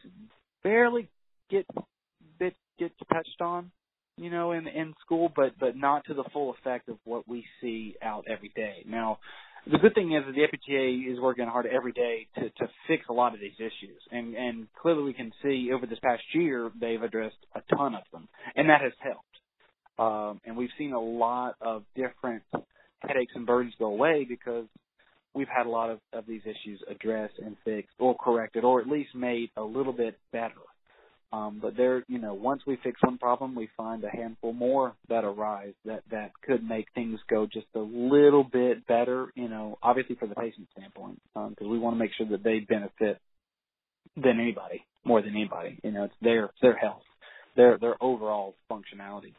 barely 0.62 1.08
get 1.50 1.66
bit 2.38 2.54
gets 2.78 2.94
touched 3.12 3.40
on 3.40 3.70
you 4.16 4.30
know 4.30 4.52
in 4.52 4.66
in 4.66 4.94
school 5.04 5.30
but 5.34 5.52
but 5.60 5.76
not 5.76 6.04
to 6.06 6.14
the 6.14 6.24
full 6.32 6.54
effect 6.58 6.88
of 6.88 6.96
what 7.04 7.28
we 7.28 7.44
see 7.60 7.94
out 8.02 8.24
every 8.28 8.50
day 8.56 8.82
now 8.86 9.18
the 9.70 9.78
good 9.78 9.94
thing 9.94 10.12
is 10.12 10.24
that 10.26 10.34
the 10.34 10.44
APTA 10.44 11.12
is 11.12 11.20
working 11.20 11.46
hard 11.46 11.66
every 11.66 11.92
day 11.92 12.28
to, 12.36 12.42
to 12.42 12.70
fix 12.86 13.04
a 13.08 13.12
lot 13.12 13.34
of 13.34 13.40
these 13.40 13.58
issues, 13.58 14.00
and 14.10 14.34
and 14.34 14.66
clearly 14.80 15.02
we 15.02 15.12
can 15.12 15.32
see 15.42 15.70
over 15.74 15.86
this 15.86 15.98
past 16.02 16.22
year 16.32 16.70
they've 16.80 17.02
addressed 17.02 17.36
a 17.54 17.76
ton 17.76 17.94
of 17.94 18.02
them, 18.12 18.28
and 18.54 18.68
that 18.70 18.80
has 18.80 18.92
helped. 19.00 19.22
Um, 19.98 20.40
and 20.44 20.56
we've 20.56 20.70
seen 20.78 20.92
a 20.92 21.00
lot 21.00 21.54
of 21.60 21.84
different 21.94 22.42
headaches 23.00 23.32
and 23.34 23.46
burdens 23.46 23.74
go 23.78 23.86
away 23.86 24.26
because 24.28 24.66
we've 25.34 25.48
had 25.48 25.66
a 25.66 25.70
lot 25.70 25.90
of, 25.90 26.00
of 26.12 26.26
these 26.26 26.42
issues 26.42 26.80
addressed 26.88 27.38
and 27.38 27.56
fixed 27.64 27.94
or 27.98 28.14
corrected 28.16 28.64
or 28.64 28.80
at 28.80 28.86
least 28.86 29.14
made 29.14 29.50
a 29.56 29.62
little 29.62 29.92
bit 29.92 30.18
better. 30.32 30.52
Um, 31.32 31.58
but 31.60 31.76
there, 31.76 32.04
you 32.08 32.18
know, 32.18 32.34
once 32.34 32.62
we 32.66 32.78
fix 32.82 33.00
one 33.02 33.18
problem, 33.18 33.54
we 33.54 33.68
find 33.76 34.04
a 34.04 34.08
handful 34.08 34.52
more 34.52 34.94
that 35.08 35.24
arise 35.24 35.74
that 35.84 36.02
that 36.10 36.30
could 36.46 36.66
make 36.66 36.86
things 36.94 37.18
go 37.28 37.46
just 37.52 37.66
a 37.74 37.80
little 37.80 38.44
bit 38.44 38.86
better. 38.86 39.32
You 39.34 39.48
know, 39.48 39.78
obviously 39.82 40.16
for 40.16 40.28
the 40.28 40.36
patient 40.36 40.68
standpoint, 40.76 41.20
because 41.34 41.52
um, 41.60 41.70
we 41.70 41.78
want 41.78 41.94
to 41.94 41.98
make 41.98 42.12
sure 42.16 42.28
that 42.28 42.44
they 42.44 42.60
benefit 42.60 43.20
than 44.16 44.40
anybody, 44.40 44.84
more 45.04 45.20
than 45.20 45.30
anybody. 45.30 45.78
You 45.82 45.90
know, 45.90 46.04
it's 46.04 46.14
their 46.22 46.50
their 46.62 46.76
health, 46.76 47.02
their 47.56 47.76
their 47.78 48.02
overall 48.02 48.54
functionality. 48.70 49.34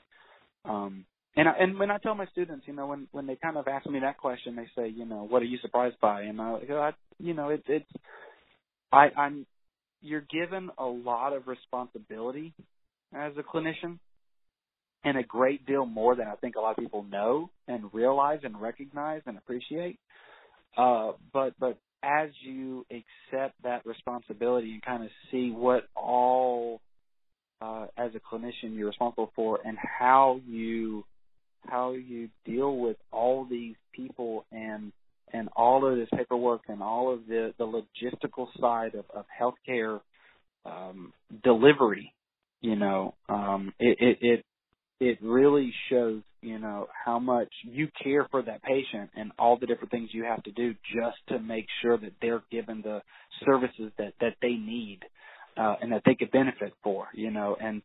Um, 0.66 1.06
and 1.38 1.48
I, 1.48 1.54
and 1.60 1.80
when 1.80 1.92
I 1.92 2.00
tell 2.00 2.16
my 2.16 2.26
students, 2.28 2.68
you 2.68 2.74
know, 2.74 2.88
when 2.88 3.08
when 3.12 3.28
they 3.28 3.38
kind 3.38 3.58
of 3.58 3.68
ask 3.68 3.88
me 3.88 4.00
that 4.02 4.18
question, 4.18 4.56
they 4.56 4.68
say, 4.76 4.90
you 4.90 5.06
know, 5.06 5.26
what 5.28 5.42
are 5.42 5.46
you 5.46 5.58
surprised 5.62 6.00
by? 6.02 6.24
And 6.24 6.42
I, 6.42 6.60
I 6.70 6.92
you 7.20 7.34
know, 7.34 7.50
it, 7.50 7.64
it's 7.68 7.90
I 8.92 9.10
I'm 9.16 9.46
you're 10.02 10.26
given 10.30 10.70
a 10.78 10.86
lot 10.86 11.34
of 11.34 11.48
responsibility 11.48 12.54
as 13.14 13.34
a 13.38 13.43
clinician 13.43 14.00
and 15.04 15.18
a 15.18 15.24
great 15.24 15.66
deal 15.66 15.86
more 15.86 16.16
than 16.16 16.28
I 16.28 16.36
think 16.36 16.56
a 16.56 16.60
lot 16.60 16.72
of 16.72 16.78
people 16.78 17.04
know 17.04 17.50
and 17.68 17.93
realize 17.93 18.39
and 18.43 18.60
recognize 18.62 19.22
and 19.26 19.38
appreciate. 19.38 20.00
Uh, 20.78 21.14
but 21.34 21.54
but 21.60 21.78
as 22.04 22.30
you 22.41 22.86
accept 22.91 23.56
that 23.64 23.86
responsibility 23.86 24.72
and 24.74 24.82
kind 24.82 25.04
of 25.04 25.10
see 25.32 25.52
what 25.52 25.84
all 25.95 26.82
uh, 27.62 27.88
as 27.98 28.12
a 28.16 28.20
clinician 28.20 28.76
you're 28.76 28.88
responsible 28.88 29.32
for 29.36 29.60
and 29.66 29.78
how 29.78 30.39
you 30.45 31.04
how 31.66 31.93
you 31.93 32.30
deal 32.45 32.78
with 32.78 32.98
all 33.12 33.45
these 33.50 33.76
people 33.93 34.45
and 34.52 34.91
and 35.34 35.50
all 35.56 35.90
of 35.90 35.98
this 35.98 36.10
paperwork 36.16 36.62
and 36.68 36.82
all 36.82 37.14
of 37.14 37.28
the 37.28 37.54
the 37.58 37.66
logistical 37.66 38.48
side 38.60 38.96
of, 38.96 39.06
of 39.14 39.26
healthcare 39.40 40.00
um, 40.66 41.14
delivery, 41.44 42.14
you 42.62 42.76
know, 42.76 43.14
um, 43.30 43.74
it, 43.80 43.98
it 44.00 44.18
it 44.22 44.46
it 45.00 45.18
really 45.22 45.74
shows 45.90 46.22
you 46.42 46.60
know 46.60 46.88
how 47.06 47.20
much 47.20 47.50
you 47.64 47.88
care 48.04 48.28
for 48.32 48.42
that 48.42 48.62
patient 48.64 49.10
and 49.16 49.32
all 49.38 49.58
the 49.58 49.66
different 49.66 49.92
things 49.92 50.10
you 50.12 50.24
have 50.24 50.42
to 50.44 50.52
do 50.52 50.74
just 50.96 51.18
to 51.30 51.40
make 51.40 51.66
sure 51.82 51.98
that 51.98 52.14
they're 52.22 52.44
given 52.52 52.82
the 52.82 53.02
services 53.46 53.92
that 53.98 54.14
that 54.20 54.36
they 54.42 54.54
need 54.54 55.00
uh, 55.58 55.76
and 55.82 55.92
that 55.92 56.02
they 56.06 56.16
could 56.16 56.32
benefit 56.32 56.74
for 56.84 57.08
you 57.14 57.32
know 57.32 57.56
and 57.60 57.82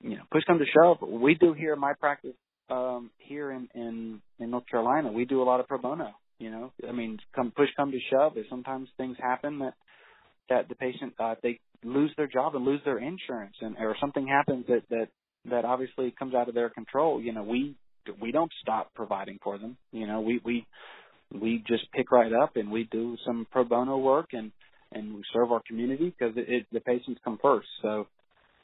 you 0.00 0.16
know 0.16 0.22
push 0.30 0.42
come 0.46 0.58
to 0.58 0.64
shove 0.64 0.98
we 1.02 1.34
do 1.34 1.52
here 1.52 1.74
in 1.74 1.80
my 1.80 1.92
practice 1.98 2.34
um 2.70 3.10
here 3.18 3.50
in 3.50 3.68
in 3.74 4.20
in 4.38 4.50
North 4.50 4.66
Carolina 4.70 5.12
we 5.12 5.24
do 5.24 5.42
a 5.42 5.44
lot 5.44 5.60
of 5.60 5.68
pro 5.68 5.78
bono 5.78 6.12
you 6.42 6.50
know 6.50 6.72
i 6.88 6.92
mean 6.92 7.18
come 7.34 7.52
push 7.56 7.68
come 7.76 7.90
to 7.90 7.98
shove 8.10 8.36
is 8.36 8.46
sometimes 8.50 8.88
things 8.96 9.16
happen 9.20 9.58
that 9.60 9.74
that 10.48 10.68
the 10.68 10.74
patient 10.74 11.12
uh 11.18 11.34
they 11.42 11.58
lose 11.84 12.12
their 12.16 12.26
job 12.28 12.54
and 12.56 12.64
lose 12.64 12.80
their 12.84 12.98
insurance 12.98 13.54
and 13.60 13.76
or 13.78 13.96
something 14.00 14.26
happens 14.26 14.64
that 14.68 14.82
that 14.90 15.08
that 15.50 15.64
obviously 15.64 16.14
comes 16.16 16.34
out 16.34 16.48
of 16.48 16.54
their 16.54 16.70
control, 16.70 17.20
you 17.20 17.32
know, 17.32 17.42
we 17.42 17.74
we 18.20 18.32
don't 18.32 18.50
stop 18.60 18.92
providing 18.94 19.38
for 19.42 19.58
them. 19.58 19.76
You 19.92 20.06
know, 20.06 20.20
we 20.20 20.40
we 20.44 20.66
we 21.32 21.62
just 21.66 21.90
pick 21.92 22.10
right 22.10 22.32
up 22.32 22.56
and 22.56 22.70
we 22.70 22.88
do 22.90 23.16
some 23.26 23.46
pro 23.50 23.64
bono 23.64 23.98
work 23.98 24.30
and 24.32 24.52
and 24.92 25.14
we 25.14 25.22
serve 25.32 25.50
our 25.50 25.62
community 25.66 26.14
because 26.16 26.36
it, 26.36 26.48
it 26.48 26.66
the 26.72 26.80
patients 26.80 27.20
come 27.24 27.38
first. 27.42 27.68
So 27.82 28.06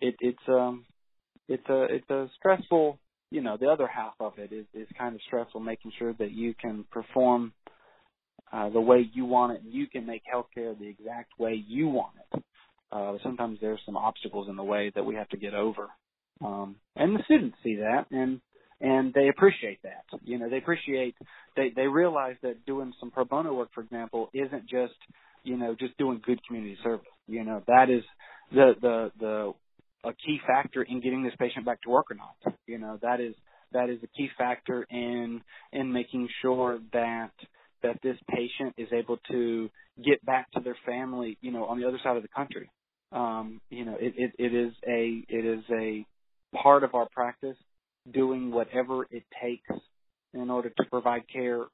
it 0.01 0.15
it's 0.21 0.39
um 0.49 0.85
it's 1.49 1.69
a 1.69 1.87
it's 1.91 2.11
a 2.11 2.29
stressful 2.39 2.99
you 3.31 3.43
know 3.43 3.57
the 3.59 3.69
other 3.69 3.87
half 3.87 4.15
of 4.21 4.39
it 4.39 4.53
is 4.53 4.67
is 4.75 4.89
kind 4.97 5.15
of 5.15 5.21
stressful 5.27 5.61
making 5.61 5.93
sure 5.99 6.13
that 6.15 6.33
you 6.33 6.55
can 6.55 6.85
perform 6.91 7.53
uh, 8.53 8.69
the 8.71 8.81
way 8.81 9.09
you 9.13 9.25
want 9.25 9.53
it 9.53 9.63
and 9.63 9.73
you 9.73 9.87
can 9.87 10.07
make 10.07 10.23
healthcare 10.33 10.79
the 10.79 10.89
exact 10.89 11.39
way 11.39 11.63
you 11.67 11.89
want 11.89 12.15
it. 12.33 12.43
Uh, 12.91 13.19
sometimes 13.23 13.59
there's 13.61 13.81
some 13.85 13.97
obstacles 13.97 14.49
in 14.49 14.57
the 14.57 14.65
way 14.65 14.91
that 14.95 15.05
we 15.05 15.15
have 15.15 15.29
to 15.29 15.37
get 15.37 15.55
over 15.55 15.89
um, 16.45 16.77
and 16.97 17.15
the 17.17 17.23
students 17.25 17.57
see 17.63 17.77
that 17.77 18.07
and 18.11 18.41
and 18.81 19.13
they 19.13 19.29
appreciate 19.29 19.83
that. 19.83 20.05
You 20.23 20.39
know, 20.39 20.49
they 20.49 20.59
appreciate 20.59 21.17
they 21.57 21.73
they 21.75 21.87
realize 21.87 22.37
that 22.43 22.65
doing 22.65 22.93
some 23.01 23.11
pro 23.11 23.25
bono 23.25 23.55
work, 23.55 23.71
for 23.75 23.81
example, 23.83 24.31
isn't 24.33 24.69
just 24.69 24.95
you 25.43 25.57
know 25.57 25.75
just 25.79 25.97
doing 25.99 26.21
good 26.25 26.41
community 26.47 26.79
service. 26.83 27.07
You 27.27 27.45
know, 27.45 27.63
that 27.67 27.91
is 27.91 28.05
the 28.53 28.75
the 28.81 29.13
the 29.19 29.53
a 30.09 30.15
key 30.15 30.39
factor 30.47 30.83
in 30.83 31.01
getting 31.01 31.23
this 31.23 31.35
patient 31.39 31.65
back 31.65 31.81
to 31.83 31.91
work 31.91 32.07
or 32.11 32.15
not. 32.15 32.57
You 32.67 32.79
know, 32.79 32.99
that 33.03 33.21
is 33.21 33.35
that 33.73 33.91
is 33.91 33.99
a 34.03 34.09
key 34.17 34.29
factor 34.37 34.87
in 34.91 35.43
in 35.73 35.93
making 35.93 36.29
sure 36.43 36.79
that 36.93 37.33
that 37.83 38.01
this 38.03 38.17
patient 38.29 38.75
is 38.77 38.89
able 38.93 39.19
to 39.31 39.71
get 40.05 40.25
back 40.25 40.51
to 40.53 40.61
their 40.61 40.77
family, 40.85 41.39
you 41.41 41.53
know, 41.53 41.67
on 41.67 41.81
the 41.81 41.87
other 41.87 41.99
side 42.03 42.17
of 42.17 42.23
the 42.23 42.29
country. 42.29 42.71
Um, 43.13 43.61
you 43.71 43.85
know, 43.85 43.97
it, 43.99 44.15
it, 44.17 44.33
it 44.39 44.55
is 44.55 44.73
a 44.87 45.23
it 45.29 45.45
is 45.45 45.65
a 45.71 46.05
part 46.57 46.85
of 46.85 46.95
our 46.95 47.09
practice 47.13 47.57
doing 48.13 48.51
whatever 48.51 49.07
it 49.11 49.25
takes 49.43 49.71
in 50.35 50.51
order 50.51 50.71
to 50.71 50.85
provide 50.91 51.23
care 51.33 51.65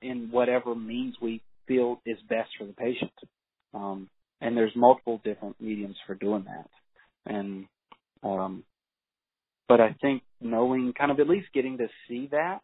in 0.00 0.28
whatever 0.30 0.74
means 0.74 1.14
we 1.20 1.42
feel 1.66 2.00
is 2.06 2.18
best 2.28 2.50
for 2.58 2.66
the 2.66 2.72
patient. 2.72 3.12
Um, 3.74 4.08
and 4.40 4.56
there's 4.56 4.72
multiple 4.76 5.20
different 5.24 5.60
mediums 5.60 5.96
for 6.06 6.14
doing 6.14 6.44
that. 6.44 6.68
And 7.26 7.66
um, 8.22 8.64
but 9.68 9.80
I 9.80 9.94
think 10.00 10.22
knowing 10.40 10.92
kind 10.96 11.10
of 11.10 11.20
at 11.20 11.28
least 11.28 11.48
getting 11.52 11.78
to 11.78 11.88
see 12.08 12.28
that, 12.32 12.60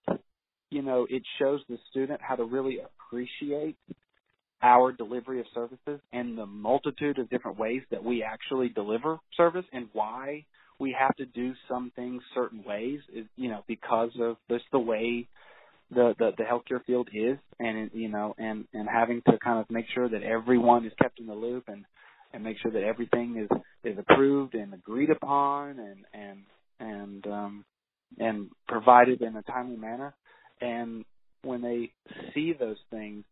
you 0.71 0.83
know, 0.83 1.07
it 1.09 1.23
shows 1.39 1.61
the 1.69 1.79
student 1.91 2.21
how 2.23 2.37
to 2.37 2.45
really 2.45 2.79
appreciate 2.79 3.77
our 4.63 4.93
delivery 4.93 5.41
of 5.41 5.47
services 5.55 6.01
and 6.13 6.39
the 6.39 6.47
multitude 6.47 7.19
of 7.19 7.29
different 7.29 7.59
ways 7.59 7.83
that 7.91 8.03
we 8.03 8.23
actually 8.23 8.71
deliver 8.71 9.19
service 9.37 9.67
and 9.73 9.89
why 9.93 10.45
we 10.81 10.97
have 10.99 11.15
to 11.17 11.27
do 11.27 11.53
some 11.69 11.93
things 11.95 12.23
certain 12.35 12.65
ways, 12.65 13.01
is 13.15 13.27
you 13.37 13.49
know, 13.49 13.63
because 13.69 14.11
of 14.21 14.37
just 14.51 14.65
the 14.73 14.79
way 14.79 15.29
the, 15.91 16.15
the 16.19 16.33
the 16.39 16.45
healthcare 16.45 16.85
field 16.85 17.09
is, 17.13 17.39
and 17.61 17.91
you 17.93 18.09
know, 18.09 18.35
and 18.39 18.65
and 18.73 18.89
having 18.89 19.23
to 19.31 19.39
kind 19.39 19.61
of 19.61 19.71
make 19.71 19.87
sure 19.95 20.09
that 20.09 20.23
everyone 20.23 20.85
is 20.85 20.93
kept 21.01 21.21
in 21.21 21.27
the 21.27 21.35
loop 21.35 21.65
and 21.69 21.85
and 22.35 22.45
make 22.45 22.59
sure 22.61 22.73
that 22.73 22.83
everything 22.83 23.49
is 23.51 23.59
is 23.85 23.99
approved 23.99 24.55
and 24.55 24.75
agreed 24.75 25.11
upon 25.11 25.79
and 25.79 26.05
and 26.13 26.41
and 26.81 27.27
um 27.27 27.65
and 28.19 28.51
provided 28.69 29.23
in 29.23 29.37
a 29.37 29.43
timely 29.43 29.77
manner. 29.77 30.15
And 30.61 31.05
when 31.43 31.63
they 31.63 31.93
see 32.35 32.55
those 32.59 32.79
things, 32.91 33.25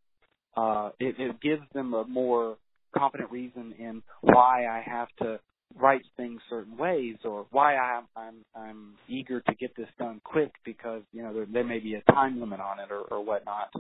uh, 0.57 0.91
it, 1.01 1.17
it 1.19 1.41
gives 1.41 1.63
them 1.75 1.95
a 1.95 2.05
more 2.07 2.57
confident 2.97 3.31
reason 3.31 3.75
in 3.79 4.03
why 4.23 4.67
I 4.67 4.83
have 4.85 5.09
to 5.21 5.41
write 5.77 6.03
things 6.17 6.41
certain 6.51 6.77
ways 6.77 7.17
or 7.25 7.47
why 7.51 7.77
I'm 7.77 8.05
I'm 8.17 8.35
I'm 8.55 8.95
eager 9.09 9.41
to 9.41 9.55
get 9.55 9.75
this 9.77 9.89
done 9.99 10.21
quick 10.25 10.53
because 10.65 11.03
you 11.13 11.23
know 11.23 11.33
there, 11.33 11.47
there 11.51 11.65
may 11.65 11.79
be 11.79 11.95
a 11.95 12.13
time 12.13 12.41
limit 12.41 12.61
on 12.61 12.81
it 12.81 12.91
or, 12.91 13.01
or 13.03 13.25
whatnot, 13.25 13.73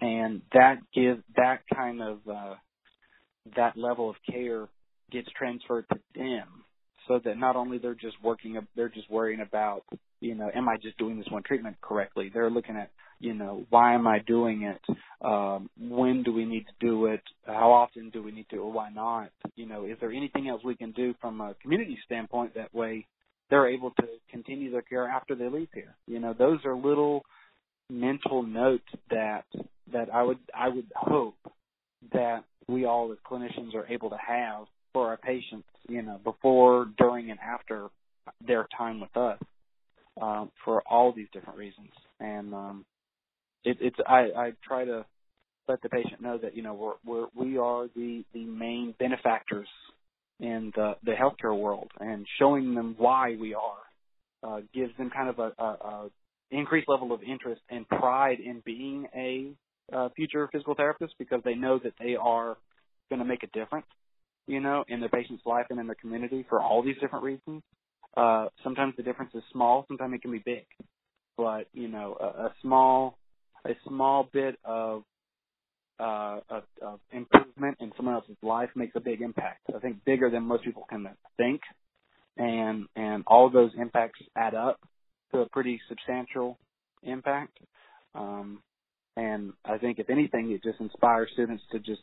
and 0.00 0.42
that 0.52 0.76
gives 0.94 1.22
that 1.36 1.60
kind 1.74 2.02
of 2.02 2.18
uh, 2.28 2.54
that 3.56 3.76
level 3.76 4.10
of 4.10 4.16
care 4.30 4.68
gets 5.10 5.28
transferred 5.36 5.86
to 5.92 5.98
them 6.14 6.64
so 7.08 7.20
that 7.24 7.38
not 7.38 7.56
only 7.56 7.78
they're 7.78 7.94
just 7.94 8.16
working 8.22 8.58
they're 8.76 8.88
just 8.88 9.10
worrying 9.10 9.40
about 9.40 9.82
you 10.20 10.34
know 10.34 10.50
am 10.54 10.68
I 10.68 10.76
just 10.76 10.98
doing 10.98 11.18
this 11.18 11.28
one 11.30 11.42
treatment 11.42 11.76
correctly 11.80 12.30
they're 12.32 12.50
looking 12.50 12.76
at 12.76 12.90
you 13.20 13.34
know, 13.34 13.66
why 13.68 13.94
am 13.94 14.06
I 14.06 14.18
doing 14.20 14.62
it? 14.62 14.96
Um, 15.24 15.68
when 15.78 16.22
do 16.22 16.32
we 16.32 16.46
need 16.46 16.64
to 16.66 16.72
do 16.80 17.06
it? 17.06 17.20
How 17.46 17.70
often 17.70 18.08
do 18.08 18.22
we 18.22 18.32
need 18.32 18.46
to, 18.50 18.56
or 18.56 18.72
why 18.72 18.88
not? 18.88 19.30
You 19.54 19.66
know, 19.66 19.84
is 19.84 19.98
there 20.00 20.10
anything 20.10 20.48
else 20.48 20.62
we 20.64 20.74
can 20.74 20.92
do 20.92 21.14
from 21.20 21.40
a 21.42 21.54
community 21.60 21.98
standpoint 22.06 22.54
that 22.54 22.74
way 22.74 23.06
they're 23.50 23.68
able 23.68 23.90
to 23.90 24.06
continue 24.30 24.72
their 24.72 24.82
care 24.82 25.06
after 25.06 25.34
they 25.34 25.48
leave 25.48 25.68
here? 25.74 25.94
You 26.06 26.18
know, 26.18 26.34
those 26.36 26.60
are 26.64 26.74
little 26.74 27.24
mental 27.90 28.42
notes 28.42 28.88
that 29.10 29.44
that 29.92 30.08
I 30.12 30.22
would 30.22 30.38
I 30.54 30.68
would 30.70 30.90
hope 30.96 31.36
that 32.12 32.44
we 32.70 32.84
all 32.84 33.12
as 33.12 33.18
clinicians 33.30 33.74
are 33.74 33.86
able 33.88 34.10
to 34.10 34.16
have 34.16 34.66
for 34.92 35.08
our 35.08 35.16
patients, 35.16 35.68
you 35.88 36.02
know, 36.02 36.20
before, 36.22 36.86
during, 36.98 37.30
and 37.30 37.38
after 37.40 37.88
their 38.46 38.66
time 38.76 39.00
with 39.00 39.16
us, 39.16 39.38
um, 40.20 40.50
for 40.64 40.82
all 40.88 41.12
these 41.12 41.28
different 41.32 41.58
reasons. 41.58 41.90
And 42.18 42.54
um, 42.54 42.84
it, 43.64 43.78
it's 43.80 43.96
I, 44.06 44.28
I 44.36 44.52
try 44.66 44.84
to 44.84 45.04
let 45.68 45.82
the 45.82 45.88
patient 45.88 46.20
know 46.20 46.38
that 46.38 46.56
you 46.56 46.62
know 46.62 46.74
we're, 46.74 46.94
we're 47.04 47.26
we 47.34 47.58
are 47.58 47.86
the 47.94 48.24
the 48.34 48.44
main 48.44 48.94
benefactors 48.98 49.68
in 50.40 50.72
the 50.74 50.94
the 51.04 51.12
healthcare 51.12 51.58
world, 51.58 51.90
and 52.00 52.26
showing 52.38 52.74
them 52.74 52.94
why 52.98 53.36
we 53.40 53.54
are 53.54 53.80
uh, 54.42 54.60
gives 54.74 54.96
them 54.96 55.10
kind 55.10 55.28
of 55.28 55.38
a, 55.38 55.52
a, 55.58 55.64
a 55.64 56.10
increased 56.50 56.88
level 56.88 57.12
of 57.12 57.22
interest 57.22 57.60
and 57.70 57.88
pride 57.88 58.40
in 58.40 58.62
being 58.64 59.06
a 59.14 59.52
uh, 59.92 60.08
future 60.16 60.48
physical 60.52 60.74
therapists 60.74 61.14
because 61.18 61.40
they 61.44 61.54
know 61.54 61.78
that 61.82 61.94
they 61.98 62.16
are 62.16 62.56
going 63.08 63.18
to 63.18 63.24
make 63.24 63.42
a 63.42 63.48
difference, 63.48 63.86
you 64.46 64.60
know, 64.60 64.84
in 64.88 65.00
their 65.00 65.08
patient's 65.08 65.44
life 65.44 65.66
and 65.70 65.78
in 65.80 65.86
their 65.86 65.96
community 65.96 66.44
for 66.48 66.60
all 66.60 66.82
these 66.82 66.96
different 67.00 67.24
reasons. 67.24 67.62
Uh, 68.16 68.46
sometimes 68.64 68.94
the 68.96 69.02
difference 69.02 69.32
is 69.34 69.42
small, 69.52 69.84
sometimes 69.88 70.14
it 70.14 70.22
can 70.22 70.32
be 70.32 70.42
big, 70.44 70.64
but 71.36 71.66
you 71.72 71.88
know, 71.88 72.16
a, 72.20 72.24
a 72.24 72.54
small 72.60 73.16
a 73.66 73.72
small 73.86 74.28
bit 74.32 74.58
of 74.64 75.02
uh, 76.00 76.40
a, 76.48 76.62
a 76.82 76.98
improvement 77.12 77.76
in 77.80 77.92
someone 77.96 78.14
else's 78.14 78.36
life 78.42 78.70
makes 78.74 78.96
a 78.96 79.00
big 79.00 79.20
impact. 79.20 79.60
I 79.74 79.78
think 79.78 80.04
bigger 80.04 80.30
than 80.30 80.44
most 80.44 80.64
people 80.64 80.86
can 80.88 81.08
think, 81.36 81.60
and 82.36 82.86
and 82.96 83.22
all 83.26 83.50
those 83.50 83.70
impacts 83.78 84.20
add 84.36 84.54
up 84.54 84.80
to 85.32 85.40
a 85.40 85.48
pretty 85.48 85.80
substantial 85.88 86.58
impact. 87.02 87.58
Um, 88.14 88.62
and 89.16 89.52
I 89.64 89.78
think 89.78 89.98
if 89.98 90.10
anything, 90.10 90.50
it 90.50 90.62
just 90.62 90.80
inspires 90.80 91.30
students 91.32 91.62
to 91.72 91.78
just 91.78 92.02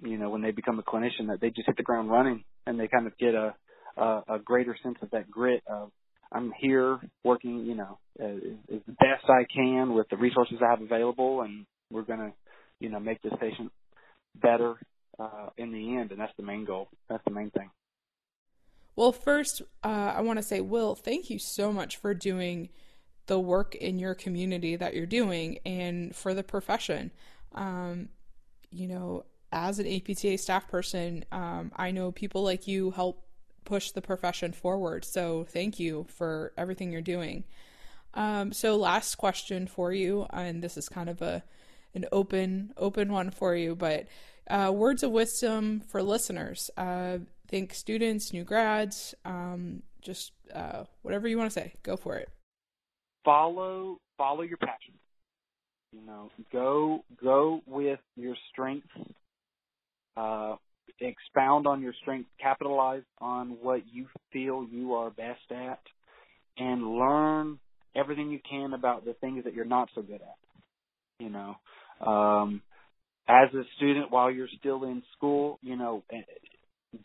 you 0.00 0.18
know 0.18 0.30
when 0.30 0.42
they 0.42 0.50
become 0.50 0.78
a 0.78 0.82
clinician 0.82 1.28
that 1.28 1.40
they 1.40 1.48
just 1.50 1.66
hit 1.66 1.76
the 1.76 1.82
ground 1.82 2.10
running 2.10 2.44
and 2.66 2.78
they 2.78 2.88
kind 2.88 3.06
of 3.06 3.16
get 3.18 3.34
a 3.34 3.54
a, 3.96 4.22
a 4.28 4.38
greater 4.38 4.76
sense 4.82 4.96
of 5.02 5.10
that 5.10 5.30
grit 5.30 5.62
of 5.66 5.90
I'm 6.30 6.52
here 6.60 6.98
working, 7.24 7.64
you 7.64 7.74
know, 7.74 7.98
as, 8.20 8.36
as 8.72 8.80
the 8.86 8.92
best 8.92 9.24
I 9.28 9.44
can 9.52 9.94
with 9.94 10.08
the 10.10 10.16
resources 10.16 10.58
I 10.62 10.70
have 10.70 10.82
available, 10.82 11.40
and 11.42 11.64
we're 11.90 12.02
gonna, 12.02 12.32
you 12.80 12.90
know, 12.90 13.00
make 13.00 13.22
this 13.22 13.32
patient 13.40 13.72
better 14.34 14.74
uh, 15.18 15.48
in 15.56 15.72
the 15.72 15.96
end, 15.96 16.12
and 16.12 16.20
that's 16.20 16.32
the 16.36 16.42
main 16.42 16.64
goal. 16.64 16.88
That's 17.08 17.24
the 17.24 17.30
main 17.30 17.50
thing. 17.50 17.70
Well, 18.94 19.12
first, 19.12 19.62
uh, 19.84 20.12
I 20.16 20.20
want 20.22 20.38
to 20.38 20.42
say, 20.42 20.60
Will, 20.60 20.94
thank 20.94 21.30
you 21.30 21.38
so 21.38 21.72
much 21.72 21.96
for 21.96 22.14
doing 22.14 22.68
the 23.28 23.38
work 23.38 23.74
in 23.76 23.98
your 23.98 24.14
community 24.14 24.74
that 24.74 24.94
you're 24.94 25.06
doing 25.06 25.58
and 25.64 26.16
for 26.16 26.34
the 26.34 26.42
profession. 26.42 27.12
Um, 27.54 28.08
you 28.70 28.88
know, 28.88 29.24
as 29.52 29.78
an 29.78 29.86
APTA 29.86 30.38
staff 30.38 30.66
person, 30.68 31.24
um, 31.30 31.70
I 31.76 31.90
know 31.90 32.10
people 32.10 32.42
like 32.42 32.66
you 32.66 32.90
help 32.90 33.24
push 33.64 33.92
the 33.92 34.02
profession 34.02 34.52
forward. 34.52 35.04
So 35.04 35.44
thank 35.48 35.78
you 35.78 36.06
for 36.08 36.52
everything 36.56 36.90
you're 36.90 37.02
doing. 37.02 37.44
Um, 38.14 38.52
so 38.52 38.76
last 38.76 39.16
question 39.16 39.66
for 39.66 39.92
you, 39.92 40.26
and 40.30 40.62
this 40.62 40.76
is 40.76 40.88
kind 40.88 41.08
of 41.08 41.22
a 41.22 41.44
an 41.94 42.04
open 42.12 42.72
open 42.76 43.12
one 43.12 43.30
for 43.30 43.54
you, 43.54 43.74
but 43.74 44.06
uh, 44.48 44.70
words 44.74 45.02
of 45.02 45.10
wisdom 45.10 45.80
for 45.80 46.02
listeners. 46.02 46.70
Uh, 46.76 47.18
think 47.46 47.74
students, 47.74 48.32
new 48.32 48.44
grads, 48.44 49.14
um, 49.24 49.82
just 50.00 50.32
uh, 50.54 50.84
whatever 51.02 51.28
you 51.28 51.38
want 51.38 51.50
to 51.50 51.54
say. 51.54 51.74
Go 51.82 51.96
for 51.96 52.16
it. 52.16 52.30
Follow 53.24 53.98
follow 54.16 54.42
your 54.42 54.58
passion. 54.58 54.94
You 55.92 56.06
know, 56.06 56.30
go 56.52 57.04
go 57.22 57.60
with 57.66 58.00
your 58.16 58.34
strengths. 58.50 58.88
Uh, 60.16 60.56
expound 61.00 61.66
on 61.66 61.80
your 61.80 61.92
strengths, 62.02 62.28
capitalize 62.40 63.02
on 63.20 63.56
what 63.62 63.82
you 63.92 64.06
feel 64.32 64.66
you 64.70 64.94
are 64.94 65.10
best 65.10 65.40
at, 65.50 65.80
and 66.56 66.96
learn 66.96 67.58
everything 67.94 68.30
you 68.30 68.40
can 68.48 68.72
about 68.72 69.04
the 69.04 69.14
things 69.14 69.44
that 69.44 69.54
you're 69.54 69.64
not 69.64 69.88
so 69.94 70.02
good 70.02 70.20
at. 70.20 70.38
You 71.18 71.30
know, 71.30 71.56
um, 72.06 72.62
as 73.28 73.52
a 73.54 73.62
student 73.76 74.10
while 74.10 74.30
you're 74.30 74.48
still 74.58 74.84
in 74.84 75.02
school, 75.16 75.58
you 75.62 75.76
know, 75.76 76.02
eh, 76.12 76.22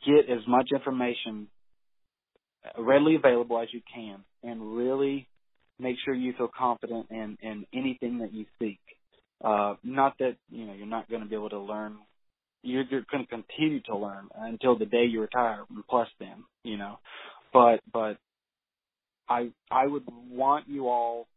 get 0.05 0.29
as 0.29 0.41
much 0.47 0.69
information 0.73 1.47
readily 2.77 3.15
available 3.15 3.59
as 3.59 3.67
you 3.73 3.81
can, 3.93 4.23
and 4.43 4.75
really 4.75 5.27
make 5.83 5.97
sure 6.03 6.13
you 6.13 6.33
feel 6.37 6.49
confident 6.57 7.07
in 7.11 7.37
in 7.41 7.65
anything 7.73 8.19
that 8.19 8.33
you 8.33 8.45
seek. 8.59 8.79
Uh, 9.43 9.75
not 9.83 10.17
that 10.19 10.37
you 10.49 10.65
know 10.65 10.73
you're 10.73 10.87
not 10.87 11.09
going 11.09 11.21
to 11.21 11.27
be 11.29 11.35
able 11.35 11.49
to 11.49 11.59
learn 11.59 11.97
you're, 12.63 12.83
you're 12.89 13.05
going 13.11 13.25
to 13.25 13.29
continue 13.29 13.81
to 13.83 13.97
learn 13.97 14.29
until 14.35 14.77
the 14.77 14.85
day 14.85 15.05
you 15.05 15.21
retire, 15.21 15.63
plus 15.89 16.07
then, 16.19 16.43
you 16.63 16.77
know. 16.77 16.97
But 17.51 17.81
but 17.91 18.17
I 19.29 19.51
I 19.69 19.85
would 19.85 20.03
want 20.31 20.67
you 20.67 20.87
all 20.87 21.27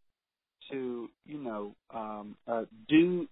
to 0.70 1.09
you 1.26 1.38
know 1.38 1.74
um, 1.92 2.36
uh, 2.49 2.64
do 2.88 3.28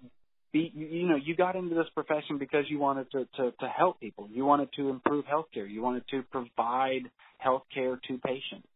be 0.52 0.70
you, 0.74 0.86
you 0.86 1.08
know 1.08 1.16
you 1.16 1.34
got 1.34 1.56
into 1.56 1.74
this 1.74 1.86
profession 1.94 2.38
because 2.38 2.64
you 2.68 2.78
wanted 2.78 3.10
to, 3.12 3.26
to 3.36 3.52
to 3.52 3.68
help 3.68 4.00
people. 4.00 4.28
You 4.30 4.44
wanted 4.44 4.68
to 4.76 4.90
improve 4.90 5.24
healthcare. 5.24 5.70
You 5.70 5.82
wanted 5.82 6.04
to 6.10 6.22
provide 6.30 7.10
healthcare 7.44 7.96
to 8.08 8.18
patients. 8.18 8.68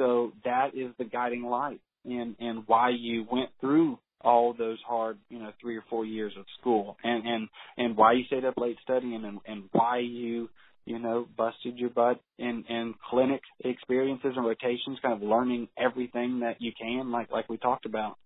So 0.00 0.32
that 0.46 0.68
is 0.74 0.92
the 0.98 1.04
guiding 1.04 1.42
light 1.42 1.80
and 2.06 2.34
and 2.40 2.64
why 2.66 2.90
you 2.98 3.26
went 3.30 3.50
through 3.60 3.98
all 4.22 4.54
those 4.56 4.78
hard, 4.86 5.18
you 5.28 5.38
know, 5.38 5.52
three 5.60 5.76
or 5.76 5.84
four 5.90 6.06
years 6.06 6.32
of 6.38 6.46
school, 6.58 6.96
and 7.04 7.26
and 7.26 7.48
and 7.76 7.96
why 7.96 8.12
you 8.12 8.24
stayed 8.24 8.46
up 8.46 8.54
late 8.56 8.78
studying, 8.82 9.24
and 9.24 9.40
and 9.46 9.64
why 9.72 9.98
you, 9.98 10.48
you 10.86 10.98
know, 10.98 11.26
busted 11.36 11.76
your 11.76 11.90
butt 11.90 12.18
in 12.38 12.64
in 12.70 12.94
clinic 13.10 13.42
experiences 13.62 14.32
and 14.36 14.46
rotations, 14.46 14.98
kind 15.02 15.14
of 15.14 15.22
learning 15.22 15.68
everything 15.78 16.40
that 16.40 16.56
you 16.60 16.72
can, 16.80 17.12
like 17.12 17.30
like 17.30 17.48
we 17.50 17.58
talked 17.58 17.84
about. 17.84 18.16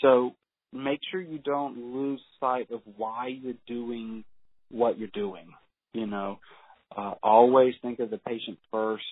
So 0.00 0.34
make 0.72 1.00
sure 1.10 1.20
you 1.20 1.38
don't 1.38 1.76
lose 1.76 2.20
sight 2.38 2.70
of 2.70 2.80
why 2.96 3.28
you're 3.28 3.54
doing 3.66 4.24
what 4.70 4.98
you're 4.98 5.08
doing. 5.12 5.48
You 5.92 6.06
know, 6.06 6.38
uh, 6.96 7.14
always 7.22 7.74
think 7.82 7.98
of 7.98 8.08
the 8.08 8.18
patient 8.18 8.58
first. 8.70 9.04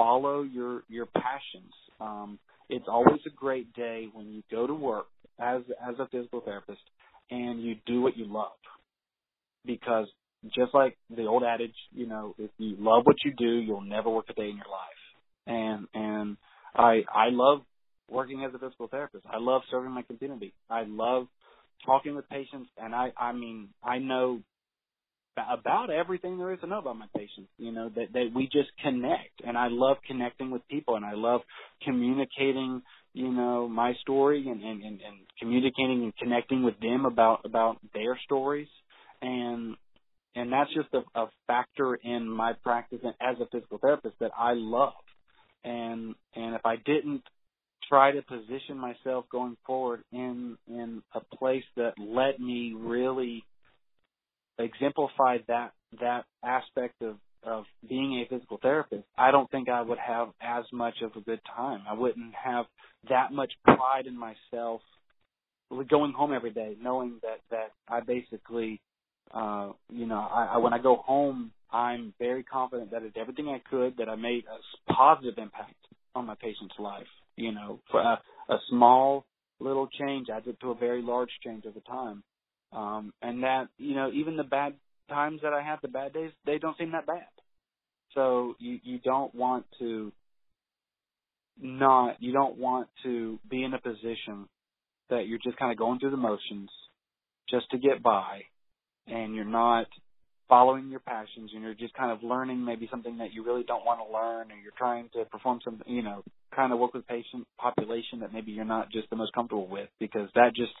Follow 0.00 0.42
your 0.42 0.82
your 0.88 1.04
passions. 1.04 1.74
Um, 2.00 2.38
it's 2.70 2.86
always 2.88 3.20
a 3.26 3.30
great 3.30 3.70
day 3.74 4.08
when 4.14 4.32
you 4.32 4.42
go 4.50 4.66
to 4.66 4.72
work 4.72 5.08
as 5.38 5.60
as 5.86 5.96
a 5.98 6.08
physical 6.08 6.40
therapist 6.40 6.80
and 7.30 7.62
you 7.62 7.74
do 7.84 8.00
what 8.00 8.16
you 8.16 8.24
love 8.24 8.52
because 9.66 10.06
just 10.54 10.72
like 10.72 10.96
the 11.14 11.26
old 11.26 11.42
adage, 11.42 11.74
you 11.92 12.06
know, 12.06 12.34
if 12.38 12.50
you 12.56 12.76
love 12.78 13.02
what 13.04 13.16
you 13.26 13.32
do, 13.36 13.58
you'll 13.58 13.82
never 13.82 14.08
work 14.08 14.24
a 14.30 14.32
day 14.32 14.48
in 14.48 14.56
your 14.56 14.70
life. 14.72 15.02
And 15.46 15.86
and 15.92 16.36
I 16.74 17.02
I 17.14 17.28
love 17.30 17.60
working 18.08 18.42
as 18.42 18.54
a 18.54 18.58
physical 18.58 18.88
therapist. 18.88 19.26
I 19.30 19.36
love 19.38 19.60
serving 19.70 19.90
my 19.90 20.02
community. 20.02 20.54
I 20.70 20.84
love 20.86 21.26
talking 21.84 22.16
with 22.16 22.26
patients 22.30 22.70
and 22.78 22.94
I 22.94 23.12
I 23.18 23.32
mean, 23.32 23.68
I 23.84 23.98
know 23.98 24.40
about 25.36 25.90
everything 25.90 26.38
there 26.38 26.52
is 26.52 26.60
to 26.60 26.66
know 26.66 26.78
about 26.78 26.98
my 26.98 27.06
patients. 27.16 27.50
You 27.58 27.72
know 27.72 27.90
that 27.94 28.12
that 28.12 28.30
we 28.34 28.44
just 28.44 28.70
connect, 28.82 29.42
and 29.46 29.56
I 29.56 29.68
love 29.70 29.98
connecting 30.06 30.50
with 30.50 30.66
people, 30.68 30.96
and 30.96 31.04
I 31.04 31.14
love 31.14 31.42
communicating. 31.84 32.82
You 33.12 33.32
know 33.32 33.68
my 33.68 33.94
story 34.02 34.48
and 34.48 34.62
and 34.62 34.82
and, 34.82 35.00
and 35.00 35.18
communicating 35.38 36.02
and 36.04 36.16
connecting 36.16 36.62
with 36.62 36.78
them 36.80 37.04
about 37.06 37.40
about 37.44 37.78
their 37.94 38.18
stories, 38.24 38.68
and 39.22 39.76
and 40.34 40.52
that's 40.52 40.72
just 40.74 40.88
a, 40.94 41.20
a 41.20 41.26
factor 41.46 41.94
in 41.96 42.28
my 42.28 42.52
practice 42.62 43.00
and 43.02 43.14
as 43.20 43.40
a 43.40 43.46
physical 43.50 43.78
therapist 43.78 44.14
that 44.20 44.30
I 44.36 44.52
love. 44.54 44.92
And 45.64 46.14
and 46.34 46.54
if 46.54 46.64
I 46.64 46.76
didn't 46.76 47.22
try 47.88 48.12
to 48.12 48.22
position 48.22 48.78
myself 48.78 49.24
going 49.30 49.56
forward 49.66 50.02
in 50.12 50.56
in 50.68 51.02
a 51.14 51.20
place 51.36 51.64
that 51.76 51.94
let 51.98 52.38
me 52.40 52.74
really 52.76 53.44
exemplified 54.60 55.44
that 55.48 55.72
that 56.00 56.24
aspect 56.44 57.02
of 57.02 57.16
of 57.42 57.64
being 57.88 58.20
a 58.20 58.28
physical 58.28 58.58
therapist, 58.60 59.04
I 59.16 59.30
don't 59.30 59.50
think 59.50 59.68
I 59.70 59.80
would 59.80 59.98
have 59.98 60.28
as 60.42 60.64
much 60.72 60.96
of 61.02 61.12
a 61.16 61.22
good 61.22 61.40
time. 61.56 61.82
I 61.88 61.94
wouldn't 61.94 62.34
have 62.34 62.66
that 63.08 63.32
much 63.32 63.52
pride 63.64 64.06
in 64.06 64.14
myself 64.16 64.82
going 65.88 66.12
home 66.12 66.32
every 66.32 66.50
day 66.50 66.76
knowing 66.82 67.20
that 67.22 67.40
that 67.50 67.72
I 67.88 68.00
basically 68.00 68.80
uh 69.32 69.70
you 69.88 70.06
know 70.06 70.18
I, 70.18 70.54
I 70.54 70.56
when 70.58 70.72
I 70.72 70.78
go 70.78 70.96
home 70.96 71.52
I'm 71.70 72.12
very 72.18 72.42
confident 72.42 72.90
that 72.90 72.98
I 72.98 73.04
did 73.04 73.16
everything 73.16 73.48
I 73.48 73.62
could 73.70 73.96
that 73.98 74.08
I 74.08 74.16
made 74.16 74.44
a 74.46 74.92
positive 74.92 75.34
impact 75.38 75.76
on 76.14 76.26
my 76.26 76.34
patient's 76.34 76.74
life 76.78 77.06
you 77.36 77.52
know 77.52 77.80
for 77.90 78.00
a, 78.00 78.20
a 78.48 78.58
small 78.68 79.24
little 79.60 79.86
change 79.86 80.28
adds 80.28 80.48
up 80.48 80.58
to 80.60 80.70
a 80.72 80.74
very 80.74 81.02
large 81.02 81.30
change 81.44 81.64
over 81.66 81.80
time 81.86 82.22
um, 82.72 83.12
and 83.22 83.42
that, 83.42 83.68
you 83.78 83.94
know, 83.94 84.10
even 84.12 84.36
the 84.36 84.44
bad 84.44 84.74
times 85.08 85.40
that 85.42 85.52
I 85.52 85.62
have, 85.62 85.80
the 85.82 85.88
bad 85.88 86.12
days, 86.12 86.30
they 86.46 86.58
don't 86.58 86.76
seem 86.78 86.92
that 86.92 87.06
bad. 87.06 87.26
So 88.14 88.54
you, 88.58 88.78
you 88.82 88.98
don't 88.98 89.34
want 89.34 89.66
to 89.78 90.12
not, 91.60 92.16
you 92.20 92.32
don't 92.32 92.58
want 92.58 92.88
to 93.04 93.38
be 93.48 93.62
in 93.62 93.74
a 93.74 93.80
position 93.80 94.48
that 95.10 95.26
you're 95.26 95.38
just 95.38 95.58
kind 95.58 95.72
of 95.72 95.78
going 95.78 95.98
through 95.98 96.10
the 96.10 96.16
motions 96.16 96.70
just 97.48 97.68
to 97.70 97.78
get 97.78 98.02
by 98.02 98.42
and 99.06 99.34
you're 99.34 99.44
not 99.44 99.86
following 100.48 100.88
your 100.88 101.00
passions 101.00 101.50
and 101.54 101.62
you're 101.62 101.74
just 101.74 101.94
kind 101.94 102.10
of 102.10 102.22
learning 102.22 102.64
maybe 102.64 102.88
something 102.90 103.18
that 103.18 103.32
you 103.32 103.44
really 103.44 103.62
don't 103.64 103.84
want 103.84 104.00
to 104.00 104.12
learn 104.12 104.50
or 104.50 104.60
you're 104.62 104.72
trying 104.76 105.08
to 105.14 105.24
perform 105.26 105.60
something, 105.64 105.92
you 105.92 106.02
know, 106.02 106.22
kind 106.54 106.72
of 106.72 106.78
work 106.78 106.94
with 106.94 107.06
patient 107.06 107.46
population 107.58 108.20
that 108.20 108.32
maybe 108.32 108.52
you're 108.52 108.64
not 108.64 108.90
just 108.90 109.08
the 109.10 109.16
most 109.16 109.32
comfortable 109.32 109.68
with 109.68 109.88
because 110.00 110.28
that 110.34 110.52
just 110.54 110.72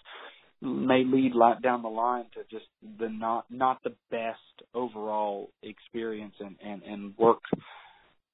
may 0.62 1.04
lead 1.04 1.32
down 1.62 1.82
the 1.82 1.88
line 1.88 2.24
to 2.34 2.40
just 2.50 2.66
the 2.98 3.08
not 3.08 3.46
not 3.50 3.82
the 3.82 3.94
best 4.10 4.38
overall 4.74 5.50
experience 5.62 6.34
and 6.40 6.56
and, 6.64 6.82
and 6.82 7.16
work 7.18 7.40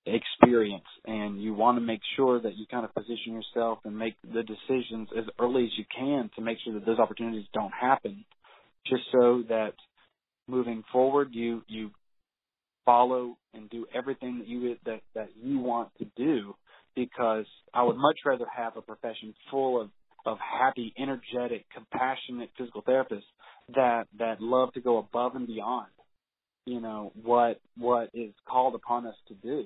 experience. 0.06 0.84
And 1.04 1.42
you 1.42 1.54
want 1.54 1.78
to 1.78 1.80
make 1.80 2.00
sure 2.16 2.40
that 2.40 2.56
you 2.56 2.66
kind 2.70 2.84
of 2.84 2.94
position 2.94 3.32
yourself 3.32 3.80
and 3.84 3.98
make 3.98 4.14
the 4.22 4.42
decisions 4.42 5.08
as 5.16 5.24
early 5.38 5.64
as 5.64 5.70
you 5.76 5.84
can 5.96 6.30
to 6.36 6.42
make 6.42 6.58
sure 6.64 6.74
that 6.74 6.86
those 6.86 6.98
opportunities 6.98 7.46
don't 7.52 7.72
happen 7.72 8.24
just 8.86 9.02
so 9.12 9.42
that 9.48 9.72
moving 10.48 10.84
forward 10.92 11.30
you 11.32 11.62
you 11.66 11.90
follow 12.84 13.36
and 13.52 13.68
do 13.68 13.84
everything 13.92 14.38
that 14.38 14.48
you 14.48 14.76
that 14.84 15.00
that 15.14 15.28
you 15.40 15.58
want 15.58 15.90
to 15.98 16.06
do. 16.16 16.54
Because 16.94 17.44
I 17.74 17.82
would 17.82 17.96
much 17.96 18.20
rather 18.24 18.46
have 18.56 18.78
a 18.78 18.80
profession 18.80 19.34
full 19.50 19.82
of 19.82 19.90
of 20.26 20.38
happy, 20.38 20.92
energetic, 20.98 21.64
compassionate 21.72 22.50
physical 22.58 22.82
therapists 22.82 23.22
that 23.74 24.06
that 24.18 24.40
love 24.40 24.72
to 24.74 24.80
go 24.80 24.98
above 24.98 25.36
and 25.36 25.46
beyond, 25.46 25.88
you 26.66 26.80
know, 26.80 27.12
what 27.22 27.60
what 27.78 28.10
is 28.12 28.32
called 28.48 28.74
upon 28.74 29.06
us 29.06 29.14
to 29.28 29.34
do 29.34 29.64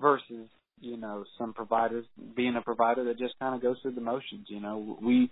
versus, 0.00 0.48
you 0.80 0.96
know, 0.96 1.24
some 1.38 1.54
providers 1.54 2.04
being 2.36 2.56
a 2.56 2.62
provider 2.62 3.04
that 3.04 3.18
just 3.18 3.38
kind 3.38 3.54
of 3.54 3.62
goes 3.62 3.76
through 3.80 3.94
the 3.94 4.00
motions, 4.00 4.46
you 4.48 4.60
know. 4.60 4.98
We 5.00 5.30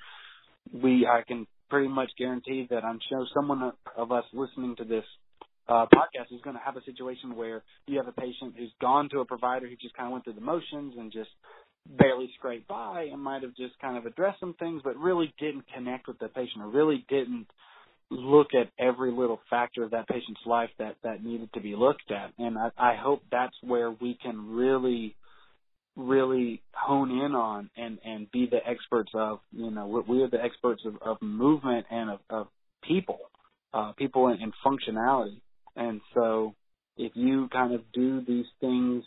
we 0.72 1.06
I 1.06 1.22
can 1.26 1.46
pretty 1.68 1.88
much 1.88 2.10
guarantee 2.16 2.66
that 2.70 2.84
I'm 2.84 3.00
sure 3.08 3.26
someone 3.34 3.72
of 3.96 4.12
us 4.12 4.24
listening 4.32 4.76
to 4.76 4.84
this 4.84 5.04
uh, 5.68 5.86
podcast 5.94 6.34
is 6.34 6.40
going 6.42 6.56
to 6.56 6.62
have 6.64 6.76
a 6.76 6.84
situation 6.84 7.36
where 7.36 7.62
you 7.86 7.98
have 7.98 8.08
a 8.08 8.12
patient 8.12 8.54
who's 8.56 8.72
gone 8.80 9.08
to 9.10 9.20
a 9.20 9.24
provider 9.24 9.68
who 9.68 9.76
just 9.76 9.94
kind 9.94 10.06
of 10.06 10.12
went 10.12 10.24
through 10.24 10.34
the 10.34 10.40
motions 10.40 10.94
and 10.96 11.12
just 11.12 11.28
barely 11.88 12.30
scraped 12.38 12.68
by 12.68 13.08
and 13.10 13.22
might 13.22 13.42
have 13.42 13.56
just 13.56 13.78
kind 13.80 13.96
of 13.96 14.06
addressed 14.06 14.40
some 14.40 14.54
things, 14.54 14.82
but 14.84 14.96
really 14.96 15.32
didn't 15.38 15.64
connect 15.74 16.08
with 16.08 16.18
the 16.18 16.28
patient 16.28 16.62
or 16.62 16.68
really 16.68 17.04
didn't 17.08 17.46
look 18.10 18.48
at 18.54 18.70
every 18.78 19.10
little 19.10 19.40
factor 19.50 19.84
of 19.84 19.90
that 19.90 20.08
patient's 20.08 20.40
life 20.46 20.70
that 20.78 20.96
that 21.02 21.22
needed 21.22 21.50
to 21.54 21.60
be 21.60 21.76
looked 21.76 22.10
at. 22.10 22.32
And 22.38 22.56
I, 22.58 22.70
I 22.78 22.96
hope 22.96 23.22
that's 23.30 23.56
where 23.62 23.90
we 23.90 24.18
can 24.22 24.54
really 24.54 25.14
really 25.98 26.62
hone 26.72 27.10
in 27.10 27.34
on 27.34 27.68
and 27.76 27.98
and 28.04 28.30
be 28.30 28.46
the 28.48 28.58
experts 28.66 29.10
of 29.14 29.40
you 29.50 29.70
know 29.70 30.04
we 30.08 30.22
are 30.22 30.30
the 30.30 30.42
experts 30.42 30.80
of, 30.86 30.94
of 31.02 31.20
movement 31.20 31.84
and 31.90 32.10
of, 32.10 32.20
of 32.30 32.46
people 32.86 33.18
uh 33.74 33.90
people 33.98 34.28
and, 34.28 34.40
and 34.40 34.52
functionality 34.64 35.40
and 35.74 36.00
so 36.14 36.54
if 36.96 37.10
you 37.16 37.48
kind 37.52 37.74
of 37.74 37.80
do 37.92 38.20
these 38.24 38.46
things 38.60 39.02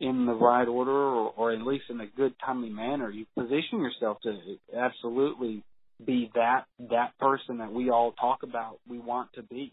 in 0.00 0.26
the 0.26 0.34
right 0.34 0.68
order 0.68 0.90
or, 0.90 1.32
or 1.36 1.52
at 1.52 1.62
least 1.62 1.84
in 1.90 2.00
a 2.00 2.06
good 2.06 2.34
timely 2.44 2.70
manner, 2.70 3.10
you 3.10 3.26
position 3.36 3.80
yourself 3.80 4.18
to 4.22 4.38
absolutely 4.76 5.64
be 6.04 6.30
that 6.34 6.64
that 6.90 7.18
person 7.18 7.58
that 7.58 7.72
we 7.72 7.90
all 7.90 8.12
talk 8.12 8.42
about 8.42 8.78
we 8.88 8.98
want 8.98 9.32
to 9.34 9.42
be. 9.42 9.72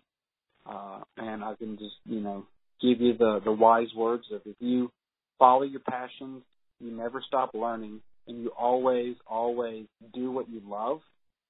Uh, 0.67 1.01
and 1.17 1.43
I 1.43 1.53
can 1.55 1.77
just, 1.77 1.95
you 2.05 2.21
know, 2.21 2.47
give 2.81 2.99
you 2.99 3.15
the, 3.17 3.39
the 3.43 3.51
wise 3.51 3.93
words 3.95 4.23
of 4.33 4.41
if 4.45 4.55
you 4.59 4.91
follow 5.37 5.61
your 5.61 5.81
passions, 5.81 6.41
you 6.79 6.91
never 6.91 7.23
stop 7.25 7.51
learning, 7.53 8.01
and 8.27 8.41
you 8.41 8.49
always, 8.49 9.15
always 9.27 9.85
do 10.13 10.31
what 10.31 10.49
you 10.49 10.61
love, 10.67 11.01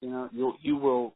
you 0.01 0.09
know, 0.09 0.29
you 0.33 0.53
you 0.61 0.75
will 0.75 1.15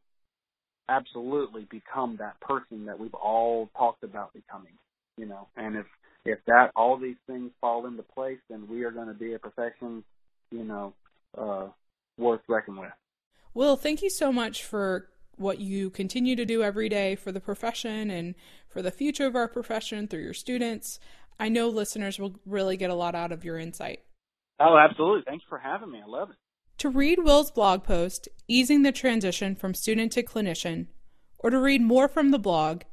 absolutely 0.87 1.67
become 1.69 2.17
that 2.19 2.39
person 2.41 2.85
that 2.85 2.99
we've 2.99 3.13
all 3.13 3.69
talked 3.77 4.03
about 4.03 4.33
becoming, 4.33 4.73
you 5.17 5.25
know. 5.25 5.47
And 5.55 5.75
if 5.75 5.85
if 6.25 6.39
that 6.47 6.71
all 6.75 6.97
these 6.97 7.17
things 7.27 7.51
fall 7.61 7.85
into 7.85 8.03
place, 8.03 8.39
then 8.49 8.67
we 8.67 8.83
are 8.83 8.91
going 8.91 9.07
to 9.07 9.13
be 9.13 9.33
a 9.33 9.39
profession, 9.39 10.03
you 10.51 10.63
know, 10.63 10.93
uh, 11.37 11.67
worth 12.17 12.41
reckoning 12.47 12.81
with. 12.81 12.91
Will, 13.53 13.75
thank 13.75 14.01
you 14.01 14.09
so 14.09 14.31
much 14.31 14.63
for 14.63 15.09
what 15.37 15.59
you 15.59 15.89
continue 15.89 16.35
to 16.35 16.45
do 16.45 16.61
every 16.61 16.89
day 16.89 17.15
for 17.15 17.31
the 17.31 17.39
profession 17.39 18.11
and 18.11 18.35
for 18.67 18.81
the 18.81 18.91
future 18.91 19.25
of 19.25 19.35
our 19.35 19.47
profession 19.47 20.07
through 20.07 20.21
your 20.21 20.33
students. 20.33 20.99
I 21.39 21.49
know 21.49 21.69
listeners 21.69 22.19
will 22.19 22.35
really 22.45 22.75
get 22.75 22.89
a 22.89 22.95
lot 22.95 23.15
out 23.15 23.31
of 23.31 23.45
your 23.45 23.57
insight. 23.57 24.01
Oh, 24.59 24.77
absolutely. 24.77 25.23
Thanks 25.25 25.45
for 25.47 25.57
having 25.57 25.91
me. 25.91 26.01
I 26.03 26.09
love 26.09 26.31
it. 26.31 26.35
To 26.79 26.89
read 26.89 27.19
Will's 27.23 27.51
blog 27.51 27.83
post, 27.83 28.27
Easing 28.47 28.83
the 28.83 28.91
Transition 28.91 29.55
from 29.55 29.73
Student 29.73 30.11
to 30.13 30.23
Clinician, 30.23 30.87
or 31.37 31.49
to 31.49 31.59
read 31.59 31.81
more 31.81 32.07
from 32.07 32.31
the 32.31 32.39
blog, 32.39 32.83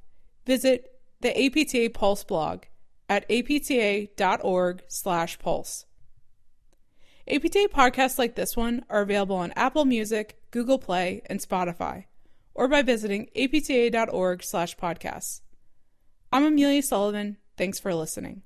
visit 0.45 0.93
the 1.21 1.37
APTA 1.45 1.91
Pulse 1.91 2.25
blog 2.25 2.65
at 3.09 3.29
apta.org/pulse. 3.29 5.87
APTA 7.29 7.69
podcasts 7.73 8.19
like 8.19 8.37
this 8.37 8.57
one 8.57 8.85
are 8.89 9.03
available 9.03 9.35
on 9.37 9.53
Apple 9.53 9.85
Music, 9.85 10.41
Google 10.51 10.79
Play, 10.79 11.23
and 11.27 11.39
Spotify, 11.41 12.07
or 12.55 12.69
by 12.69 12.83
visiting 12.83 13.29
apta.org/podcasts. 13.35 15.41
I'm 16.33 16.45
Amelia 16.45 16.83
Sullivan. 16.83 17.37
Thanks 17.57 17.79
for 17.79 17.95
listening. 17.95 18.43